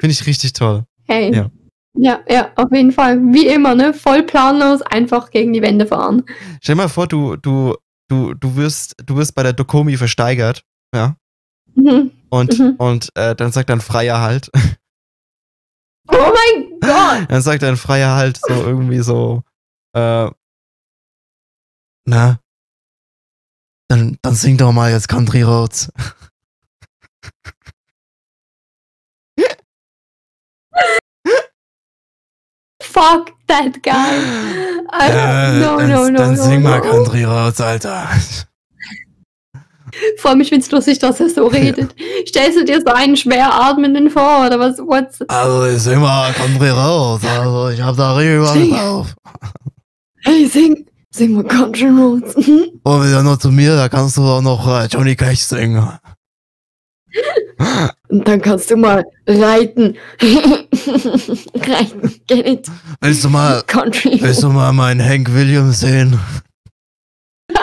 Finde 0.00 0.12
ich 0.12 0.26
richtig 0.26 0.52
toll. 0.52 0.84
hey. 1.06 1.34
Ja. 1.34 1.50
Ja, 1.98 2.20
ja, 2.28 2.50
auf 2.56 2.70
jeden 2.72 2.92
Fall. 2.92 3.18
Wie 3.32 3.46
immer, 3.46 3.74
ne? 3.74 3.94
Voll 3.94 4.22
planlos, 4.22 4.82
einfach 4.82 5.30
gegen 5.30 5.54
die 5.54 5.62
Wände 5.62 5.86
fahren. 5.86 6.24
Stell 6.60 6.74
dir 6.74 6.82
mal 6.82 6.88
vor, 6.90 7.06
du, 7.06 7.36
du, 7.36 7.74
du, 8.08 8.34
du 8.34 8.54
wirst, 8.56 8.96
du 9.06 9.16
wirst 9.16 9.34
bei 9.34 9.42
der 9.42 9.54
Dokomi 9.54 9.96
versteigert, 9.96 10.62
ja, 10.94 11.16
Mhm. 11.74 12.10
und, 12.28 12.58
Mhm. 12.58 12.74
und 12.76 13.08
äh, 13.14 13.34
dann 13.34 13.50
sagt 13.50 13.70
dein 13.70 13.80
Freier 13.80 14.20
halt, 14.20 14.50
Oh 16.08 16.16
mein 16.32 16.80
Gott! 16.80 17.30
dann 17.30 17.40
sagt 17.40 17.62
dein 17.62 17.76
Freier 17.78 18.14
halt 18.14 18.38
so 18.46 18.52
irgendwie 18.52 19.00
so, 19.00 19.42
äh, 19.94 20.28
na, 22.04 22.38
dann, 23.88 24.18
dann 24.22 24.34
sing 24.34 24.56
doch 24.56 24.72
mal 24.72 24.90
jetzt 24.90 25.08
Country 25.08 25.42
Roads. 25.42 25.90
Fuck 32.82 33.32
that 33.46 33.82
guy. 33.82 33.92
Äh, 34.98 35.60
no, 35.60 35.76
dann, 35.76 35.90
no, 35.90 36.08
no, 36.08 36.18
dann 36.18 36.34
no, 36.34 36.42
sing 36.42 36.62
mal. 36.62 36.80
Country 36.80 37.24
Roads, 37.24 37.60
Alter. 37.60 38.08
Vor 40.18 40.34
mich 40.34 40.48
find's 40.48 40.70
lustig, 40.70 40.98
dass 40.98 41.20
er 41.20 41.28
so 41.28 41.46
redet. 41.46 41.94
Stellst 42.26 42.58
du 42.58 42.64
dir 42.64 42.80
so 42.80 42.92
einen 42.92 43.16
schwer 43.16 43.52
atmenden 43.52 44.10
vor, 44.10 44.46
oder 44.46 44.58
was? 44.58 44.78
What's 44.78 45.20
Also 45.28 45.66
ich 45.66 45.82
sing 45.82 46.00
mal 46.00 46.32
Country 46.32 46.70
raus. 46.70 47.20
Also 47.24 47.68
ich 47.68 47.80
hab 47.80 47.96
da 47.96 48.14
richtig 48.14 48.40
was 48.40 48.80
drauf. 48.80 49.14
Hey, 50.22 50.46
sing, 50.46 50.86
sing 51.16 51.32
mal 51.32 51.44
Country 51.44 51.88
Roads. 51.88 52.36
Mhm. 52.36 52.80
Und 52.82 53.06
wieder 53.06 53.22
nur 53.22 53.38
zu 53.38 53.50
mir, 53.50 53.74
da 53.76 53.88
kannst 53.88 54.16
du 54.16 54.22
auch 54.22 54.42
noch 54.42 54.66
äh, 54.68 54.86
Johnny 54.86 55.16
Cash 55.16 55.40
singen. 55.40 55.98
Und 58.08 58.28
dann 58.28 58.40
kannst 58.42 58.70
du 58.70 58.76
mal 58.76 59.04
reiten. 59.26 59.96
reiten, 61.54 62.20
get 62.26 62.46
it? 62.46 62.70
Willst 63.00 63.24
du 63.24 63.30
mal, 63.30 63.62
Country. 63.66 64.20
willst 64.20 64.42
du 64.42 64.50
mal 64.50 64.72
meinen 64.72 65.02
Hank 65.02 65.32
Williams 65.32 65.80
sehen? 65.80 66.20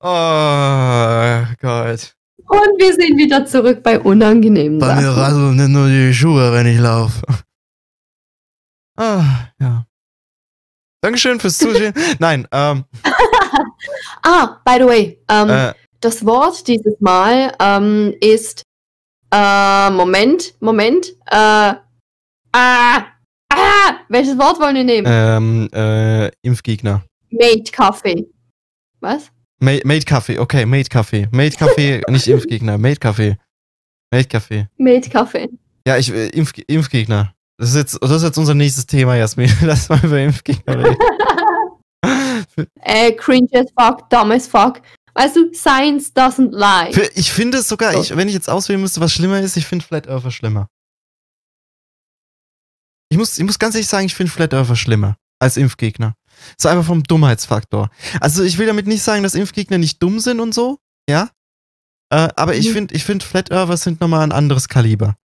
oh 0.00 1.44
Gott. 1.60 2.14
Und 2.48 2.78
wir 2.78 2.94
sind 2.94 3.18
wieder 3.18 3.44
zurück 3.44 3.82
bei 3.82 3.98
unangenehmen 3.98 4.78
Bei 4.78 4.94
mir 4.94 5.02
Sachen. 5.02 5.18
rasseln 5.20 5.56
nicht 5.56 5.68
nur 5.68 5.88
die 5.88 6.14
Schuhe, 6.14 6.52
wenn 6.52 6.66
ich 6.66 6.78
laufe. 6.78 7.20
Ah, 8.96 9.48
ja. 9.58 9.84
Dankeschön 11.02 11.38
fürs 11.40 11.58
Zusehen. 11.58 11.92
Nein, 12.18 12.46
ähm, 12.52 12.84
Ah, 14.22 14.60
by 14.64 14.76
the 14.80 14.86
way, 14.86 15.18
ähm, 15.28 15.48
äh, 15.50 15.72
das 16.00 16.24
Wort 16.26 16.66
dieses 16.66 16.94
Mal 17.00 17.52
ähm, 17.60 18.14
ist 18.20 18.62
äh, 19.32 19.90
Moment, 19.90 20.54
Moment, 20.60 21.08
äh, 21.26 21.34
ah, 21.36 21.82
ah, 22.52 23.06
welches 24.08 24.36
Wort 24.38 24.58
wollen 24.60 24.76
wir 24.76 24.84
nehmen? 24.84 25.06
ähm, 25.08 25.68
äh, 25.72 26.30
Impfgegner. 26.42 27.04
Mate 27.30 27.70
Kaffee. 27.72 28.26
Was? 29.00 29.30
Ma- 29.60 29.78
Made 29.84 30.04
Kaffee, 30.04 30.38
okay, 30.38 30.64
Made 30.66 30.88
Kaffee. 30.88 31.28
Made 31.30 31.56
Kaffee, 31.56 32.00
nicht 32.08 32.26
Impfgegner, 32.26 32.78
Made 32.78 32.96
Kaffee. 32.96 33.36
Made 34.12 34.28
Kaffee. 34.28 34.66
Mate 34.78 35.08
Kaffee. 35.10 35.48
Ja, 35.86 35.96
ich, 35.96 36.12
äh, 36.12 36.28
Impf, 36.28 36.52
Impfgegner. 36.66 37.32
Das 37.58 37.70
ist, 37.70 37.76
jetzt, 37.76 37.98
das 38.02 38.10
ist 38.10 38.22
jetzt 38.22 38.38
unser 38.38 38.54
nächstes 38.54 38.86
Thema, 38.86 39.16
Jasmin. 39.16 39.50
Lass 39.62 39.88
mal 39.88 39.98
über 40.04 40.20
Impfgegner 40.20 40.78
reden. 40.84 40.96
äh, 42.82 43.12
cringe 43.12 43.48
as 43.54 43.66
fuck, 43.78 44.08
dumb 44.10 44.30
as 44.30 44.46
fuck. 44.46 44.82
Weißt 45.14 45.36
du, 45.36 45.52
Science 45.54 46.12
doesn't 46.14 46.50
lie. 46.52 46.90
Ich 47.14 47.32
finde 47.32 47.58
es 47.58 47.68
sogar, 47.68 47.92
So. 47.94 48.00
ich, 48.02 48.14
wenn 48.16 48.28
ich 48.28 48.34
jetzt 48.34 48.50
auswählen 48.50 48.80
müsste, 48.80 49.00
was 49.00 49.12
schlimmer 49.12 49.40
ist, 49.40 49.56
ich 49.56 49.66
finde 49.66 49.84
Flat 49.84 50.06
Earther 50.06 50.30
schlimmer. 50.30 50.68
Ich 53.08 53.16
muss, 53.16 53.38
ich 53.38 53.44
muss 53.44 53.58
ganz 53.58 53.74
ehrlich 53.74 53.88
sagen, 53.88 54.06
ich 54.06 54.14
finde 54.14 54.32
Flat 54.32 54.52
Earther 54.52 54.76
schlimmer 54.76 55.16
als 55.38 55.56
Impfgegner. 55.56 56.14
So 56.58 56.68
einfach 56.68 56.84
vom 56.84 57.02
Dummheitsfaktor. 57.02 57.88
Also 58.20 58.42
ich 58.42 58.58
will 58.58 58.66
damit 58.66 58.86
nicht 58.86 59.02
sagen, 59.02 59.22
dass 59.22 59.34
Impfgegner 59.34 59.78
nicht 59.78 60.02
dumm 60.02 60.20
sind 60.20 60.40
und 60.40 60.52
so, 60.52 60.78
ja. 61.08 61.30
Äh, 62.10 62.28
aber 62.36 62.54
ich 62.54 62.68
Mhm. 62.68 62.72
finde, 62.72 62.94
ich 62.94 63.04
finde 63.04 63.24
Flat 63.24 63.50
Earther 63.50 63.76
sind 63.78 64.00
nochmal 64.02 64.20
ein 64.22 64.32
anderes 64.32 64.68
Kaliber. 64.68 65.16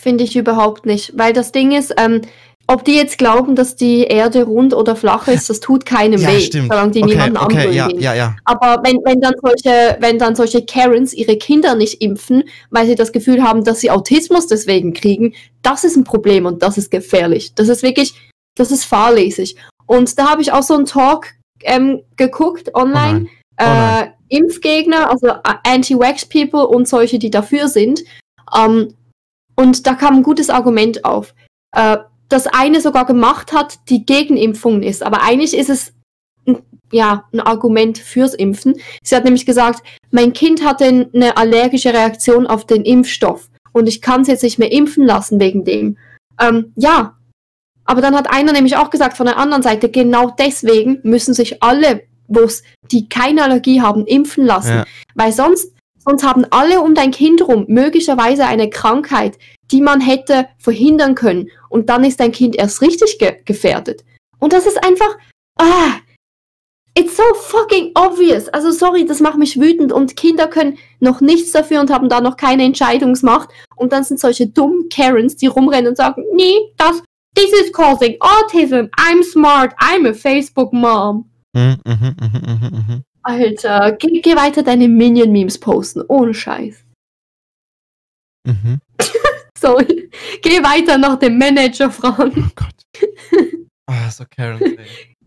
Finde 0.00 0.24
ich 0.24 0.36
überhaupt 0.36 0.86
nicht. 0.86 1.12
Weil 1.16 1.32
das 1.32 1.52
Ding 1.52 1.72
ist, 1.72 1.92
ähm, 1.98 2.22
ob 2.66 2.84
die 2.84 2.94
jetzt 2.94 3.18
glauben, 3.18 3.56
dass 3.56 3.74
die 3.74 4.02
Erde 4.04 4.44
rund 4.44 4.74
oder 4.74 4.94
flach 4.94 5.26
ist, 5.28 5.50
das 5.50 5.58
tut 5.60 5.84
keinem 5.84 6.20
Ja, 6.20 6.28
weh, 6.28 6.40
stimmt. 6.40 6.68
solange 6.70 6.92
die 6.92 7.02
Okay, 7.02 7.12
niemanden 7.14 7.36
okay, 7.36 7.56
anbrüllen. 7.66 7.74
ja, 7.74 7.88
ja, 7.98 8.14
ja. 8.14 8.36
Aber 8.44 8.80
wenn, 8.84 8.98
wenn, 9.04 9.20
dann 9.20 9.34
solche, 9.42 9.96
wenn 10.00 10.18
dann 10.18 10.36
solche 10.36 10.64
Karens 10.64 11.12
ihre 11.12 11.36
Kinder 11.36 11.74
nicht 11.74 12.00
impfen, 12.00 12.44
weil 12.70 12.86
sie 12.86 12.94
das 12.94 13.10
Gefühl 13.10 13.42
haben, 13.42 13.64
dass 13.64 13.80
sie 13.80 13.90
Autismus 13.90 14.46
deswegen 14.46 14.92
kriegen, 14.92 15.34
das 15.62 15.82
ist 15.84 15.96
ein 15.96 16.04
Problem 16.04 16.46
und 16.46 16.62
das 16.62 16.78
ist 16.78 16.90
gefährlich. 16.92 17.54
Das 17.56 17.68
ist 17.68 17.82
wirklich, 17.82 18.14
das 18.56 18.70
ist 18.70 18.84
fahrlässig. 18.84 19.56
Und 19.86 20.16
da 20.18 20.30
habe 20.30 20.40
ich 20.42 20.52
auch 20.52 20.62
so 20.62 20.74
einen 20.74 20.86
Talk 20.86 21.26
ähm, 21.64 22.02
geguckt 22.16 22.70
Oh 22.74 22.80
online. 22.82 23.26
Oh 23.26 23.64
nein. 23.64 24.12
äh, 24.28 24.36
Impfgegner, 24.36 25.10
also 25.10 25.26
äh, 25.26 25.40
Anti-Vax-People 25.64 26.68
und 26.68 26.86
solche, 26.86 27.18
die 27.18 27.30
dafür 27.30 27.66
sind. 27.66 28.04
Ähm, 28.56 28.94
und 29.60 29.86
da 29.86 29.94
kam 29.94 30.16
ein 30.16 30.22
gutes 30.22 30.48
Argument 30.48 31.04
auf. 31.04 31.34
Äh, 31.72 31.98
das 32.30 32.46
eine 32.46 32.80
sogar 32.80 33.04
gemacht 33.04 33.52
hat, 33.52 33.78
die 33.90 34.06
gegen 34.06 34.36
Impfungen 34.36 34.82
ist. 34.82 35.02
Aber 35.02 35.22
eigentlich 35.22 35.54
ist 35.54 35.68
es 35.68 35.92
ein, 36.46 36.58
ja, 36.92 37.24
ein 37.32 37.40
Argument 37.40 37.98
fürs 37.98 38.34
Impfen. 38.34 38.80
Sie 39.02 39.14
hat 39.14 39.24
nämlich 39.24 39.44
gesagt, 39.44 39.82
mein 40.10 40.32
Kind 40.32 40.64
hatte 40.64 41.08
eine 41.12 41.36
allergische 41.36 41.92
Reaktion 41.92 42.46
auf 42.46 42.66
den 42.66 42.84
Impfstoff 42.84 43.50
und 43.72 43.86
ich 43.86 44.00
kann 44.00 44.22
es 44.22 44.28
jetzt 44.28 44.44
nicht 44.44 44.58
mehr 44.58 44.72
impfen 44.72 45.04
lassen 45.04 45.40
wegen 45.40 45.64
dem. 45.64 45.98
Ähm, 46.40 46.72
ja, 46.76 47.16
aber 47.84 48.00
dann 48.00 48.16
hat 48.16 48.32
einer 48.32 48.52
nämlich 48.52 48.76
auch 48.76 48.88
gesagt 48.88 49.16
von 49.16 49.26
der 49.26 49.36
anderen 49.36 49.62
Seite, 49.62 49.90
genau 49.90 50.30
deswegen 50.30 51.00
müssen 51.02 51.34
sich 51.34 51.62
alle, 51.62 52.04
wo's, 52.28 52.62
die 52.90 53.08
keine 53.08 53.42
Allergie 53.42 53.82
haben, 53.82 54.06
impfen 54.06 54.46
lassen. 54.46 54.70
Ja. 54.70 54.84
Weil 55.16 55.32
sonst, 55.32 55.74
sonst 56.04 56.24
haben 56.24 56.44
alle 56.50 56.80
um 56.80 56.94
dein 56.94 57.10
Kind 57.10 57.46
rum 57.46 57.64
möglicherweise 57.68 58.46
eine 58.46 58.70
Krankheit, 58.70 59.38
die 59.70 59.80
man 59.80 60.00
hätte 60.00 60.48
verhindern 60.58 61.14
können. 61.14 61.48
Und 61.68 61.88
dann 61.88 62.04
ist 62.04 62.20
dein 62.20 62.32
Kind 62.32 62.56
erst 62.56 62.82
richtig 62.82 63.18
ge 63.18 63.36
gefährdet. 63.44 64.04
Und 64.38 64.52
das 64.52 64.66
ist 64.66 64.82
einfach, 64.84 65.16
ah, 65.58 65.98
it's 66.94 67.16
so 67.16 67.22
fucking 67.34 67.92
obvious. 67.94 68.48
Also 68.48 68.70
sorry, 68.70 69.04
das 69.04 69.20
macht 69.20 69.38
mich 69.38 69.60
wütend. 69.60 69.92
Und 69.92 70.16
Kinder 70.16 70.48
können 70.48 70.78
noch 70.98 71.20
nichts 71.20 71.52
dafür 71.52 71.80
und 71.80 71.90
haben 71.90 72.08
da 72.08 72.20
noch 72.20 72.36
keine 72.36 72.64
Entscheidungsmacht. 72.64 73.50
Und 73.76 73.92
dann 73.92 74.04
sind 74.04 74.20
solche 74.20 74.46
dummen 74.46 74.88
Karens, 74.88 75.36
die 75.36 75.46
rumrennen 75.46 75.88
und 75.88 75.96
sagen, 75.96 76.24
nee, 76.34 76.56
das, 76.76 77.02
this 77.34 77.52
is 77.52 77.72
causing 77.72 78.16
autism. 78.20 78.88
I'm 78.98 79.22
smart. 79.22 79.72
I'm 79.78 80.08
a 80.08 80.14
Facebook 80.14 80.72
mom. 80.72 81.30
Mhm, 81.52 81.76
mhm, 81.84 82.16
mhm, 82.20 82.40
mhm, 82.46 82.70
mhm. 82.70 83.02
Alter, 83.30 83.92
geh, 83.92 84.20
geh 84.20 84.36
weiter 84.36 84.62
deine 84.62 84.88
Minion-Memes 84.88 85.58
posten. 85.58 86.02
Ohne 86.08 86.34
Scheiß. 86.34 86.84
Mhm. 88.46 88.80
So, 89.58 89.76
geh 90.40 90.62
weiter 90.62 90.96
nach 90.96 91.18
dem 91.18 91.36
Manager 91.36 91.90
fragen. 91.90 92.46
Oh 92.48 92.52
Gott. 92.54 93.10
Ah, 93.86 94.10
so 94.10 94.24
Karen. 94.34 94.58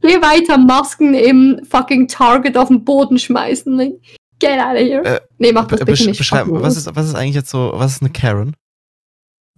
Geh 0.02 0.22
weiter 0.24 0.58
Masken 0.58 1.14
im 1.14 1.64
fucking 1.64 2.08
Target 2.08 2.58
auf 2.58 2.70
den 2.70 2.84
Boden 2.84 3.20
schmeißen. 3.20 3.78
Like, 3.78 4.00
Get 4.40 4.60
out 4.60 4.76
of 4.76 4.82
here. 4.82 5.06
Äh, 5.06 5.22
nee, 5.38 5.54
mach 5.54 5.68
das 5.68 5.80
bitte 5.80 6.06
nicht. 6.06 6.18
beschreib, 6.18 6.48
was 6.50 6.76
ist, 6.76 6.94
was 6.94 7.08
ist 7.08 7.16
eigentlich 7.16 7.36
jetzt 7.36 7.50
so, 7.50 7.72
was 7.76 7.94
ist 7.94 8.02
eine 8.02 8.12
Karen? 8.12 8.56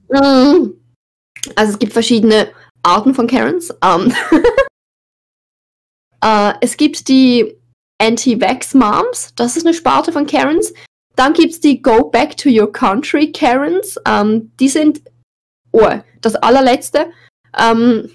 Mm. 0.09 0.73
Also 1.55 1.73
es 1.73 1.79
gibt 1.79 1.93
verschiedene 1.93 2.49
Arten 2.83 3.15
von 3.15 3.25
Karens. 3.25 3.73
Ähm, 3.83 4.13
äh, 6.23 6.53
es 6.61 6.77
gibt 6.77 7.07
die 7.07 7.55
Anti-Vax-Moms, 8.01 9.33
das 9.35 9.57
ist 9.57 9.65
eine 9.65 9.73
Sparte 9.73 10.11
von 10.11 10.27
Karens. 10.27 10.73
Dann 11.15 11.33
gibt 11.33 11.53
es 11.53 11.59
die 11.61 11.81
Go 11.81 12.09
Back 12.09 12.35
to 12.37 12.49
Your 12.49 12.71
Country 12.71 13.31
Karens, 13.31 13.97
ähm, 14.05 14.51
die 14.59 14.69
sind 14.69 15.01
oh, 15.71 15.89
das 16.21 16.35
allerletzte. 16.35 17.11
Ähm, 17.57 18.11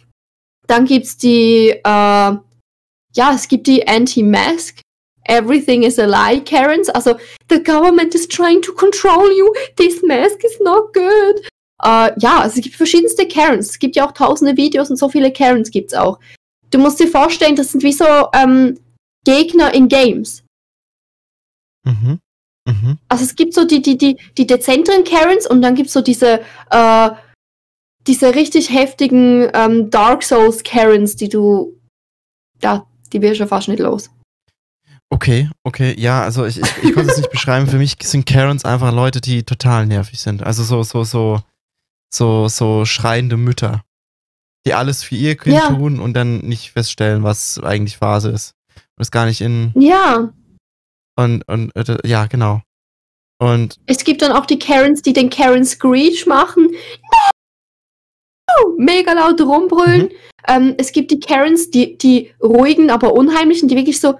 dann 0.66 0.84
gibt 0.84 1.06
es 1.06 1.16
die, 1.16 1.70
äh, 1.70 1.82
ja, 1.82 3.32
es 3.34 3.48
gibt 3.48 3.66
die 3.66 3.86
Anti-Mask, 3.86 4.80
Everything 5.24 5.82
is 5.82 5.98
a 5.98 6.06
lie 6.06 6.40
Karens, 6.40 6.88
also 6.88 7.16
the 7.48 7.62
government 7.62 8.14
is 8.14 8.26
trying 8.26 8.60
to 8.62 8.72
control 8.72 9.30
you, 9.30 9.52
this 9.76 10.02
mask 10.02 10.42
is 10.44 10.58
not 10.60 10.92
good. 10.92 11.46
Äh, 11.82 12.12
ja, 12.18 12.40
also 12.40 12.56
es 12.56 12.62
gibt 12.62 12.74
verschiedenste 12.74 13.26
Karens. 13.28 13.70
Es 13.70 13.78
gibt 13.78 13.96
ja 13.96 14.06
auch 14.06 14.12
tausende 14.12 14.56
Videos 14.56 14.90
und 14.90 14.96
so 14.96 15.08
viele 15.08 15.32
Karens 15.32 15.70
gibt's 15.70 15.94
auch. 15.94 16.18
Du 16.70 16.78
musst 16.78 17.00
dir 17.00 17.08
vorstellen, 17.08 17.56
das 17.56 17.72
sind 17.72 17.82
wie 17.82 17.92
so 17.92 18.04
ähm, 18.34 18.78
Gegner 19.24 19.74
in 19.74 19.88
Games. 19.88 20.44
Mhm. 21.84 22.20
Mhm. 22.66 22.98
Also 23.08 23.24
es 23.24 23.34
gibt 23.36 23.54
so 23.54 23.66
die, 23.66 23.82
die, 23.82 23.96
die, 23.96 24.16
die 24.36 24.46
dezenteren 24.46 25.04
Karens 25.04 25.46
und 25.48 25.62
dann 25.62 25.74
gibt's 25.74 25.92
so 25.92 26.00
diese, 26.00 26.40
äh, 26.70 27.10
diese 28.06 28.34
richtig 28.34 28.70
heftigen 28.70 29.48
ähm, 29.54 29.90
Dark 29.90 30.22
Souls 30.22 30.62
Karens, 30.62 31.16
die 31.16 31.28
du, 31.28 31.78
ja, 32.62 32.86
die 33.12 33.20
wirst 33.22 33.40
du 33.40 33.46
fast 33.46 33.68
nicht 33.68 33.80
los. 33.80 34.10
Okay, 35.12 35.50
okay, 35.64 35.94
ja, 35.98 36.22
also 36.22 36.44
ich, 36.46 36.60
ich, 36.60 36.68
ich 36.84 36.94
konnte 36.94 37.10
es 37.10 37.18
nicht 37.18 37.30
beschreiben. 37.32 37.66
Für 37.66 37.78
mich 37.78 37.96
sind 38.02 38.26
Karens 38.26 38.64
einfach 38.64 38.92
Leute, 38.92 39.20
die 39.20 39.42
total 39.42 39.86
nervig 39.86 40.20
sind. 40.20 40.42
Also 40.42 40.62
so, 40.62 40.82
so, 40.84 41.02
so, 41.02 41.42
so, 42.14 42.46
so 42.48 42.84
schreiende 42.84 43.36
Mütter, 43.36 43.82
die 44.66 44.74
alles 44.74 45.02
für 45.02 45.16
ihr 45.16 45.36
Kind 45.36 45.56
Ja. 45.56 45.68
tun 45.68 45.98
und 45.98 46.14
dann 46.14 46.38
nicht 46.38 46.70
feststellen, 46.72 47.24
was 47.24 47.58
eigentlich 47.58 47.96
Phase 47.96 48.30
ist. 48.30 48.54
Es 49.00 49.10
gar 49.10 49.26
nicht 49.26 49.40
in, 49.40 49.72
Ja, 49.74 50.32
und, 51.20 51.46
und, 51.48 51.76
äh, 51.76 51.98
ja, 52.06 52.26
genau. 52.26 52.62
Und, 53.38 53.76
es 53.86 54.04
gibt 54.04 54.22
dann 54.22 54.32
auch 54.32 54.46
die 54.46 54.58
Karens, 54.58 55.02
die 55.02 55.12
den 55.12 55.30
Karen 55.30 55.64
Screech 55.64 56.26
machen. 56.26 56.68
No! 58.48 58.74
Mega 58.78 59.12
laut 59.12 59.40
rumbrüllen. 59.40 60.02
Mhm. 60.02 60.10
Ähm, 60.48 60.74
es 60.78 60.92
gibt 60.92 61.10
die 61.10 61.20
Karens, 61.20 61.70
die, 61.70 61.96
die 61.96 62.32
ruhigen, 62.42 62.90
aber 62.90 63.12
unheimlichen, 63.12 63.68
die 63.68 63.76
wirklich 63.76 64.00
so 64.00 64.14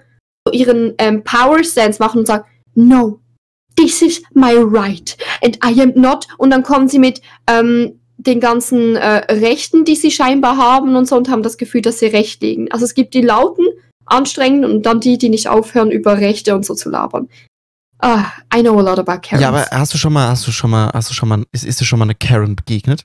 ihren 0.53 0.95
ähm, 0.99 1.25
Power 1.25 1.65
Stance 1.65 2.03
machen 2.03 2.21
und 2.21 2.27
sagen, 2.27 2.45
no, 2.75 3.21
this 3.77 4.03
is 4.03 4.23
my 4.35 4.55
right 4.57 5.17
and 5.43 5.59
I 5.65 5.81
am 5.81 5.93
not. 5.95 6.27
Und 6.39 6.51
dann 6.51 6.63
kommen 6.63 6.89
sie 6.89 6.99
mit 6.99 7.21
ähm, 7.47 8.01
den 8.19 8.41
ganzen 8.41 8.97
äh, 8.97 9.33
Rechten, 9.33 9.85
die 9.85 9.97
sie 9.97 10.11
scheinbar 10.11 10.57
haben 10.57 10.97
und 10.97 11.07
so 11.07 11.17
und 11.17 11.31
haben 11.31 11.43
das 11.43 11.57
Gefühl, 11.57 11.83
dass 11.83 11.99
sie 11.99 12.07
recht 12.07 12.43
liegen. 12.43 12.71
Also 12.71 12.85
es 12.85 12.95
gibt 12.95 13.15
die 13.15 13.23
lauten, 13.23 13.67
anstrengend 14.11 14.65
und 14.65 14.85
dann 14.87 15.01
die, 15.01 15.19
die 15.19 15.29
nicht 15.29 15.49
aufhören, 15.49 15.91
über 15.91 16.19
Rechte 16.19 16.55
und 16.55 16.65
so 16.65 16.75
zu 16.75 16.91
labern. 16.91 17.29
Ah, 17.99 18.33
I 18.55 18.63
know 18.63 18.79
a 18.79 18.83
lot 18.83 18.99
about 18.99 19.21
Karens. 19.21 19.43
Ja, 19.43 19.49
aber 19.49 19.67
hast 19.71 19.93
du 19.93 19.99
schon 19.99 20.13
mal, 20.13 20.29
hast 20.29 20.47
du 20.47 20.53
schon 20.53 20.71
mal, 20.71 20.91
hast 20.93 21.11
du 21.11 21.15
schon 21.15 21.29
mal, 21.29 21.45
ist, 21.53 21.65
ist 21.65 21.81
dir 21.81 21.85
schon 21.85 21.99
mal 21.99 22.07
eine 22.07 22.15
Karen 22.15 22.57
begegnet? 22.57 23.05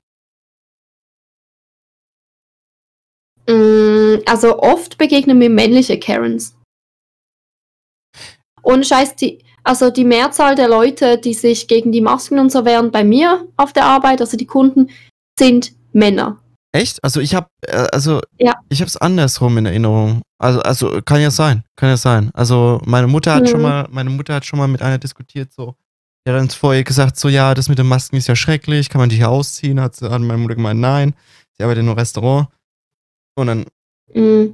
Mm, 3.47 4.21
also 4.25 4.59
oft 4.59 4.97
begegnen 4.97 5.37
mir 5.37 5.49
männliche 5.49 5.99
Karens. 5.99 6.55
Und 8.61 8.87
scheiß, 8.87 9.15
die, 9.17 9.43
also 9.63 9.91
die 9.91 10.05
Mehrzahl 10.05 10.55
der 10.55 10.69
Leute, 10.69 11.17
die 11.17 11.33
sich 11.33 11.67
gegen 11.67 11.91
die 11.91 12.01
Masken 12.01 12.39
und 12.39 12.51
so 12.51 12.65
wehren 12.65 12.91
bei 12.91 13.03
mir 13.03 13.47
auf 13.57 13.73
der 13.73 13.85
Arbeit, 13.85 14.21
also 14.21 14.37
die 14.37 14.47
Kunden, 14.47 14.89
sind 15.37 15.73
Männer. 15.91 16.41
Echt? 16.75 17.03
Also 17.03 17.21
ich 17.21 17.33
habe, 17.35 17.47
äh, 17.61 17.87
also 17.93 18.21
Ja. 18.39 18.53
ich 18.69 18.81
habe 18.81 18.87
es 18.89 18.97
andersrum 18.97 19.57
in 19.57 19.65
Erinnerung. 19.65 20.21
Also, 20.39 20.61
also 20.61 21.01
kann 21.01 21.21
ja 21.21 21.31
sein, 21.31 21.63
kann 21.75 21.89
ja 21.89 21.97
sein. 21.97 22.31
Also 22.33 22.81
meine 22.85 23.07
Mutter 23.07 23.33
hat 23.33 23.47
schon 23.49 23.59
Mhm. 23.59 23.63
mal, 23.63 23.87
meine 23.91 24.09
Mutter 24.09 24.35
hat 24.35 24.45
schon 24.45 24.59
mal 24.59 24.67
mit 24.67 24.81
einer 24.81 24.97
diskutiert, 24.97 25.53
so. 25.53 25.75
Die 26.27 26.31
hat 26.31 26.39
dann 26.39 26.49
vorher 26.49 26.83
gesagt, 26.83 27.17
so 27.17 27.29
ja, 27.29 27.53
das 27.53 27.69
mit 27.69 27.77
den 27.77 27.87
Masken 27.87 28.15
ist 28.17 28.27
ja 28.27 28.35
schrecklich, 28.35 28.89
kann 28.89 28.99
man 28.99 29.09
die 29.09 29.15
hier 29.17 29.29
ausziehen? 29.29 29.79
Hat, 29.79 29.95
sie- 29.95 30.09
hat 30.09 30.21
meine 30.21 30.37
Mutter 30.39 30.55
gemeint, 30.55 30.79
nein, 30.79 31.13
sie 31.57 31.63
arbeitet 31.63 31.83
in 31.83 31.89
einem 31.89 31.97
Restaurant. 31.97 32.47
Und 33.37 33.47
dann 33.47 33.65
Mm. 34.13 34.53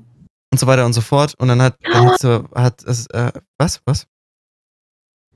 und 0.51 0.59
so 0.59 0.67
weiter 0.67 0.85
und 0.85 0.93
so 0.93 1.01
fort. 1.01 1.33
Und 1.39 1.47
dann 1.47 1.61
hat, 1.61 1.75
dann 1.91 2.05
hat 2.09 2.19
sie, 2.21 2.43
hat 2.55 2.83
es, 2.83 3.07
äh, 3.07 3.31
was, 3.57 3.81
was? 3.85 4.05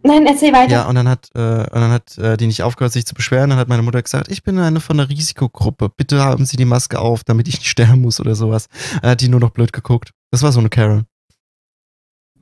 Nein, 0.06 0.28
erzähl 0.28 0.53
weiter. 0.53 0.72
Ja, 0.72 0.88
und 0.88 0.93
dann 0.95 1.08
hat, 1.10 1.30
äh, 1.34 1.39
und 1.39 1.74
dann 1.74 1.89
hat 1.91 2.16
äh, 2.20 2.38
die 2.38 2.45
nicht 2.45 2.62
aufgehört, 2.62 2.93
sich 2.93 3.08
zu 3.08 3.16
beschweren. 3.16 3.49
Dann 3.49 3.58
hat 3.58 3.68
meine 3.68 3.82
Mutter 3.82 4.01
gesagt, 4.03 4.30
ich 4.30 4.43
bin 4.43 4.60
eine 4.60 4.80
von 4.80 4.97
der 4.97 5.10
Risikogruppe. 5.10 5.89
Bitte 5.89 6.24
haben 6.24 6.45
Sie 6.45 6.58
die 6.58 6.66
Maske 6.66 6.99
auf, 6.99 7.24
damit 7.24 7.47
ich 7.47 7.56
nicht 7.56 7.68
sterben 7.72 8.01
muss 8.01 8.20
oder 8.20 8.36
sowas. 8.36 8.68
Dann 9.01 9.12
hat 9.12 9.22
die 9.22 9.30
nur 9.30 9.39
noch 9.39 9.49
blöd 9.49 9.74
geguckt. 9.74 10.12
Das 10.32 10.43
war 10.43 10.51
so 10.51 10.60
eine 10.60 10.70
Karen. 10.70 11.06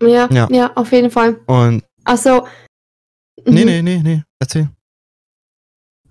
Ja, 0.01 0.27
Ja. 0.29 0.47
ja, 0.51 0.71
auf 0.75 0.91
jeden 0.91 1.09
Fall. 1.09 1.39
Und 1.45 1.83
Also. 2.03 2.45
nee, 3.45 3.61
mhm. 3.61 3.65
nee, 3.65 3.81
nee, 3.81 4.01
nee, 4.03 4.23
erzähl. 4.39 4.69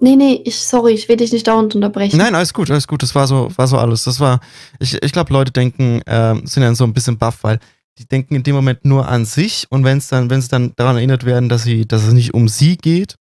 Nee, 0.00 0.16
nee, 0.16 0.40
ich, 0.44 0.59
sorry, 0.59 0.94
ich 0.94 1.09
will 1.09 1.16
dich 1.16 1.32
nicht 1.32 1.46
dauernd 1.46 1.74
unterbrechen. 1.74 2.16
Nein, 2.16 2.34
alles 2.34 2.55
gut, 2.55 2.70
alles 2.70 2.88
gut. 2.88 3.03
Das 3.03 3.14
war 3.14 3.26
so, 3.26 3.53
war 3.57 3.68
so 3.68 3.76
alles. 3.76 4.05
Das 4.05 4.18
war, 4.18 4.40
ich, 4.80 5.00
ich 5.00 5.12
glaube, 5.12 5.32
Leute 5.32 5.53
denken, 5.53 6.00
ähm, 6.07 6.46
sind 6.46 6.62
dann 6.62 6.74
so 6.74 6.84
ein 6.84 6.94
bisschen 6.94 7.18
baff, 7.18 7.38
weil 7.42 7.61
die 7.99 8.07
denken 8.07 8.34
in 8.34 8.43
dem 8.43 8.55
Moment 8.55 8.84
nur 8.84 9.09
an 9.09 9.24
sich 9.24 9.66
und 9.70 9.84
wenn 9.84 9.99
es 9.99 10.09
dann, 10.09 10.30
wenn 10.30 10.40
sie 10.40 10.49
dann 10.49 10.72
daran 10.76 10.97
erinnert 10.97 11.24
werden, 11.24 11.49
dass 11.49 11.64
sie, 11.64 11.86
dass 11.86 12.05
es 12.05 12.12
nicht 12.12 12.34
um 12.34 12.49
sie 12.49 12.76
geht, 12.76 13.16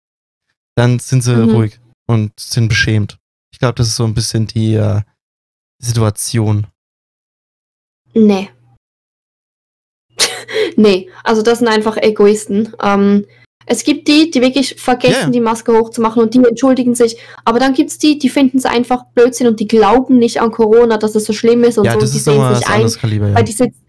dann 0.75 0.99
sind 0.99 1.21
sie 1.23 1.35
Mhm. 1.35 1.51
ruhig 1.51 1.79
und 2.07 2.31
sind 2.39 2.69
beschämt. 2.69 3.17
Ich 3.51 3.59
glaube, 3.59 3.75
das 3.75 3.87
ist 3.87 3.97
so 3.97 4.05
ein 4.05 4.13
bisschen 4.13 4.47
die 4.47 4.75
äh, 4.75 5.01
Situation. 5.79 6.67
Nee. 8.13 8.49
nee, 10.75 11.09
also 11.23 11.41
das 11.41 11.59
sind 11.59 11.67
einfach 11.67 11.97
Egoisten. 11.97 12.73
Ähm, 12.81 13.25
es 13.65 13.83
gibt 13.83 14.07
die, 14.07 14.31
die 14.31 14.41
wirklich 14.41 14.75
vergessen, 14.75 15.25
ja. 15.25 15.29
die 15.29 15.39
Maske 15.39 15.71
hochzumachen 15.73 16.21
und 16.21 16.33
die 16.33 16.43
entschuldigen 16.43 16.95
sich. 16.95 17.17
Aber 17.45 17.59
dann 17.59 17.73
gibt 17.73 17.91
es 17.91 17.97
die, 17.97 18.17
die 18.17 18.29
finden 18.29 18.57
es 18.57 18.65
einfach 18.65 19.05
Blödsinn 19.13 19.47
und 19.47 19.59
die 19.59 19.67
glauben 19.67 20.17
nicht 20.17 20.41
an 20.41 20.51
Corona, 20.51 20.97
dass 20.97 21.15
es 21.15 21.25
so 21.25 21.33
schlimm 21.33 21.63
ist 21.63 21.77
und 21.77 21.85
ja, 21.85 21.93
so. 21.93 21.99
das 21.99 22.09
und 22.09 22.13
die 22.13 22.17
ist 22.17 22.25
sehen 22.25 22.41
es 22.41 22.59
nicht 22.59 22.69
ein. 22.69 22.91
Kaliber, 23.01 23.29
ja. 23.29 23.35
Weil 23.35 23.43
die 23.43 23.51
sitzen, 23.51 23.80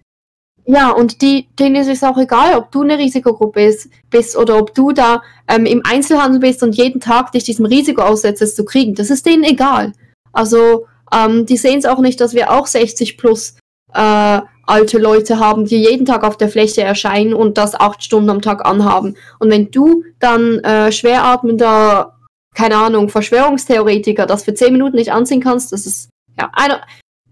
ja, 0.65 0.91
und 0.91 1.23
die, 1.23 1.49
denen 1.59 1.77
ist 1.77 1.89
es 1.89 2.05
auch 2.05 2.19
egal, 2.19 2.57
ob 2.57 2.71
du 2.71 2.83
eine 2.83 2.99
Risikogruppe 2.99 3.65
ist, 3.65 3.89
bist 4.11 4.37
oder 4.37 4.59
ob 4.59 4.75
du 4.75 4.93
da 4.93 5.23
ähm, 5.49 5.67
im 5.67 5.83
Einzelhandel 5.85 6.41
bist 6.41 6.63
und 6.63 6.77
jeden 6.77 7.01
Tag 7.01 7.33
dich 7.33 7.45
diesem 7.45 7.67
Risiko 7.67 8.03
aussetzt, 8.03 8.43
es 8.43 8.55
zu 8.55 8.65
kriegen. 8.65 8.95
Das 8.95 9.11
ist 9.11 9.27
denen 9.27 9.43
egal. 9.43 9.93
Also, 10.33 10.87
ähm, 11.13 11.47
die 11.47 11.57
sehen 11.57 11.79
es 11.79 11.85
auch 11.85 11.99
nicht, 11.99 12.21
dass 12.21 12.35
wir 12.35 12.53
auch 12.53 12.67
60 12.67 13.19
plus 13.19 13.57
äh, 13.93 14.41
alte 14.67 14.99
Leute 14.99 15.41
haben, 15.41 15.67
die 15.67 15.83
jeden 15.83 16.07
Tag 16.07 16.23
auf 16.23 16.37
der 16.37 16.49
Fläche 16.49 16.83
erscheinen 16.83 17.35
und 17.35 17.59
das 17.59 17.75
acht 17.75 18.03
Stunden 18.03 18.31
am 18.31 18.41
Tag 18.41 18.65
anhaben. 18.65 19.17
Und 19.41 19.51
wenn 19.51 19.71
du 19.71 20.05
dann 20.21 20.61
äh, 20.61 20.93
schweratmender, 20.93 22.19
keine 22.55 22.77
Ahnung, 22.77 23.09
Verschwörungstheoretiker 23.09 24.27
das 24.27 24.45
für 24.45 24.55
10 24.55 24.73
Minuten 24.73 24.97
nicht 24.97 25.13
anziehen 25.13 25.41
kannst, 25.41 25.73
das 25.73 25.87
ist, 25.87 26.09
ja, 26.39 26.51
einer, 26.53 26.83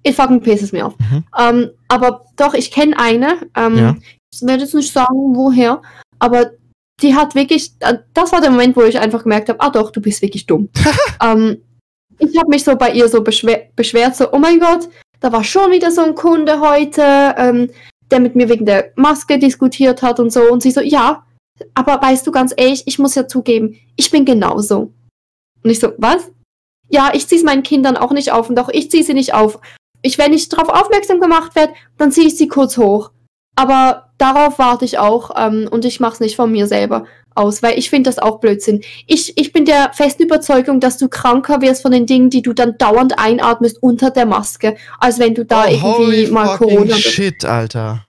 it 0.02 0.14
fucking 0.14 0.40
pisses 0.40 0.72
me 0.72 0.84
off. 0.84 0.94
Mhm. 0.98 1.24
Ähm, 1.38 1.70
aber 1.88 2.24
doch, 2.36 2.54
ich 2.54 2.70
kenne 2.70 2.98
eine, 2.98 3.48
ähm, 3.56 3.76
Ja. 3.76 3.96
ich 4.32 4.42
werde 4.42 4.62
jetzt 4.64 4.74
nicht 4.74 4.92
sagen, 4.92 5.34
woher, 5.34 5.82
aber 6.18 6.52
die 7.02 7.14
hat 7.14 7.34
wirklich, 7.34 7.72
äh, 7.80 7.98
das 8.14 8.32
war 8.32 8.40
der 8.40 8.50
Moment, 8.50 8.76
wo 8.76 8.82
ich 8.82 8.98
einfach 8.98 9.22
gemerkt 9.22 9.48
habe, 9.48 9.60
ah 9.60 9.70
doch, 9.70 9.90
du 9.90 10.00
bist 10.00 10.22
wirklich 10.22 10.46
dumm. 10.46 10.68
ähm, 11.22 11.62
ich 12.18 12.36
habe 12.36 12.48
mich 12.48 12.64
so 12.64 12.76
bei 12.76 12.92
ihr 12.92 13.08
so 13.08 13.22
beschwer 13.22 13.68
beschwert, 13.74 14.16
so, 14.16 14.30
oh 14.32 14.38
mein 14.38 14.60
Gott, 14.60 14.88
da 15.20 15.32
war 15.32 15.44
schon 15.44 15.70
wieder 15.70 15.90
so 15.90 16.02
ein 16.02 16.14
Kunde 16.14 16.60
heute, 16.60 17.02
ähm, 17.36 17.70
der 18.10 18.20
mit 18.20 18.34
mir 18.34 18.48
wegen 18.48 18.66
der 18.66 18.92
Maske 18.96 19.38
diskutiert 19.38 20.02
hat 20.02 20.18
und 20.20 20.32
so. 20.32 20.42
Und 20.50 20.62
sie 20.62 20.70
so, 20.70 20.80
ja, 20.80 21.24
aber 21.74 22.00
weißt 22.02 22.26
du 22.26 22.32
ganz 22.32 22.52
ehrlich, 22.56 22.82
ich 22.86 22.98
muss 22.98 23.14
ja 23.14 23.28
zugeben, 23.28 23.78
ich 23.96 24.10
bin 24.10 24.24
genauso. 24.24 24.92
Und 25.62 25.70
ich 25.70 25.78
so, 25.78 25.92
was? 25.98 26.30
Ja, 26.88 27.12
ich 27.14 27.28
ziehe 27.28 27.38
es 27.38 27.44
meinen 27.44 27.62
Kindern 27.62 27.96
auch 27.96 28.12
nicht 28.12 28.32
auf 28.32 28.50
und 28.50 28.58
auch 28.58 28.68
ich 28.70 28.90
ziehe 28.90 29.04
sie 29.04 29.14
nicht 29.14 29.32
auf. 29.34 29.60
Ich, 30.02 30.18
wenn 30.18 30.32
ich 30.32 30.48
darauf 30.48 30.68
aufmerksam 30.68 31.20
gemacht 31.20 31.54
werde, 31.54 31.74
dann 31.98 32.12
ziehe 32.12 32.26
ich 32.26 32.36
sie 32.36 32.48
kurz 32.48 32.76
hoch. 32.76 33.10
Aber 33.56 34.10
darauf 34.18 34.58
warte 34.58 34.84
ich 34.84 34.98
auch 34.98 35.32
ähm, 35.36 35.68
und 35.70 35.84
ich 35.84 36.00
mache 36.00 36.14
es 36.14 36.20
nicht 36.20 36.36
von 36.36 36.50
mir 36.50 36.66
selber 36.66 37.04
aus, 37.34 37.62
weil 37.62 37.78
ich 37.78 37.90
finde 37.90 38.10
das 38.10 38.18
auch 38.18 38.40
Blödsinn. 38.40 38.82
Ich, 39.06 39.36
ich 39.38 39.52
bin 39.52 39.64
der 39.64 39.92
festen 39.92 40.24
Überzeugung, 40.24 40.80
dass 40.80 40.98
du 40.98 41.08
kranker 41.08 41.60
wirst 41.60 41.82
von 41.82 41.92
den 41.92 42.06
Dingen, 42.06 42.30
die 42.30 42.42
du 42.42 42.52
dann 42.52 42.76
dauernd 42.78 43.18
einatmest 43.18 43.82
unter 43.82 44.10
der 44.10 44.26
Maske, 44.26 44.76
als 44.98 45.18
wenn 45.18 45.34
du 45.34 45.44
da 45.44 45.64
oh, 45.66 45.70
irgendwie 45.70 46.26
mal 46.30 46.56
Corona 46.56 46.94
bist. 46.94 47.02
shit, 47.02 47.44
Alter. 47.44 48.06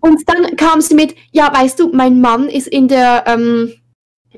Und 0.00 0.28
dann 0.28 0.56
kam 0.56 0.80
sie 0.80 0.94
mit, 0.94 1.14
ja, 1.32 1.52
weißt 1.52 1.80
du, 1.80 1.88
mein 1.92 2.20
Mann 2.20 2.48
ist 2.48 2.68
in 2.68 2.88
der, 2.88 3.24
ähm, 3.26 3.72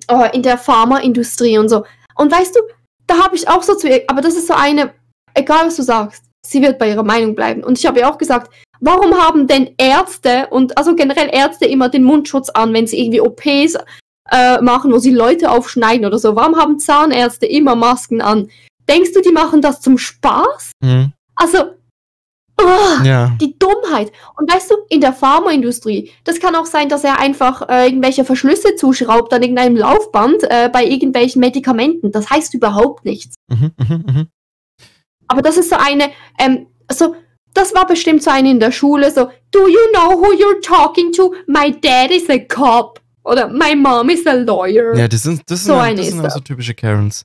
oh, 0.09 0.25
in 0.33 0.43
der 0.43 0.59
Pharmaindustrie 0.59 1.59
und 1.59 1.69
so. 1.69 1.85
Und 2.15 2.33
weißt 2.33 2.55
du, 2.55 2.61
da 3.07 3.23
habe 3.23 3.37
ich 3.37 3.49
auch 3.49 3.63
so 3.63 3.75
zu 3.75 3.89
ihr, 3.89 4.05
aber 4.07 4.21
das 4.21 4.37
ist 4.37 4.47
so 4.47 4.55
eine, 4.55 4.93
egal 5.35 5.67
was 5.67 5.77
du 5.77 5.83
sagst, 5.83 6.25
sie 6.51 6.63
wird 6.63 6.79
bei 6.79 6.89
ihrer 6.89 7.03
Meinung 7.03 7.35
bleiben. 7.35 7.63
Und 7.65 7.79
ich 7.79 7.87
habe 7.87 8.01
ihr 8.01 8.09
auch 8.09 8.19
gesagt, 8.19 8.51
warum 8.81 9.15
haben 9.15 9.47
denn 9.47 9.71
Ärzte 9.79 10.49
und 10.51 10.77
also 10.79 10.95
generell 10.95 11.29
Ärzte 11.33 11.67
immer 11.67 11.89
den 11.89 12.05
Mundschutz 12.05 12.49
an, 12.51 12.73
wenn 12.73 12.87
sie 12.87 12.99
irgendwie 13.01 13.21
OPs 13.21 13.77
äh, 14.31 14.61
machen, 14.61 14.93
wo 14.93 14.99
sie 14.99 15.13
Leute 15.13 15.51
aufschneiden 15.51 16.07
oder 16.07 16.19
so? 16.19 16.37
Warum 16.37 16.57
haben 16.57 16.79
Zahnärzte 16.79 17.47
immer 17.47 17.75
Masken 17.75 18.21
an? 18.21 18.49
Denkst 18.89 19.13
du, 19.15 19.21
die 19.21 19.33
machen 19.33 19.61
das 19.63 19.81
zum 19.81 19.99
Spaß? 19.99 20.73
Mhm. 20.81 21.13
Also, 21.35 21.59
uah, 22.61 23.05
Ja. 23.05 23.33
die 23.41 23.59
Dummheit. 23.59 24.13
Und 24.37 24.51
weißt 24.53 24.71
du, 24.71 24.77
in 24.89 25.01
der 25.01 25.13
Pharmaindustrie, 25.13 26.11
das 26.25 26.39
kann 26.41 26.55
auch 26.55 26.67
sein, 26.67 26.89
dass 26.89 27.05
er 27.05 27.19
einfach 27.19 27.69
äh, 27.69 27.87
irgendwelche 27.87 28.25
Verschlüsse 28.25 28.77
zuschraubt 28.77 29.33
an 29.33 29.43
irgendeinem 29.43 29.77
Laufband 29.77 30.43
äh, 30.45 30.71
bei 30.73 30.85
irgendwelchen 30.85 31.41
Medikamenten. 31.41 32.13
Das 32.13 32.31
heißt 32.31 32.55
überhaupt 32.55 33.05
nichts. 33.05 33.35
Mhm, 33.49 33.73
mhm, 33.77 34.05
mhm. 34.07 34.27
Aber 35.29 35.43
das 35.43 35.57
ist 35.57 35.71
so 35.71 35.77
eine, 35.77 36.11
ähm, 36.39 36.67
so, 36.91 37.15
das 37.55 37.75
war 37.75 37.87
bestimmt 37.87 38.23
so 38.23 38.31
eine 38.31 38.51
in 38.51 38.61
der 38.61 38.71
Schule, 38.73 39.11
so, 39.11 39.31
do 39.51 39.67
you 39.69 39.79
know 39.93 40.11
who 40.21 40.33
you're 40.33 40.61
talking 40.63 41.13
to? 41.13 41.35
My 41.47 41.71
dad 41.81 42.11
is 42.11 42.29
a 42.31 42.39
cop. 42.39 43.01
Oder 43.25 43.49
my 43.49 43.75
mom 43.75 44.09
is 44.11 44.25
a 44.27 44.33
lawyer. 44.35 44.95
Ja, 44.97 45.09
das 45.09 45.25
sind, 45.25 45.43
das 45.51 45.65
sind, 45.65 45.73
So 45.73 45.75
auch- 45.75 45.81
eine 45.83 45.97
das 45.97 46.07
sind 46.11 46.21
auch 46.21 46.25
das. 46.25 46.35
so 46.35 46.41
typische 46.41 46.75
Karens. 46.75 47.25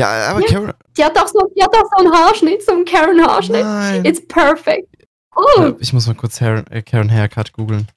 Ja, 0.00 0.30
aber 0.30 0.40
Ja. 0.40 0.46
Karen. 0.46 0.72
Die 0.96 1.04
hat 1.04 1.16
doch 1.16 1.26
so, 1.28 1.50
die 1.56 1.62
hat 1.62 1.74
doch 1.74 1.82
so 1.96 2.04
einen 2.04 2.12
Haarschnitt, 2.12 2.62
so 2.64 2.72
einen 2.72 2.84
Karen-Haarschnitt. 2.84 3.62
Nein. 3.64 4.04
It's 4.06 4.26
perfect. 4.26 4.86
Oh, 5.36 5.72
ich 5.80 5.92
muss 5.92 6.06
mal 6.06 6.14
kurz 6.14 6.38
Karen, 6.38 6.66
äh, 6.68 6.82
Karen 6.82 7.10
Haircut 7.12 7.52
googeln. 7.52 7.88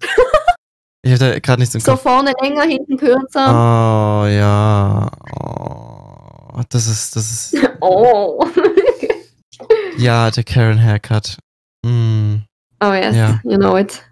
ich 1.02 1.18
da 1.18 1.38
gerade 1.38 1.60
nichts 1.60 1.74
im 1.74 1.80
so 1.80 1.92
Kopf. 1.92 2.02
vorne 2.02 2.32
länger, 2.40 2.62
hinten 2.62 2.96
kürzer. 2.96 3.46
Oh, 3.48 4.26
ja. 4.26 5.10
Oh, 5.40 5.81
das 6.68 6.86
ist, 6.86 7.16
das 7.16 7.30
ist. 7.52 7.68
Oh. 7.80 8.44
Ja, 9.98 10.30
der 10.30 10.42
Karen 10.44 10.82
Haircut. 10.82 11.36
Hm. 11.84 12.44
Oh 12.82 12.92
yes, 12.92 13.14
Ja. 13.14 13.40
you 13.44 13.56
know 13.56 13.76
it. 13.76 14.02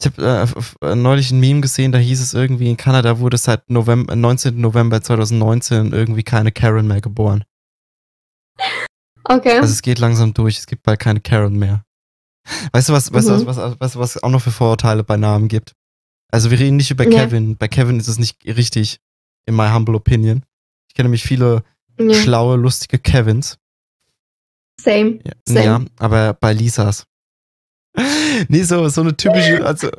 Ich 0.00 0.06
habe 0.06 0.22
äh, 0.22 0.42
f- 0.42 0.76
neulich 0.82 1.30
ein 1.30 1.38
Meme 1.40 1.60
gesehen, 1.60 1.92
da 1.92 1.98
hieß 1.98 2.20
es 2.20 2.34
irgendwie, 2.34 2.68
in 2.70 2.76
Kanada 2.76 3.18
wurde 3.18 3.36
seit 3.38 3.68
November, 3.70 4.16
19. 4.16 4.60
November 4.60 5.00
2019 5.02 5.92
irgendwie 5.92 6.22
keine 6.22 6.50
Karen 6.52 6.86
mehr 6.88 7.00
geboren. 7.00 7.44
Okay. 9.24 9.58
Also 9.58 9.72
es 9.72 9.82
geht 9.82 9.98
langsam 9.98 10.34
durch, 10.34 10.58
es 10.58 10.66
gibt 10.66 10.82
bald 10.82 11.00
keine 11.00 11.20
Karen 11.20 11.56
mehr. 11.58 11.84
Weißt 12.72 12.88
du, 12.88 12.92
was, 12.92 13.12
weißt, 13.12 13.28
Mhm. 13.28 13.38
du, 13.40 13.46
was, 13.46 13.56
was, 13.56 13.80
weißt 13.80 13.94
du, 13.96 13.98
was 13.98 14.22
auch 14.22 14.30
noch 14.30 14.42
für 14.42 14.50
Vorurteile 14.52 15.02
bei 15.04 15.16
Namen 15.16 15.48
gibt? 15.48 15.72
Also 16.32 16.50
wir 16.50 16.58
reden 16.58 16.76
nicht 16.76 16.90
über 16.90 17.04
Ja. 17.04 17.10
Kevin. 17.24 17.56
Bei 17.56 17.68
Kevin 17.68 17.98
ist 17.98 18.08
es 18.08 18.18
nicht 18.18 18.44
richtig, 18.46 18.98
in 19.46 19.56
my 19.56 19.68
humble 19.70 19.94
opinion. 19.96 20.44
Ich 20.88 20.94
kenne 20.94 21.08
nämlich 21.08 21.24
viele 21.24 21.62
ja. 21.98 22.14
schlaue, 22.14 22.56
lustige 22.56 22.98
Kevins. 22.98 23.58
Same. 24.80 25.18
Ja, 25.24 25.32
Same. 25.46 25.64
ja, 25.64 25.80
aber 25.98 26.34
bei 26.34 26.52
Lisas. 26.52 27.06
nee, 28.48 28.62
so, 28.62 28.88
so 28.88 29.00
eine 29.00 29.16
typische, 29.16 29.64
also, 29.66 29.90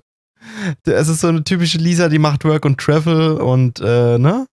es 0.86 1.08
ist 1.08 1.22
so 1.22 1.28
eine 1.28 1.44
typische 1.44 1.78
Lisa, 1.78 2.10
die 2.10 2.20
macht 2.20 2.46
Work 2.46 2.66
und 2.66 2.80
Travel 2.80 3.38
und, 3.38 3.80
äh, 3.80 4.18
ne? 4.18 4.48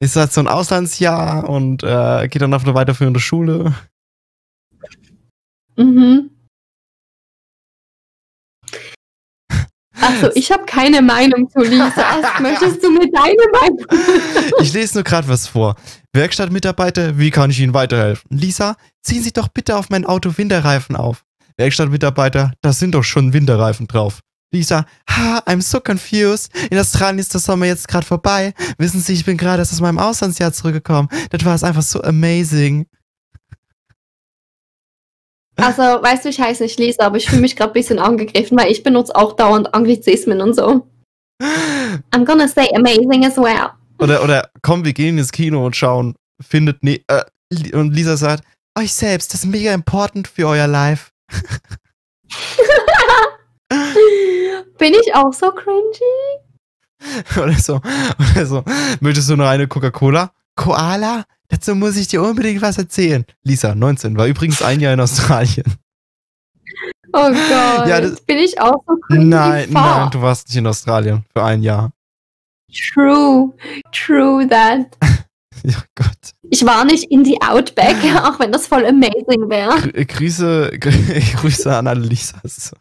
Ist 0.00 0.14
halt 0.14 0.32
so 0.32 0.40
ein 0.40 0.46
Auslandsjahr 0.46 1.48
und 1.48 1.82
äh, 1.82 2.28
geht 2.28 2.40
dann 2.40 2.54
auf 2.54 2.62
eine 2.64 2.74
weiterführende 2.74 3.20
Schule. 3.20 3.74
Mhm. 5.76 6.30
Also, 10.00 10.30
ich 10.36 10.52
habe 10.52 10.64
keine 10.64 11.02
Meinung 11.02 11.50
zu 11.50 11.58
Lisa. 11.58 12.22
Möchtest 12.40 12.82
du 12.84 12.90
mir 12.90 13.10
deine 13.10 13.34
Meinung? 13.52 13.84
Ich 14.60 14.72
lese 14.72 14.94
nur 14.94 15.02
gerade 15.02 15.26
was 15.26 15.48
vor. 15.48 15.74
Werkstattmitarbeiter, 16.12 17.18
wie 17.18 17.30
kann 17.30 17.50
ich 17.50 17.60
Ihnen 17.60 17.74
weiterhelfen? 17.74 18.30
Lisa, 18.30 18.76
ziehen 19.02 19.22
Sie 19.22 19.32
doch 19.32 19.48
bitte 19.48 19.76
auf 19.76 19.90
mein 19.90 20.04
Auto 20.04 20.36
Winterreifen 20.36 20.96
auf. 20.96 21.24
Werkstattmitarbeiter, 21.58 22.52
da 22.62 22.72
sind 22.72 22.94
doch 22.94 23.04
schon 23.04 23.32
Winterreifen 23.32 23.86
drauf. 23.86 24.20
Lisa, 24.50 24.86
ha, 25.10 25.42
I'm 25.46 25.60
so 25.60 25.80
confused. 25.80 26.50
In 26.70 26.78
Australien 26.78 27.18
ist 27.18 27.34
der 27.34 27.40
Sommer 27.40 27.66
jetzt 27.66 27.86
gerade 27.86 28.06
vorbei. 28.06 28.54
Wissen 28.78 29.00
Sie, 29.00 29.12
ich 29.12 29.26
bin 29.26 29.36
gerade 29.36 29.58
erst 29.58 29.72
aus 29.72 29.80
meinem 29.80 29.98
Auslandsjahr 29.98 30.52
zurückgekommen. 30.52 31.08
Das 31.30 31.44
war 31.44 31.54
es 31.54 31.64
einfach 31.64 31.82
so 31.82 32.02
amazing. 32.02 32.86
Also, 35.56 35.82
weißt 35.82 36.24
du, 36.24 36.28
ich 36.30 36.40
heiße 36.40 36.62
nicht 36.62 36.78
Lisa, 36.78 37.04
aber 37.04 37.16
ich 37.16 37.28
fühle 37.28 37.42
mich 37.42 37.56
gerade 37.56 37.72
ein 37.72 37.74
bisschen 37.74 37.98
angegriffen, 37.98 38.56
weil 38.56 38.70
ich 38.70 38.82
benutze 38.82 39.14
auch 39.14 39.34
dauernd 39.34 39.74
Anglizismen 39.74 40.40
und 40.40 40.54
so. 40.54 40.88
I'm 42.12 42.24
gonna 42.24 42.48
say 42.48 42.68
amazing 42.74 43.26
as 43.26 43.36
well. 43.36 43.77
Oder, 43.98 44.22
oder 44.22 44.50
komm, 44.62 44.84
wir 44.84 44.92
gehen 44.92 45.18
ins 45.18 45.32
Kino 45.32 45.64
und 45.66 45.76
schauen. 45.76 46.14
Findet 46.40 46.84
ne 46.84 47.00
äh, 47.08 47.24
und 47.74 47.92
Lisa 47.92 48.16
sagt, 48.16 48.44
euch 48.78 48.92
selbst, 48.92 49.34
das 49.34 49.42
ist 49.44 49.50
mega 49.50 49.72
important 49.74 50.28
für 50.28 50.46
euer 50.46 50.66
Life. 50.68 51.10
Bin 54.78 54.94
ich 54.94 55.14
auch 55.14 55.32
so 55.32 55.50
cringy? 55.50 56.38
oder 57.36 57.54
so, 57.58 57.80
oder 58.32 58.46
so. 58.46 58.64
Möchtest 59.00 59.28
du 59.30 59.36
noch 59.36 59.46
eine 59.48 59.66
Coca-Cola? 59.66 60.32
Koala? 60.56 61.24
Dazu 61.48 61.74
muss 61.74 61.96
ich 61.96 62.08
dir 62.08 62.22
unbedingt 62.22 62.62
was 62.62 62.78
erzählen. 62.78 63.24
Lisa, 63.42 63.74
19, 63.74 64.16
war 64.16 64.26
übrigens 64.26 64.62
ein 64.62 64.80
Jahr 64.80 64.92
in 64.92 65.00
Australien. 65.00 65.64
Oh 67.12 67.30
Gott. 67.30 67.88
Ja, 67.88 68.00
das- 68.00 68.20
Bin 68.20 68.38
ich 68.38 68.60
auch 68.60 68.82
so 68.86 68.96
cringy? 69.06 69.24
Nein, 69.24 69.68
nein, 69.70 70.10
du 70.10 70.20
warst 70.20 70.48
nicht 70.48 70.56
in 70.58 70.66
Australien 70.66 71.24
für 71.34 71.42
ein 71.42 71.62
Jahr. 71.62 71.90
True. 72.72 73.54
True 73.92 74.46
that. 74.48 74.96
Ja, 75.64 75.82
Gott. 75.96 76.34
Ich 76.50 76.64
war 76.64 76.84
nicht 76.84 77.10
in 77.10 77.24
die 77.24 77.42
Outback, 77.42 77.96
auch 78.22 78.38
wenn 78.38 78.52
das 78.52 78.68
voll 78.68 78.86
amazing 78.86 79.48
wäre. 79.50 79.80
Grü 79.80 80.04
Grüße, 80.04 80.78
grü 80.78 81.20
Grüße 81.36 81.76
an 81.76 81.88
alle 81.88 82.00
Lisas. 82.00 82.72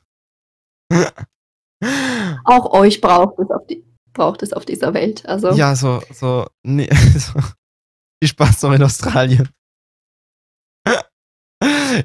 Auch 2.45 2.71
euch 2.73 3.01
braucht 3.01 3.39
es 3.39 3.49
auf, 3.49 3.65
die, 3.67 3.83
braucht 4.13 4.43
es 4.43 4.53
auf 4.53 4.63
dieser 4.65 4.93
Welt. 4.93 5.25
Also. 5.25 5.51
Ja, 5.53 5.75
so, 5.75 6.01
so, 6.13 6.47
nee, 6.63 6.87
so. 7.17 7.39
Viel 8.21 8.29
Spaß 8.29 8.61
noch 8.61 8.73
in 8.73 8.83
Australien. 8.83 9.49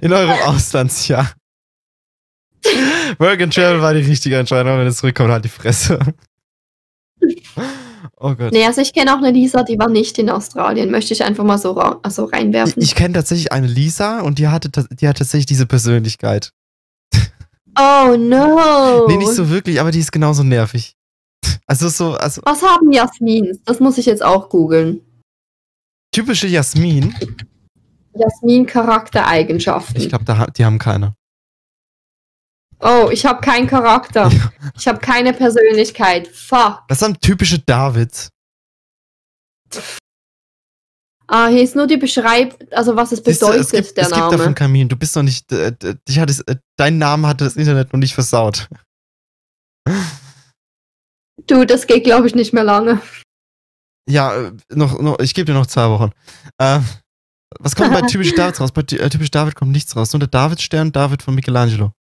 In 0.01 0.13
eurem 0.13 0.31
Auslandsjahr. 0.31 1.33
Work 3.19 3.43
and 3.43 3.55
Travel 3.55 3.83
war 3.83 3.93
die 3.95 4.01
richtige 4.01 4.39
Entscheidung, 4.39 4.79
wenn 4.79 4.87
es 4.87 4.99
zurückkommt, 4.99 5.31
halt 5.31 5.45
die 5.45 5.49
Fresse. 5.49 5.99
Oh 8.25 8.35
Gott. 8.37 8.53
Nee, 8.53 8.65
also 8.65 8.81
ich 8.81 8.93
kenne 8.93 9.13
auch 9.13 9.19
eine 9.19 9.33
Lisa, 9.33 9.65
die 9.65 9.79
war 9.79 9.89
nicht 9.89 10.17
in 10.19 10.31
Australien. 10.31 10.91
Möchte 10.93 11.13
ich 11.13 11.25
einfach 11.25 11.43
mal 11.43 11.59
so 11.59 11.75
also 11.77 12.29
Ich, 12.29 12.33
reinwerfen. 12.33 12.81
ich 12.81 12.95
kenne 12.95 13.15
tatsächlich 13.15 13.51
eine 13.51 13.67
Lisa 13.67 14.21
und 14.21 14.39
die 14.39 14.47
hatte, 14.47 14.71
die 14.71 15.09
hat 15.09 15.19
tatsächlich 15.19 15.47
diese 15.47 15.67
Persönlichkeit. 15.67 16.53
oh 17.79 18.17
no. 18.17 19.07
Nee, 19.09 19.17
nicht 19.17 19.33
so 19.33 19.51
wirklich, 19.51 19.81
aber 19.81 19.91
die 19.91 19.99
ist 19.99 20.13
genauso 20.13 20.43
nervig. 20.43 20.95
Also 21.67 21.89
so, 21.89 22.15
also 22.15 22.43
Was 22.45 22.63
haben 22.63 22.93
Jasmins? 22.93 23.59
Das 23.65 23.81
muss 23.81 23.97
ich 23.99 24.07
jetzt 24.07 24.23
auch 24.23 24.49
googeln. 24.51 25.01
typische 26.15 26.47
Jasmin. 26.47 27.15
Jasmin 28.15 28.67
Charaktereigenschaften. 28.67 29.97
Ich 30.01 30.09
glaube, 30.09 30.25
die 30.57 30.65
haben 30.65 30.79
keine. 30.79 31.15
Oh, 32.83 33.09
ich 33.11 33.25
habe 33.25 33.41
keinen 33.41 33.67
Charakter. 33.67 34.31
Ich 34.77 34.89
habe 34.89 34.99
keine 34.99 35.33
Persönlichkeit. 35.33 36.29
Fuck. 36.29 36.83
Das 36.89 37.01
sind 37.01 37.21
typische 37.21 37.59
Davids. 37.59 38.31
Ah, 41.29 41.49
hier 41.49 41.63
ist 41.63 41.75
nur 41.75 41.87
die 41.87 41.97
Beschreibung, 41.97 42.59
also 42.73 42.95
was 42.95 43.13
es 43.13 43.23
Siehst 43.25 43.41
du, 43.41 43.47
bedeutet, 43.47 43.65
es 43.65 43.71
gibt, 43.71 43.97
der 43.97 44.05
es 44.05 44.11
gibt 44.11 44.21
Name. 44.21 44.37
davon 44.37 44.55
Kamin. 44.55 44.89
Du 44.89 44.97
bist 44.97 45.17
noch 45.17 45.23
nicht. 45.23 45.51
Äh, 45.51 45.73
dich 46.07 46.19
hat 46.19 46.29
es, 46.29 46.41
äh, 46.41 46.57
dein 46.77 46.99
Name 46.99 47.27
hatte 47.27 47.45
das 47.45 47.57
Internet 47.57 47.93
noch 47.93 48.01
nicht 48.01 48.15
versaut. 48.15 48.69
Du, 51.47 51.65
das 51.65 51.87
geht, 51.87 52.05
glaube 52.05 52.27
ich, 52.27 52.35
nicht 52.35 52.53
mehr 52.53 52.65
lange. 52.65 53.01
Ja, 54.09 54.35
äh, 54.35 54.53
noch, 54.75 55.01
noch, 55.01 55.19
ich 55.21 55.33
gebe 55.35 55.47
dir 55.47 55.55
noch 55.55 55.67
zwei 55.67 55.89
Wochen. 55.89 56.11
Äh, 56.59 56.81
was 57.61 57.77
kommt 57.77 57.93
bei 57.93 58.03
typisch 58.03 58.35
David 58.35 58.61
raus? 58.61 58.73
Bei 58.73 58.83
äh, 58.83 59.09
typisch 59.09 59.31
David 59.31 59.55
kommt 59.55 59.73
nichts 59.73 59.97
raus. 59.97 60.13
Nur 60.13 60.21
der 60.21 60.29
David-Stern, 60.29 60.93
David 60.93 61.23
von 61.23 61.35
Michelangelo. 61.35 61.93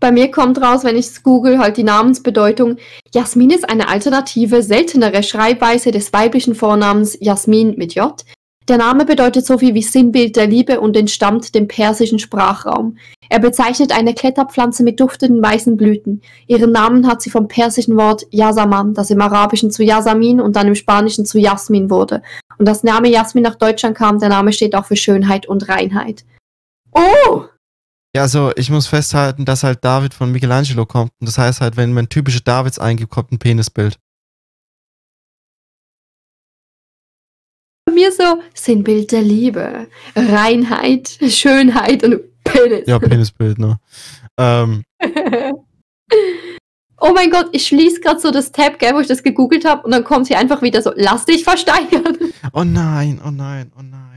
Bei 0.00 0.10
mir 0.10 0.30
kommt 0.30 0.60
raus, 0.62 0.82
wenn 0.82 0.96
ich 0.96 1.06
es 1.06 1.22
google, 1.22 1.58
halt 1.58 1.76
die 1.76 1.82
Namensbedeutung. 1.82 2.76
Jasmin 3.14 3.50
ist 3.50 3.68
eine 3.68 3.88
alternative, 3.88 4.62
seltenere 4.62 5.22
Schreibweise 5.22 5.90
des 5.90 6.12
weiblichen 6.14 6.54
Vornamens 6.54 7.18
Jasmin 7.20 7.74
mit 7.76 7.94
J. 7.94 8.24
Der 8.70 8.78
Name 8.78 9.04
bedeutet 9.04 9.44
so 9.44 9.58
viel 9.58 9.74
wie 9.74 9.82
Sinnbild 9.82 10.36
der 10.36 10.46
Liebe 10.46 10.80
und 10.80 10.96
entstammt 10.96 11.54
dem 11.54 11.68
persischen 11.68 12.18
Sprachraum. 12.18 12.96
Er 13.28 13.40
bezeichnet 13.40 13.92
eine 13.92 14.14
Kletterpflanze 14.14 14.84
mit 14.84 15.00
duftenden 15.00 15.42
weißen 15.42 15.76
Blüten. 15.76 16.22
Ihren 16.46 16.72
Namen 16.72 17.06
hat 17.06 17.20
sie 17.20 17.30
vom 17.30 17.48
persischen 17.48 17.96
Wort 17.96 18.26
Yasaman, 18.30 18.94
das 18.94 19.10
im 19.10 19.20
Arabischen 19.20 19.70
zu 19.70 19.82
Yasamin 19.82 20.40
und 20.40 20.56
dann 20.56 20.68
im 20.68 20.74
Spanischen 20.76 21.26
zu 21.26 21.38
Jasmin 21.38 21.90
wurde. 21.90 22.22
Und 22.58 22.66
das 22.66 22.84
Name 22.84 23.08
Jasmin 23.08 23.44
nach 23.44 23.56
Deutschland 23.56 23.98
kam, 23.98 24.18
der 24.18 24.28
Name 24.30 24.52
steht 24.52 24.74
auch 24.74 24.86
für 24.86 24.96
Schönheit 24.96 25.46
und 25.46 25.68
Reinheit. 25.68 26.24
Oh! 26.92 27.42
Ja, 28.14 28.22
also 28.22 28.52
ich 28.56 28.70
muss 28.70 28.88
festhalten, 28.88 29.44
dass 29.44 29.62
halt 29.62 29.84
David 29.84 30.14
von 30.14 30.32
Michelangelo 30.32 30.84
kommt. 30.84 31.12
Und 31.20 31.28
das 31.28 31.38
heißt 31.38 31.60
halt, 31.60 31.76
wenn 31.76 31.92
man 31.92 32.08
typische 32.08 32.40
Davids 32.40 32.78
eingibt, 32.78 33.10
kommt 33.10 33.30
ein 33.30 33.38
Penisbild. 33.38 33.98
Bei 37.84 37.92
mir 37.92 38.10
so 38.10 38.40
Sinnbild 38.54 39.12
der 39.12 39.22
Liebe, 39.22 39.86
Reinheit, 40.16 41.18
Schönheit 41.28 42.02
und 42.02 42.20
Penis. 42.42 42.86
Ja, 42.86 42.98
Penisbild, 42.98 43.58
ne? 43.58 43.78
Ähm, 44.36 44.82
oh 47.00 47.12
mein 47.14 47.30
Gott, 47.30 47.48
ich 47.52 47.66
schließe 47.66 48.00
gerade 48.00 48.18
so 48.18 48.30
das 48.32 48.50
Tab, 48.50 48.78
gell, 48.80 48.94
wo 48.94 49.00
ich 49.00 49.06
das 49.06 49.22
gegoogelt 49.22 49.64
habe 49.64 49.82
und 49.82 49.92
dann 49.92 50.04
kommt 50.04 50.26
hier 50.28 50.38
einfach 50.38 50.62
wieder 50.62 50.82
so, 50.82 50.92
lass 50.96 51.26
dich 51.26 51.44
versteigern. 51.44 52.18
oh 52.52 52.64
nein, 52.64 53.20
oh 53.24 53.30
nein, 53.30 53.70
oh 53.78 53.82
nein, 53.82 54.09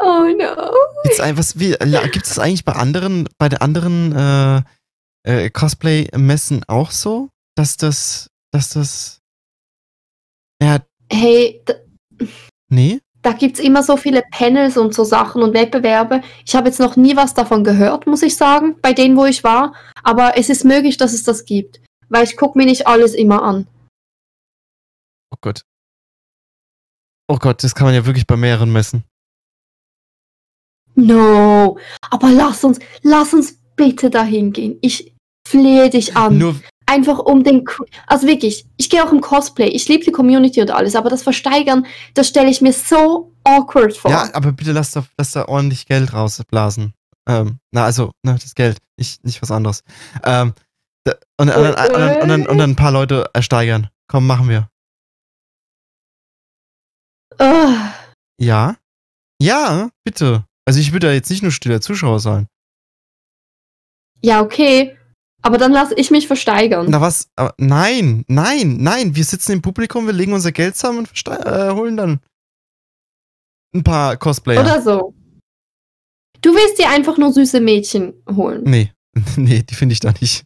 oh 0.00 0.24
nein. 0.24 0.38
No. 0.38 0.72
Gibt's 1.04 1.18
was, 1.18 1.58
wie, 1.58 1.76
gibt's 2.12 2.30
das 2.30 2.38
eigentlich 2.38 2.64
bei 2.64 2.72
anderen, 2.72 3.28
bei 3.38 3.48
den 3.48 3.60
anderen 3.60 4.12
äh, 4.12 4.62
äh, 5.24 5.50
Cosplay-Messen 5.50 6.64
auch 6.68 6.90
so? 6.90 7.30
Dass 7.56 7.76
das, 7.76 8.30
dass 8.52 8.70
das. 8.70 9.20
Ja, 10.62 10.80
Hey, 11.10 11.62
nee? 12.68 13.00
da 13.24 13.32
gibt's 13.32 13.58
immer 13.58 13.82
so 13.82 13.96
viele 13.96 14.22
Panels 14.30 14.76
und 14.76 14.94
so 14.94 15.02
Sachen 15.02 15.42
und 15.42 15.54
Wettbewerbe. 15.54 16.20
Ich 16.44 16.54
habe 16.54 16.68
jetzt 16.68 16.78
noch 16.78 16.96
nie 16.96 17.16
was 17.16 17.32
davon 17.32 17.64
gehört, 17.64 18.06
muss 18.06 18.22
ich 18.22 18.36
sagen, 18.36 18.76
bei 18.82 18.92
denen, 18.92 19.16
wo 19.16 19.24
ich 19.24 19.42
war. 19.42 19.74
Aber 20.02 20.36
es 20.36 20.50
ist 20.50 20.64
möglich, 20.64 20.98
dass 20.98 21.14
es 21.14 21.24
das 21.24 21.46
gibt. 21.46 21.80
Weil 22.10 22.24
ich 22.24 22.36
gucke 22.36 22.58
mir 22.58 22.66
nicht 22.66 22.86
alles 22.86 23.14
immer 23.14 23.42
an. 23.42 23.66
Oh 25.30 25.38
Gott. 25.40 25.62
Oh 27.26 27.38
Gott, 27.38 27.64
das 27.64 27.74
kann 27.74 27.86
man 27.86 27.94
ja 27.94 28.04
wirklich 28.04 28.26
bei 28.26 28.36
mehreren 28.36 28.70
messen. 28.70 29.04
No. 30.94 31.78
Aber 32.10 32.30
lass 32.30 32.64
uns, 32.64 32.78
lass 33.02 33.34
uns 33.34 33.58
bitte 33.76 34.10
dahin 34.10 34.52
gehen. 34.52 34.78
Ich 34.80 35.12
flehe 35.46 35.90
dich 35.90 36.16
an. 36.16 36.38
Nur, 36.38 36.56
Einfach 36.86 37.18
um 37.18 37.42
den. 37.44 37.64
Also 38.06 38.26
wirklich, 38.26 38.66
ich 38.76 38.90
gehe 38.90 39.02
auch 39.02 39.10
im 39.10 39.22
Cosplay. 39.22 39.68
Ich 39.68 39.88
liebe 39.88 40.04
die 40.04 40.12
Community 40.12 40.60
und 40.60 40.70
alles, 40.70 40.94
aber 40.94 41.08
das 41.08 41.22
Versteigern, 41.22 41.86
das 42.12 42.28
stelle 42.28 42.50
ich 42.50 42.60
mir 42.60 42.74
so 42.74 43.32
awkward 43.42 43.96
vor. 43.96 44.10
ja, 44.10 44.28
aber 44.34 44.52
bitte 44.52 44.72
lass 44.72 44.90
da, 44.92 45.02
lass 45.16 45.32
da 45.32 45.46
ordentlich 45.48 45.86
Geld 45.86 46.12
rausblasen. 46.12 46.92
Ähm, 47.26 47.58
na, 47.72 47.84
also, 47.86 48.12
ne, 48.22 48.34
das 48.38 48.54
Geld, 48.54 48.76
nicht, 48.98 49.24
nicht 49.24 49.40
was 49.40 49.50
anderes. 49.50 49.82
Ähm, 50.24 50.52
da, 51.04 51.14
und, 51.40 51.48
und, 51.48 51.56
und, 51.56 51.74
und, 51.74 52.22
und, 52.22 52.28
dann- 52.28 52.46
und 52.46 52.58
dann 52.58 52.70
ein 52.72 52.76
paar 52.76 52.92
Leute 52.92 53.30
ersteigern. 53.32 53.88
Komm, 54.06 54.26
machen 54.26 54.50
wir. 54.50 54.68
Ugh. 57.40 57.76
Ja? 58.38 58.76
Ja, 59.40 59.88
bitte. 60.04 60.44
Also 60.66 60.80
ich 60.80 60.92
würde 60.92 61.08
da 61.08 61.12
jetzt 61.12 61.30
nicht 61.30 61.42
nur 61.42 61.52
stiller 61.52 61.80
Zuschauer 61.80 62.20
sein. 62.20 62.46
ja, 64.22 64.40
okay. 64.40 64.96
Aber 65.42 65.58
dann 65.58 65.72
lasse 65.72 65.94
ich 65.94 66.10
mich 66.10 66.26
versteigern. 66.26 66.86
Na 66.88 67.02
was? 67.02 67.28
Aber 67.36 67.54
nein, 67.58 68.24
nein, 68.28 68.78
nein. 68.78 69.14
Wir 69.14 69.24
sitzen 69.24 69.52
im 69.52 69.60
Publikum, 69.60 70.06
wir 70.06 70.14
legen 70.14 70.32
unser 70.32 70.52
Geld 70.52 70.74
zusammen 70.74 71.00
und 71.00 71.10
äh, 71.28 71.70
holen 71.70 71.98
dann 71.98 72.20
ein 73.74 73.84
paar 73.84 74.16
Cosplayer. 74.16 74.62
Oder 74.62 74.80
so. 74.80 75.14
Du 76.40 76.54
willst 76.54 76.78
dir 76.78 76.88
einfach 76.88 77.18
nur 77.18 77.30
süße 77.30 77.60
Mädchen 77.60 78.14
holen. 78.34 78.62
Nee, 78.64 78.90
nee, 79.36 79.62
die 79.62 79.74
finde 79.74 79.92
ich 79.92 80.00
da 80.00 80.14
nicht. 80.18 80.44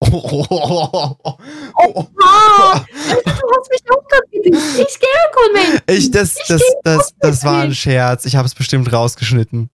Oh, 0.00 0.08
oh, 0.12 0.46
oh, 0.50 0.88
oh, 0.92 1.16
oh, 1.24 1.38
oh. 1.76 2.06
Ah, 2.22 2.84
du 2.84 3.30
hast 3.56 3.70
mich 3.70 3.82
gedisst. 4.30 4.78
Ich 4.78 4.98
gehe 5.00 5.52
Mensch. 5.52 5.82
Ich, 5.86 6.10
das, 6.10 6.34
das, 6.48 6.62
das, 6.82 7.14
das 7.18 7.44
war 7.44 7.62
ein. 7.62 7.74
Scherz. 7.74 8.24
Ich 8.24 8.36
habe 8.36 8.46
es 8.46 8.54
bestimmt 8.54 8.92
rausgeschnitten. 8.92 9.70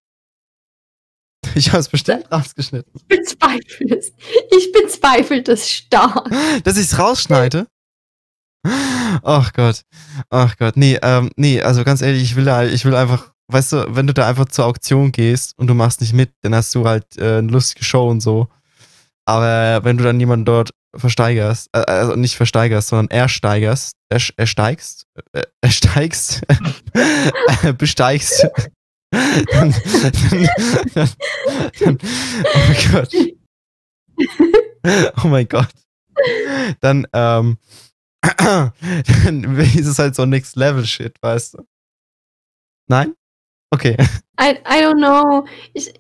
Ich 1.55 1.69
habe 1.69 1.79
es 1.79 1.89
bestimmt 1.89 2.31
rausgeschnitten. 2.31 2.93
Ich 2.95 3.07
bezweifle 3.07 3.99
es. 3.99 4.13
Ich 4.57 4.73
bezweifle 4.73 5.43
das 5.43 5.69
stark. 5.69 6.31
Dass 6.65 6.77
ich 6.77 6.87
es 6.87 6.99
rausschneide? 6.99 7.67
Ach 9.23 9.53
Gott. 9.53 9.83
Ach 10.29 10.57
Gott. 10.57 10.77
Nee, 10.77 10.99
ähm, 11.03 11.31
nee, 11.37 11.63
also 11.63 11.83
ganz 11.83 12.03
ehrlich, 12.03 12.23
ich 12.23 12.37
will 12.37 12.45
da, 12.45 12.65
ich 12.65 12.85
will 12.85 12.95
einfach, 12.95 13.33
weißt 13.49 13.73
du, 13.73 13.97
wenn 13.97 14.07
du 14.07 14.15
da 14.15 14.29
einfach 14.29 14.47
zur 14.47 14.67
Auktion 14.67 15.13
gehst 15.13 15.59
und 15.59 15.67
du 15.67 15.75
machst 15.75 16.01
nicht 16.03 16.13
mit, 16.13 16.31
dann 16.43 16.55
hast 16.55 16.75
du 16.75 16.87
halt 16.87 17.17
äh, 17.17 17.39
eine 17.39 17.49
lustige 17.49 17.85
Show 17.85 18.09
und 18.09 18.21
so. 18.21 18.49
Aber 19.31 19.85
wenn 19.85 19.97
du 19.97 20.03
dann 20.03 20.19
jemanden 20.19 20.45
dort 20.45 20.71
versteigerst, 20.97 21.69
äh, 21.73 21.85
also 21.87 22.17
nicht 22.17 22.35
versteigerst, 22.35 22.89
sondern 22.89 23.17
ersteigerst, 23.17 23.93
erst, 24.11 24.35
ersteigst, 24.37 25.07
äh, 25.33 25.45
ersteigst, 25.61 26.43
besteigst, 27.79 28.49
dann, 29.13 29.73
dann, 31.79 31.99
oh 32.45 32.59
mein 32.67 32.91
Gott. 32.91 33.15
Oh 35.23 35.29
mein 35.29 35.49
Gott. 35.49 35.69
Dann, 36.81 37.07
ähm, 37.13 37.59
dann 38.21 39.61
ist 39.61 39.87
es 39.87 40.01
halt 40.01 40.17
so 40.17 40.27
Next 40.27 40.57
Level 40.57 40.85
Shit, 40.85 41.15
weißt 41.23 41.55
du? 41.55 41.67
Nein? 42.89 43.15
Okay. 43.73 43.97
I, 44.41 44.59
I 44.67 44.83
don't 44.83 44.99
know. 44.99 45.47
Ich, 45.73 45.93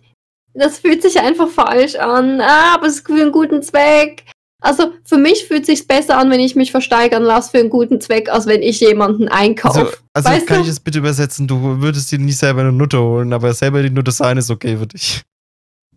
das 0.55 0.79
fühlt 0.79 1.03
sich 1.03 1.21
einfach 1.21 1.49
falsch 1.49 1.95
an. 1.97 2.41
Ah, 2.41 2.75
aber 2.75 2.87
es 2.87 2.97
ist 2.97 3.07
für 3.07 3.15
einen 3.15 3.33
guten 3.33 3.63
Zweck. 3.63 4.25
Also 4.63 4.93
für 5.05 5.17
mich 5.17 5.47
fühlt 5.47 5.63
es 5.63 5.67
sich 5.67 5.87
besser 5.87 6.19
an, 6.19 6.31
wenn 6.31 6.41
ich 6.41 6.55
mich 6.55 6.71
versteigern 6.71 7.23
lasse 7.23 7.51
für 7.51 7.59
einen 7.59 7.71
guten 7.71 8.01
Zweck, 8.01 8.29
als 8.29 8.47
wenn 8.47 8.63
ich 8.63 8.81
jemanden 8.81 9.29
einkaufe. 9.29 9.93
Also, 10.13 10.29
also 10.29 10.47
kann 10.47 10.59
du? 10.59 10.63
ich 10.65 10.69
es 10.69 10.81
bitte 10.81 10.99
übersetzen? 10.99 11.49
Du 11.49 11.81
würdest 11.81 12.13
dir 12.13 12.19
nicht 12.19 12.37
selber 12.37 12.61
eine 12.61 12.73
Nutte 12.73 13.01
holen, 13.01 13.33
aber 13.33 13.55
selber 13.55 13.83
die 13.83 13.91
Nutte 13.91 14.13
sein 14.13 14.37
ist 14.37 14.51
okay 14.51 14.77
für 14.77 14.87
dich. 14.87 15.23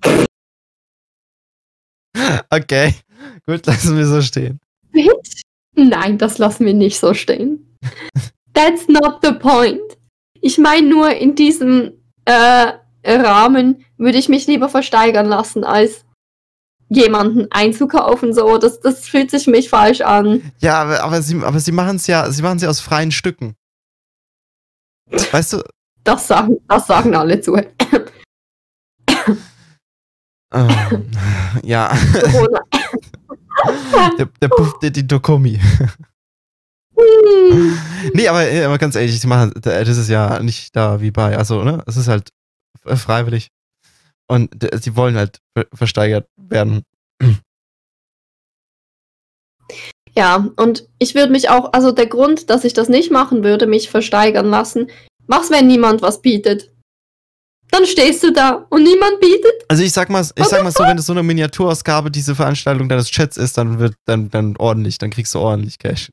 Okay, 2.49 2.93
gut, 3.47 3.66
lassen 3.66 3.97
wir 3.97 4.06
so 4.06 4.22
stehen. 4.22 4.60
Bitch? 4.91 5.41
Nein, 5.76 6.20
das 6.20 6.38
lassen 6.38 6.68
wir 6.68 6.76
nicht 6.76 6.99
so 6.99 7.16
stehen. 7.16 7.76
That's 8.54 8.88
not 8.88 9.20
the 9.24 9.34
point. 9.34 9.82
Ich 10.39 10.60
meine 10.60 10.88
nur, 10.88 11.10
in 11.10 11.34
diesem 11.34 11.93
äh, 12.26 12.74
Rahmen 13.06 13.86
würde 13.97 14.18
ich 14.18 14.30
mich 14.30 14.47
lieber 14.47 14.70
versteigern 14.70 15.28
lassen, 15.28 15.64
als 15.64 16.06
jemanden 16.89 17.47
einzukaufen. 17.51 18.34
So, 18.34 18.58
das, 18.58 18.80
das 18.80 19.08
fühlt 19.08 19.32
sich 19.32 19.47
mich 19.47 19.70
falsch 19.70 20.01
an. 20.01 20.51
Ja, 20.60 20.82
aber, 20.82 21.04
aber 21.04 21.22
sie, 21.22 21.41
aber 21.43 21.60
sie 21.60 21.72
machen 21.72 21.97
es 21.97 22.08
ja, 22.08 22.30
sie 22.32 22.41
machen 22.41 22.58
es 22.58 22.64
ja 22.64 22.70
aus 22.70 22.80
freien 22.80 23.12
Stücken. 23.12 23.56
Weißt 25.32 25.54
du? 25.54 25.64
Das 26.04 26.28
sagen, 26.28 26.58
das 26.68 26.88
sagen 26.88 27.16
alle 27.16 27.39
zu. 27.41 27.56
Ähm, 30.54 31.10
ja, 31.64 31.91
der, 34.18 34.28
der 34.41 34.47
Puff, 34.49 34.80
der, 34.80 34.91
die 34.91 35.08
Dokomi. 35.08 35.60
Nee, 38.14 38.28
aber, 38.28 38.41
aber 38.66 38.78
ganz 38.78 38.95
ehrlich, 38.95 39.20
sie 39.20 39.28
machen, 39.28 39.51
das 39.62 39.97
ist 39.97 40.10
ja 40.10 40.39
nicht 40.39 40.76
da 40.76 41.01
wie 41.01 41.12
bei, 41.12 41.38
also, 41.38 41.64
ne, 41.64 41.84
es 41.88 41.97
ist 41.97 42.08
halt 42.08 42.30
f- 42.86 43.01
freiwillig. 43.01 43.49
Und 44.27 44.49
sie 44.81 44.95
wollen 44.95 45.15
halt 45.15 45.39
ver- 45.57 45.67
versteigert 45.73 46.27
werden. 46.38 46.84
Ja, 50.15 50.47
und 50.57 50.88
ich 50.99 51.15
würde 51.15 51.31
mich 51.31 51.49
auch, 51.49 51.73
also 51.73 51.91
der 51.91 52.05
Grund, 52.07 52.49
dass 52.49 52.63
ich 52.63 52.73
das 52.73 52.88
nicht 52.88 53.11
machen 53.11 53.43
würde, 53.43 53.65
mich 53.65 53.89
versteigern 53.89 54.45
lassen, 54.47 54.89
mach's, 55.27 55.49
wenn 55.49 55.67
niemand 55.67 56.01
was 56.01 56.21
bietet. 56.21 56.71
Dann 57.71 57.88
stehst 57.88 58.21
du 58.23 58.31
da 58.31 58.67
und 58.69 58.84
niemand 58.84 59.19
bietet. 59.19 59.51
Also 59.67 59.81
ich 59.81 59.91
sag 59.91 60.11
mal, 60.11 60.21
ich 60.21 60.45
sag 60.45 60.63
mal 60.63 60.71
so, 60.71 60.84
wenn 60.84 60.99
es 60.99 61.07
so 61.07 61.13
eine 61.13 61.23
Miniaturausgabe 61.23 62.11
diese 62.11 62.36
Veranstaltung 62.36 62.88
deines 62.88 63.09
Chats 63.09 63.38
ist, 63.38 63.57
dann 63.57 63.79
wird 63.79 63.95
dann, 64.05 64.29
dann 64.29 64.55
ordentlich, 64.57 64.99
dann 64.99 65.09
kriegst 65.09 65.34
du 65.34 65.39
ordentlich 65.39 65.79
Cash. 65.79 66.11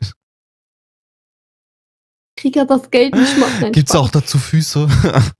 Krieg 2.38 2.56
ja 2.56 2.64
das 2.64 2.90
Geld 2.90 3.14
nicht 3.14 3.36
mal. 3.36 3.50
Nein, 3.60 3.72
Gibt's 3.72 3.94
auch 3.94 4.08
dazu 4.08 4.38
Füße? 4.38 4.88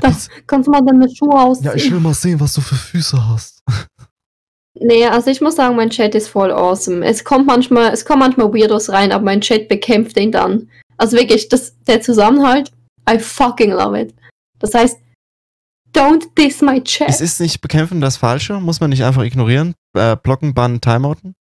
Das 0.00 0.28
kannst 0.46 0.66
du 0.66 0.70
mal 0.70 0.82
deine 0.82 1.08
Schuhe 1.14 1.34
ausziehen. 1.34 1.70
ja, 1.70 1.74
ich 1.74 1.90
will 1.90 2.00
mal 2.00 2.14
sehen, 2.14 2.38
was 2.40 2.54
du 2.54 2.60
für 2.60 2.74
Füße 2.74 3.28
hast. 3.28 3.62
Nee, 4.80 5.06
also 5.06 5.30
ich 5.30 5.40
muss 5.40 5.56
sagen, 5.56 5.76
mein 5.76 5.90
Chat 5.90 6.14
ist 6.14 6.28
voll 6.28 6.52
awesome. 6.52 7.04
Es 7.04 7.24
kommt 7.24 7.46
manchmal, 7.46 7.92
es 7.92 8.04
kommen 8.04 8.20
manchmal 8.20 8.52
Weirdos 8.52 8.90
rein, 8.90 9.10
aber 9.10 9.24
mein 9.24 9.40
Chat 9.40 9.68
bekämpft 9.68 10.16
den 10.16 10.30
dann. 10.30 10.70
Also 10.96 11.16
wirklich, 11.16 11.48
das, 11.48 11.74
der 11.86 12.00
Zusammenhalt, 12.00 12.70
I 13.10 13.18
fucking 13.18 13.70
love 13.70 14.00
it. 14.00 14.14
Das 14.58 14.74
heißt, 14.74 14.98
don't 15.94 16.26
diss 16.36 16.60
my 16.60 16.82
chat. 16.82 17.08
Es 17.08 17.20
ist 17.20 17.40
nicht 17.40 17.60
bekämpfen 17.60 18.00
das 18.00 18.16
Falsche, 18.16 18.60
muss 18.60 18.80
man 18.80 18.90
nicht 18.90 19.04
einfach 19.04 19.22
ignorieren. 19.22 19.74
Äh, 19.96 20.16
blocken, 20.16 20.54
bannen, 20.54 20.80
timeouten. 20.80 21.34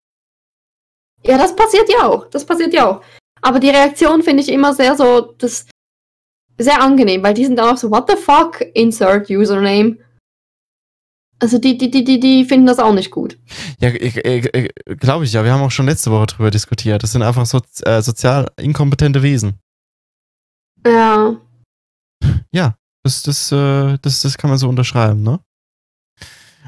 Ja, 1.24 1.38
das 1.38 1.56
passiert 1.56 1.90
ja 1.90 2.08
auch. 2.08 2.30
Das 2.30 2.46
passiert 2.46 2.74
ja 2.74 2.90
auch. 2.90 3.02
Aber 3.42 3.60
die 3.60 3.70
Reaktion 3.70 4.24
finde 4.24 4.42
ich 4.42 4.50
immer 4.50 4.74
sehr 4.74 4.96
so, 4.96 5.34
das 5.38 5.66
sehr 6.58 6.82
angenehm, 6.82 7.24
weil 7.24 7.34
die 7.34 7.46
sind 7.46 7.58
dann 7.58 7.74
auch 7.74 7.78
so, 7.78 7.92
what 7.92 8.10
the 8.10 8.16
fuck, 8.16 8.62
insert 8.74 9.30
username. 9.30 9.98
Also 11.40 11.60
die, 11.60 11.78
die, 11.78 11.92
die, 11.92 12.04
die, 12.04 12.20
die 12.20 12.46
finden 12.46 12.66
das 12.66 12.80
auch 12.80 12.94
nicht 12.94 13.12
gut. 13.12 13.38
Ja, 13.80 13.92
glaube 13.92 15.26
ich 15.26 15.34
ja. 15.34 15.44
Wir 15.44 15.54
haben 15.54 15.62
auch 15.62 15.72
schon 15.72 15.86
letzte 15.86 16.10
Woche 16.10 16.26
drüber 16.26 16.50
diskutiert. 16.50 17.04
Das 17.04 17.12
sind 17.12 17.22
einfach 17.22 17.46
so, 17.46 17.62
äh, 17.84 18.02
sozial 18.02 18.48
inkompetente 18.58 19.22
Wesen. 19.22 19.60
Ja. 22.52 22.76
Das, 23.08 23.24
das, 23.24 23.52
äh, 23.54 23.98
das, 24.02 24.22
das 24.22 24.38
kann 24.38 24.50
man 24.50 24.60
so 24.60 24.68
unterschreiben, 24.68 25.24
ne? 25.24 25.40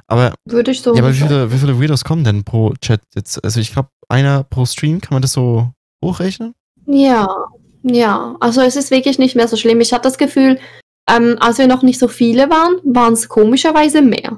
Aber, 0.08 0.34
Würde 0.46 0.72
ich 0.72 0.82
so. 0.82 0.96
ja, 0.96 1.02
aber 1.02 1.14
wie 1.14 1.18
viele, 1.18 1.52
wie 1.52 1.58
viele 1.58 1.82
Weirdos 1.82 2.06
kommen 2.06 2.24
denn 2.24 2.46
pro 2.46 2.74
Chat 2.82 3.02
jetzt? 3.14 3.44
Also 3.44 3.60
ich 3.60 3.74
glaube, 3.74 3.90
einer 4.08 4.44
pro 4.46 4.66
Stream, 4.66 5.02
kann 5.02 5.16
man 5.16 5.22
das 5.22 5.34
so 5.34 5.74
hochrechnen? 6.04 6.56
Ja, 6.86 7.28
ja. 7.84 8.36
Also 8.40 8.62
es 8.62 8.76
ist 8.76 8.92
wirklich 8.92 9.20
nicht 9.20 9.36
mehr 9.36 9.48
so 9.48 9.58
schlimm. 9.58 9.82
Ich 9.82 9.94
hatte 9.94 10.04
das 10.04 10.18
Gefühl, 10.18 10.60
ähm, 11.10 11.38
als 11.40 11.58
wir 11.58 11.68
noch 11.68 11.82
nicht 11.82 12.00
so 12.00 12.08
viele 12.08 12.50
waren, 12.50 12.80
waren 12.84 13.14
es 13.14 13.30
komischerweise 13.30 14.02
mehr. 14.02 14.38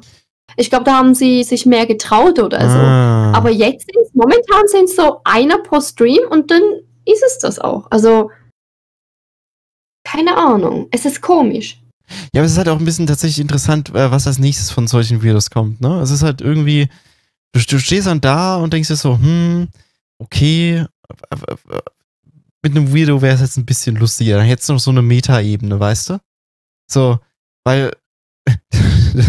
Ich 0.57 0.69
glaube, 0.69 0.85
da 0.85 0.97
haben 0.97 1.15
sie 1.15 1.43
sich 1.43 1.65
mehr 1.65 1.85
getraut 1.85 2.39
oder 2.39 2.59
so. 2.59 2.77
Ah. 2.77 3.31
Aber 3.33 3.49
jetzt 3.49 3.87
sind's, 3.91 4.11
momentan 4.13 4.67
sind 4.67 4.85
es 4.85 4.95
so 4.95 5.21
einer 5.23 5.59
pro 5.59 5.79
Stream 5.79 6.27
und 6.29 6.51
dann 6.51 6.61
ist 7.05 7.23
es 7.23 7.39
das 7.39 7.59
auch. 7.59 7.87
Also 7.89 8.29
keine 10.03 10.35
Ahnung. 10.35 10.87
Es 10.91 11.05
ist 11.05 11.21
komisch. 11.21 11.79
Ja, 12.33 12.41
aber 12.41 12.45
es 12.45 12.53
ist 12.53 12.57
halt 12.57 12.69
auch 12.69 12.79
ein 12.79 12.85
bisschen 12.85 13.07
tatsächlich 13.07 13.39
interessant, 13.39 13.89
äh, 13.89 14.11
was 14.11 14.27
als 14.27 14.39
nächstes 14.39 14.71
von 14.71 14.87
solchen 14.87 15.21
Videos 15.21 15.49
kommt, 15.49 15.79
ne? 15.79 16.01
Es 16.01 16.11
ist 16.11 16.23
halt 16.23 16.41
irgendwie, 16.41 16.89
du, 17.53 17.61
du 17.61 17.79
stehst 17.79 18.07
dann 18.07 18.19
da 18.19 18.57
und 18.57 18.73
denkst 18.73 18.89
dir 18.89 18.97
so, 18.97 19.17
hm, 19.17 19.69
okay, 20.19 20.85
mit 22.63 22.75
einem 22.75 22.93
Weirdo 22.93 23.21
wäre 23.21 23.35
es 23.35 23.41
jetzt 23.41 23.57
ein 23.57 23.65
bisschen 23.65 23.95
lustiger. 23.95 24.37
Dann 24.37 24.45
hättest 24.45 24.69
du 24.69 24.73
noch 24.73 24.79
so 24.79 24.91
eine 24.91 25.01
Meta-Ebene, 25.01 25.79
weißt 25.79 26.11
du? 26.11 26.19
So, 26.89 27.19
weil, 27.63 27.91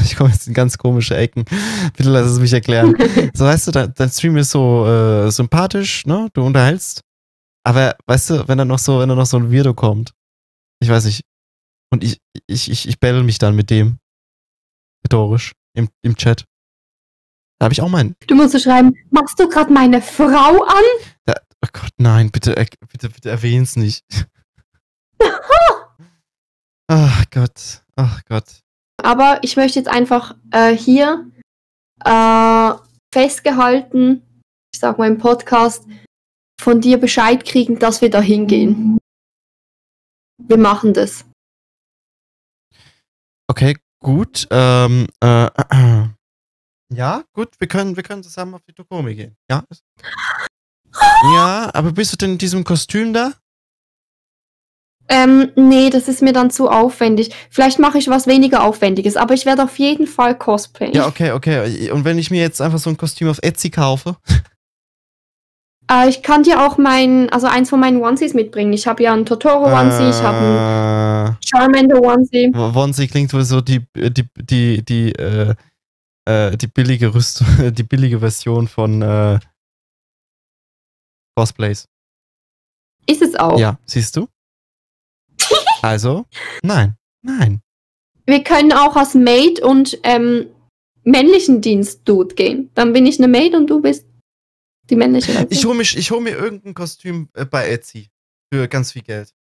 ich 0.05 0.17
komme 0.17 0.31
jetzt 0.31 0.49
in 0.49 0.55
ganz 0.55 0.79
komische 0.79 1.17
Ecken. 1.17 1.45
Bitte 1.97 2.11
lass 2.11 2.27
es 2.27 2.41
mich 2.41 2.53
erklären. 2.53 2.97
So, 3.35 3.45
weißt 3.45 3.69
du, 3.69 3.71
dein, 3.71 3.95
dein 3.95 4.11
Stream 4.11 4.37
ist 4.37 4.51
so 4.51 4.87
äh, 4.87 5.31
sympathisch, 5.31 6.05
ne? 6.07 6.29
Du 6.35 6.45
unterhältst. 6.45 7.03
Aber, 7.65 7.97
weißt 8.07 8.31
du, 8.31 8.49
wenn 8.49 8.59
dann 8.59 8.69
noch 8.69 8.79
so, 8.79 8.99
wenn 8.99 9.09
dann 9.09 9.19
noch 9.19 9.27
so 9.27 9.39
ein 9.39 9.53
Weirdo 9.53 9.73
kommt, 9.73 10.13
ich 10.81 10.89
weiß 10.89 11.05
nicht, 11.07 11.23
und 11.93 12.03
ich, 12.03 12.21
ich, 12.47 12.71
ich, 12.71 12.89
ich 12.89 13.01
battle 13.01 13.23
mich 13.23 13.39
dann 13.39 13.55
mit 13.55 13.71
dem. 13.71 13.99
Rhetorisch. 15.05 15.53
Im, 15.75 15.89
im 16.03 16.17
Chat. 16.17 16.45
Da 17.59 17.65
habe 17.67 17.75
ich 17.75 17.83
auch 17.83 17.89
meinen. 17.89 18.17
Du 18.27 18.35
musst 18.35 18.53
so 18.53 18.59
schreiben, 18.59 18.95
machst 19.11 19.39
du 19.39 19.49
gerade 19.49 19.73
meine 19.73 20.03
Frau 20.03 20.65
an? 20.65 20.83
Da, 21.25 21.35
oh 21.65 21.69
Gott, 21.73 21.93
nein, 21.99 22.31
bitte, 22.31 22.55
bitte, 22.91 23.09
bitte 23.09 23.31
erwähn's 23.31 23.77
nicht. 23.77 24.05
Ach 26.89 27.25
Gott. 27.31 27.83
Ach 27.97 28.23
Gott. 28.27 28.61
Aber 29.03 29.39
ich 29.43 29.57
möchte 29.57 29.79
jetzt 29.79 29.89
einfach 29.89 30.37
äh, 30.51 30.77
hier 30.77 31.31
äh, 32.05 32.73
festgehalten, 33.13 34.23
ich 34.75 34.81
sag 34.81 34.99
mal 34.99 35.09
im 35.09 35.19
Podcast, 35.19 35.87
von 36.61 36.81
dir 36.81 36.99
Bescheid 36.99 37.45
kriegen, 37.45 37.79
dass 37.79 38.03
wir 38.03 38.11
da 38.11 38.21
hingehen. 38.21 38.99
Wir 40.39 40.59
machen 40.59 40.93
das. 40.93 41.25
Okay, 43.49 43.77
gut. 44.01 44.47
Ähm, 44.51 45.07
äh, 45.21 45.49
ja, 46.93 47.25
gut, 47.33 47.59
wir 47.59 47.69
können, 47.69 47.97
wir 47.97 48.03
können 48.03 48.23
zusammen 48.23 48.55
auf 48.55 48.63
die 48.63 48.75
Tokomi 48.75 49.15
gehen. 49.15 49.37
Ja. 49.51 49.65
Ja, 51.23 51.71
aber 51.73 51.93
bist 51.93 52.13
du 52.13 52.17
denn 52.17 52.33
in 52.33 52.39
diesem 52.39 52.65
Kostüm 52.65 53.13
da? 53.13 53.33
Ähm, 55.09 55.51
nee, 55.57 55.91
das 55.91 56.09
ist 56.09 56.23
mir 56.23 56.33
dann 56.33 56.51
zu 56.51 56.69
aufwendig. 56.69 57.35
Vielleicht 57.51 57.79
mache 57.79 57.99
ich 57.99 58.09
was 58.09 58.27
weniger 58.27 58.63
Aufwendiges, 58.65 59.17
aber 59.17 59.35
ich 59.35 59.45
werde 59.47 59.65
auf 59.65 59.79
jeden 59.79 60.07
Fall 60.07 60.37
cosplayen. 60.37 60.95
Ja, 60.95 61.07
okay, 61.07 61.33
okay. 61.33 61.91
Und 61.91 62.05
wenn 62.05 62.19
ich 62.19 62.31
mir 62.31 62.41
jetzt 62.41 62.63
einfach 62.63 62.79
so 62.79 62.89
ein 62.89 62.97
Kostüm 62.97 63.29
auf 63.29 63.39
Etsy 63.43 63.71
kaufe? 63.71 64.17
Äh, 65.91 66.09
ich 66.09 66.23
kann 66.23 66.45
dir 66.45 66.65
auch 66.65 66.79
mein, 66.79 67.29
also 67.31 67.49
eins 67.49 67.69
von 67.69 67.81
meinen 67.81 68.01
Onesies 68.01 68.35
mitbringen. 68.35 68.73
Ich 68.73 68.87
habe 68.87 69.03
ja 69.03 69.13
einen 69.13 69.27
Totoro-Onesie, 69.27 70.11
ich 70.11 70.23
habe 70.23 70.39
einen 70.39 71.33
Äh, 71.33 71.37
Charmander-Onesie. 71.45 72.53
Wonsi 72.55 73.09
klingt 73.09 73.35
wohl 73.35 73.43
so 73.43 73.61
die, 73.61 73.85
die, 73.97 74.25
die, 74.37 74.85
die, 74.85 75.13
äh, 75.13 75.55
äh, 76.25 76.57
die 76.57 76.69
billige 76.69 77.13
Rüstung, 77.13 77.47
die 77.75 77.83
billige 77.83 78.21
Version 78.21 78.69
von 78.69 79.03
äh, 79.03 79.41
Cosplays. 81.37 81.89
Ist 83.07 83.23
es 83.23 83.35
auch. 83.35 83.59
Ja, 83.59 83.79
siehst 83.87 84.17
du? 84.17 84.29
Also, 85.83 86.27
nein, 86.63 86.97
nein. 87.23 87.61
Wir 88.25 88.45
können 88.45 88.73
auch 88.73 88.95
als 88.95 89.15
Maid 89.15 89.59
und 89.59 89.99
ähm, 90.05 90.47
männlichen 91.03 91.61
Dienst-Dude 91.61 92.37
gehen. 92.37 92.71
Dann 92.75 92.93
bin 92.93 93.05
ich 93.05 93.19
eine 93.19 93.27
Maid 93.27 93.57
und 93.57 93.69
du 93.69 93.83
bist 93.83 94.07
die 94.89 94.95
männliche 94.95 95.33
Version. 95.33 95.51
Ich 95.51 95.65
hole 95.65 95.77
mich, 95.77 95.97
ich 95.97 96.11
hol 96.13 96.21
mir 96.21 96.37
irgendein 96.37 96.75
Kostüm 96.75 97.29
äh, 97.35 97.45
bei 97.45 97.69
Etsy 97.69 98.11
für 98.53 98.69
ganz 98.69 98.93
viel 98.93 99.03
Geld. 99.03 99.35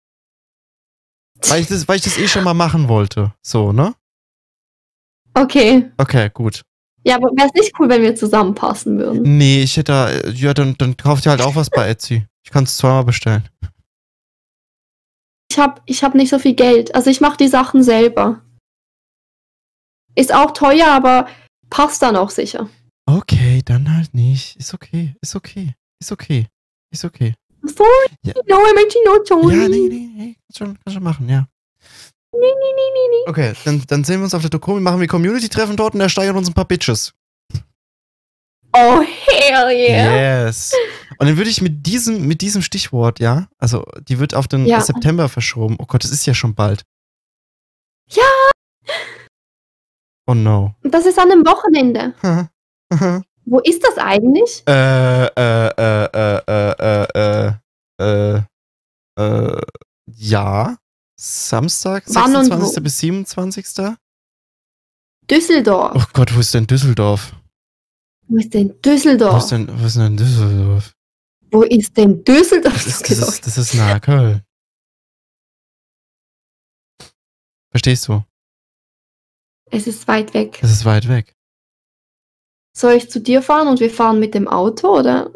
Weil 1.47 1.61
ich, 1.61 1.67
das, 1.67 1.87
weil 1.87 1.97
ich 1.97 2.03
das 2.03 2.17
eh 2.17 2.27
schon 2.27 2.43
mal 2.43 2.55
machen 2.55 2.87
wollte. 2.87 3.35
So, 3.43 3.71
ne? 3.71 3.93
Okay. 5.35 5.91
Okay, 5.97 6.29
gut. 6.33 6.63
Ja, 7.03 7.15
aber 7.15 7.29
wäre 7.35 7.47
es 7.47 7.53
nicht 7.53 7.73
cool, 7.79 7.89
wenn 7.89 8.01
wir 8.03 8.15
zusammenpassen 8.15 8.97
würden? 8.99 9.37
Nee, 9.37 9.63
ich 9.63 9.75
hätte, 9.77 9.91
da- 9.91 10.29
ja, 10.29 10.53
dann, 10.53 10.75
dann 10.77 10.95
kauft 10.97 11.25
ihr 11.25 11.31
halt 11.31 11.41
auch 11.41 11.55
was 11.55 11.69
bei 11.69 11.87
Etsy. 11.89 12.25
Ich 12.43 12.51
kann 12.51 12.65
es 12.65 12.77
zweimal 12.77 13.05
bestellen. 13.05 13.47
Ich 15.51 15.57
habe 15.59 15.81
ich 15.85 16.03
hab 16.03 16.15
nicht 16.15 16.29
so 16.29 16.39
viel 16.39 16.53
Geld. 16.53 16.93
Also 16.95 17.09
ich 17.09 17.19
mache 17.21 17.37
die 17.37 17.47
Sachen 17.47 17.83
selber. 17.83 18.41
Ist 20.15 20.33
auch 20.33 20.51
teuer, 20.51 20.87
aber 20.87 21.27
passt 21.69 22.01
dann 22.01 22.15
auch 22.15 22.29
sicher. 22.29 22.69
Okay, 23.05 23.61
dann 23.65 23.93
halt 23.95 24.13
nicht. 24.13 24.55
Ist 24.57 24.73
okay, 24.73 25.15
ist 25.21 25.35
okay, 25.35 25.73
ist 25.99 26.11
okay, 26.11 26.47
ist 26.93 27.03
okay. 27.03 27.33
So, 27.63 27.83
Ja. 28.23 28.33
no, 28.47 28.57
I 28.57 28.73
meant 28.73 28.93
you 28.93 29.01
know, 29.03 29.23
Tony. 29.23 29.53
Ja, 29.55 29.67
nee, 29.69 29.87
nee, 29.89 30.09
nee, 30.15 30.35
kannst 30.47 30.57
schon, 30.57 30.77
kannst 30.79 30.93
schon 30.95 31.03
machen, 31.03 31.29
ja. 31.29 31.47
Nee, 32.33 32.39
nee, 32.39 32.73
nee, 32.75 32.91
nee, 32.93 33.07
nee. 33.25 33.29
Okay, 33.29 33.53
dann, 33.65 33.83
dann 33.87 34.03
sehen 34.03 34.19
wir 34.19 34.23
uns 34.23 34.33
auf 34.33 34.41
der 34.41 34.49
Dokomi, 34.49 34.79
machen 34.79 34.99
wir 35.01 35.07
Community-Treffen 35.07 35.75
dort 35.75 35.93
und 35.93 36.01
ersteigern 36.01 36.37
uns 36.37 36.47
ein 36.47 36.53
paar 36.53 36.65
Bitches. 36.65 37.13
Oh, 38.73 39.01
hell 39.01 39.69
yeah. 39.75 40.45
Yes. 40.45 40.71
Und 41.17 41.27
dann 41.27 41.35
würde 41.35 41.49
ich 41.49 41.61
mit 41.61 41.85
diesem, 41.85 42.25
mit 42.25 42.41
diesem 42.41 42.61
Stichwort, 42.61 43.19
ja, 43.19 43.47
also 43.57 43.85
die 44.07 44.17
wird 44.19 44.33
auf 44.33 44.47
den 44.47 44.65
Ja. 44.65 44.79
September 44.79 45.27
verschoben. 45.27 45.75
Oh 45.77 45.85
Gott, 45.85 46.05
es 46.05 46.11
ist 46.11 46.25
ja 46.25 46.33
schon 46.33 46.55
bald. 46.55 46.83
Ja. 48.09 48.23
Oh 50.25 50.33
no. 50.33 50.73
Das 50.83 51.05
ist 51.05 51.19
an 51.19 51.31
einem 51.31 51.45
Wochenende. 51.45 52.13
äh, 52.89 53.19
Wo 53.45 53.59
ist 53.59 53.83
das 53.83 53.97
eigentlich? 53.97 54.63
äh, 54.67 55.25
äh, 55.25 55.67
äh, 55.77 56.41
äh, 56.47 57.07
äh, 57.19 57.53
äh, 57.99 58.41
äh, 59.19 59.61
ja. 60.07 60.77
Samstag, 61.23 62.03
Wann 62.07 62.35
und 62.35 62.45
26. 62.45 62.77
wo? 62.77 62.81
bis 62.81 62.97
27. 62.99 63.65
Düsseldorf. 65.29 65.91
Oh 65.95 66.03
Gott, 66.13 66.33
wo 66.35 66.39
ist 66.39 66.51
denn 66.55 66.65
Düsseldorf? 66.65 67.35
Wo 68.27 68.37
ist 68.37 68.51
denn 68.55 68.69
Wo 68.69 68.73
Düsseldorf? 68.81 69.43
ist 69.43 69.51
denn, 69.51 69.79
wo 69.81 69.85
ist 69.85 69.97
denn 69.97 70.17
Düsseldorf? 70.17 70.93
Wo 71.51 71.61
ist 71.61 71.95
denn 71.95 72.23
Düsseldorf? 72.23 72.73
Das 72.73 72.87
ist, 72.87 73.09
das 73.11 73.19
ist, 73.29 73.45
das 73.45 73.57
ist 73.59 73.73
nahe 73.75 73.99
Köln. 73.99 74.41
Verstehst 77.69 78.07
du? 78.07 78.23
es 79.73 79.85
ist 79.87 80.07
weit 80.07 80.33
weg. 80.33 80.57
Das 80.61 80.71
ist 80.71 80.83
weit 80.85 81.07
weg. 81.07 81.35
Soll 82.75 82.93
ich 82.93 83.09
zu 83.11 83.21
dir 83.21 83.41
fahren 83.43 83.67
und 83.67 83.79
wir 83.79 83.89
fahren 83.91 84.19
mit 84.19 84.33
dem 84.33 84.47
Auto 84.47 84.97
oder? 84.99 85.31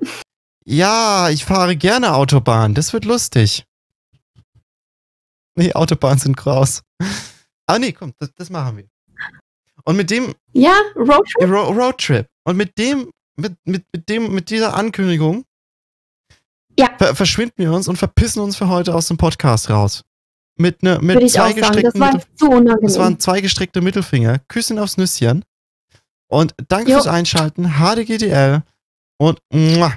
Ja, 0.66 1.30
ich 1.30 1.46
fahre 1.46 1.76
gerne 1.78 2.16
Autobahn. 2.16 2.74
Das 2.74 2.92
wird 2.92 3.06
lustig. 3.06 3.66
Nee, 5.56 5.74
Autobahnen 5.74 6.20
sind 6.20 6.36
kraus. 6.38 6.82
Ah, 7.68 7.80
nee, 7.80 7.92
komm, 7.94 8.14
das, 8.20 8.32
das 8.36 8.50
machen 8.50 8.78
wir. 8.78 8.86
Und 9.86 9.96
mit 9.98 10.10
dem 10.10 10.34
Ja, 10.54 10.74
Roadtrip? 10.96 11.50
Ro 11.50 11.70
Roadtrip. 11.72 12.28
Und 12.44 12.58
mit 12.58 12.78
dem, 12.78 13.12
mit, 13.38 13.56
mit, 13.66 13.86
mit 13.94 14.10
dem, 14.10 14.34
mit 14.34 14.50
dieser 14.50 14.74
Ankündigung 14.76 15.46
Ja. 16.78 16.90
ver 16.98 17.16
verschwinden 17.16 17.56
wir 17.58 17.72
uns 17.72 17.88
und 17.88 17.98
verpissen 17.98 18.42
uns 18.42 18.56
für 18.56 18.68
heute 18.70 18.94
aus 18.94 19.08
dem 19.08 19.18
Podcast 19.18 19.70
raus. 19.70 20.04
Mit, 20.58 20.84
ne, 20.84 21.00
mit 21.02 21.16
Würde 21.16 21.28
zwei 21.28 21.42
auch 21.42 21.58
sagen. 21.58 21.62
Das 21.62 21.72
gestreckten 21.72 22.02
war 22.02 22.14
Mittel 22.14 22.36
zu 22.36 22.46
unangenehm. 22.50 22.80
Das 22.88 22.98
waren 23.00 23.20
zwei 23.20 23.42
gestreckte 23.42 23.82
Mittelfinger. 23.82 24.40
Küsschen 24.48 24.80
aufs 24.80 24.98
Nüsschen. 24.98 25.44
Und 26.28 26.54
danke 26.68 26.92
Jo. 26.92 26.98
fürs 26.98 27.08
Einschalten. 27.08 27.74
HDGDL. 27.78 28.64
Und, 29.18 29.40
muah, 29.52 29.94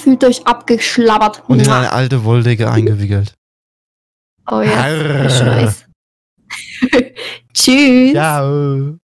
Fühlt 0.00 0.24
euch 0.24 0.44
abgeschlabbert. 0.46 1.42
und 1.48 1.60
in 1.60 1.70
eine 1.70 1.92
alte 1.92 2.24
Wolldecke 2.24 2.70
eingewickelt. 2.70 3.34
Oh 4.50 4.60
ja. 4.62 4.86
Tschüss. 7.54 8.12
Ciao. 8.12 8.98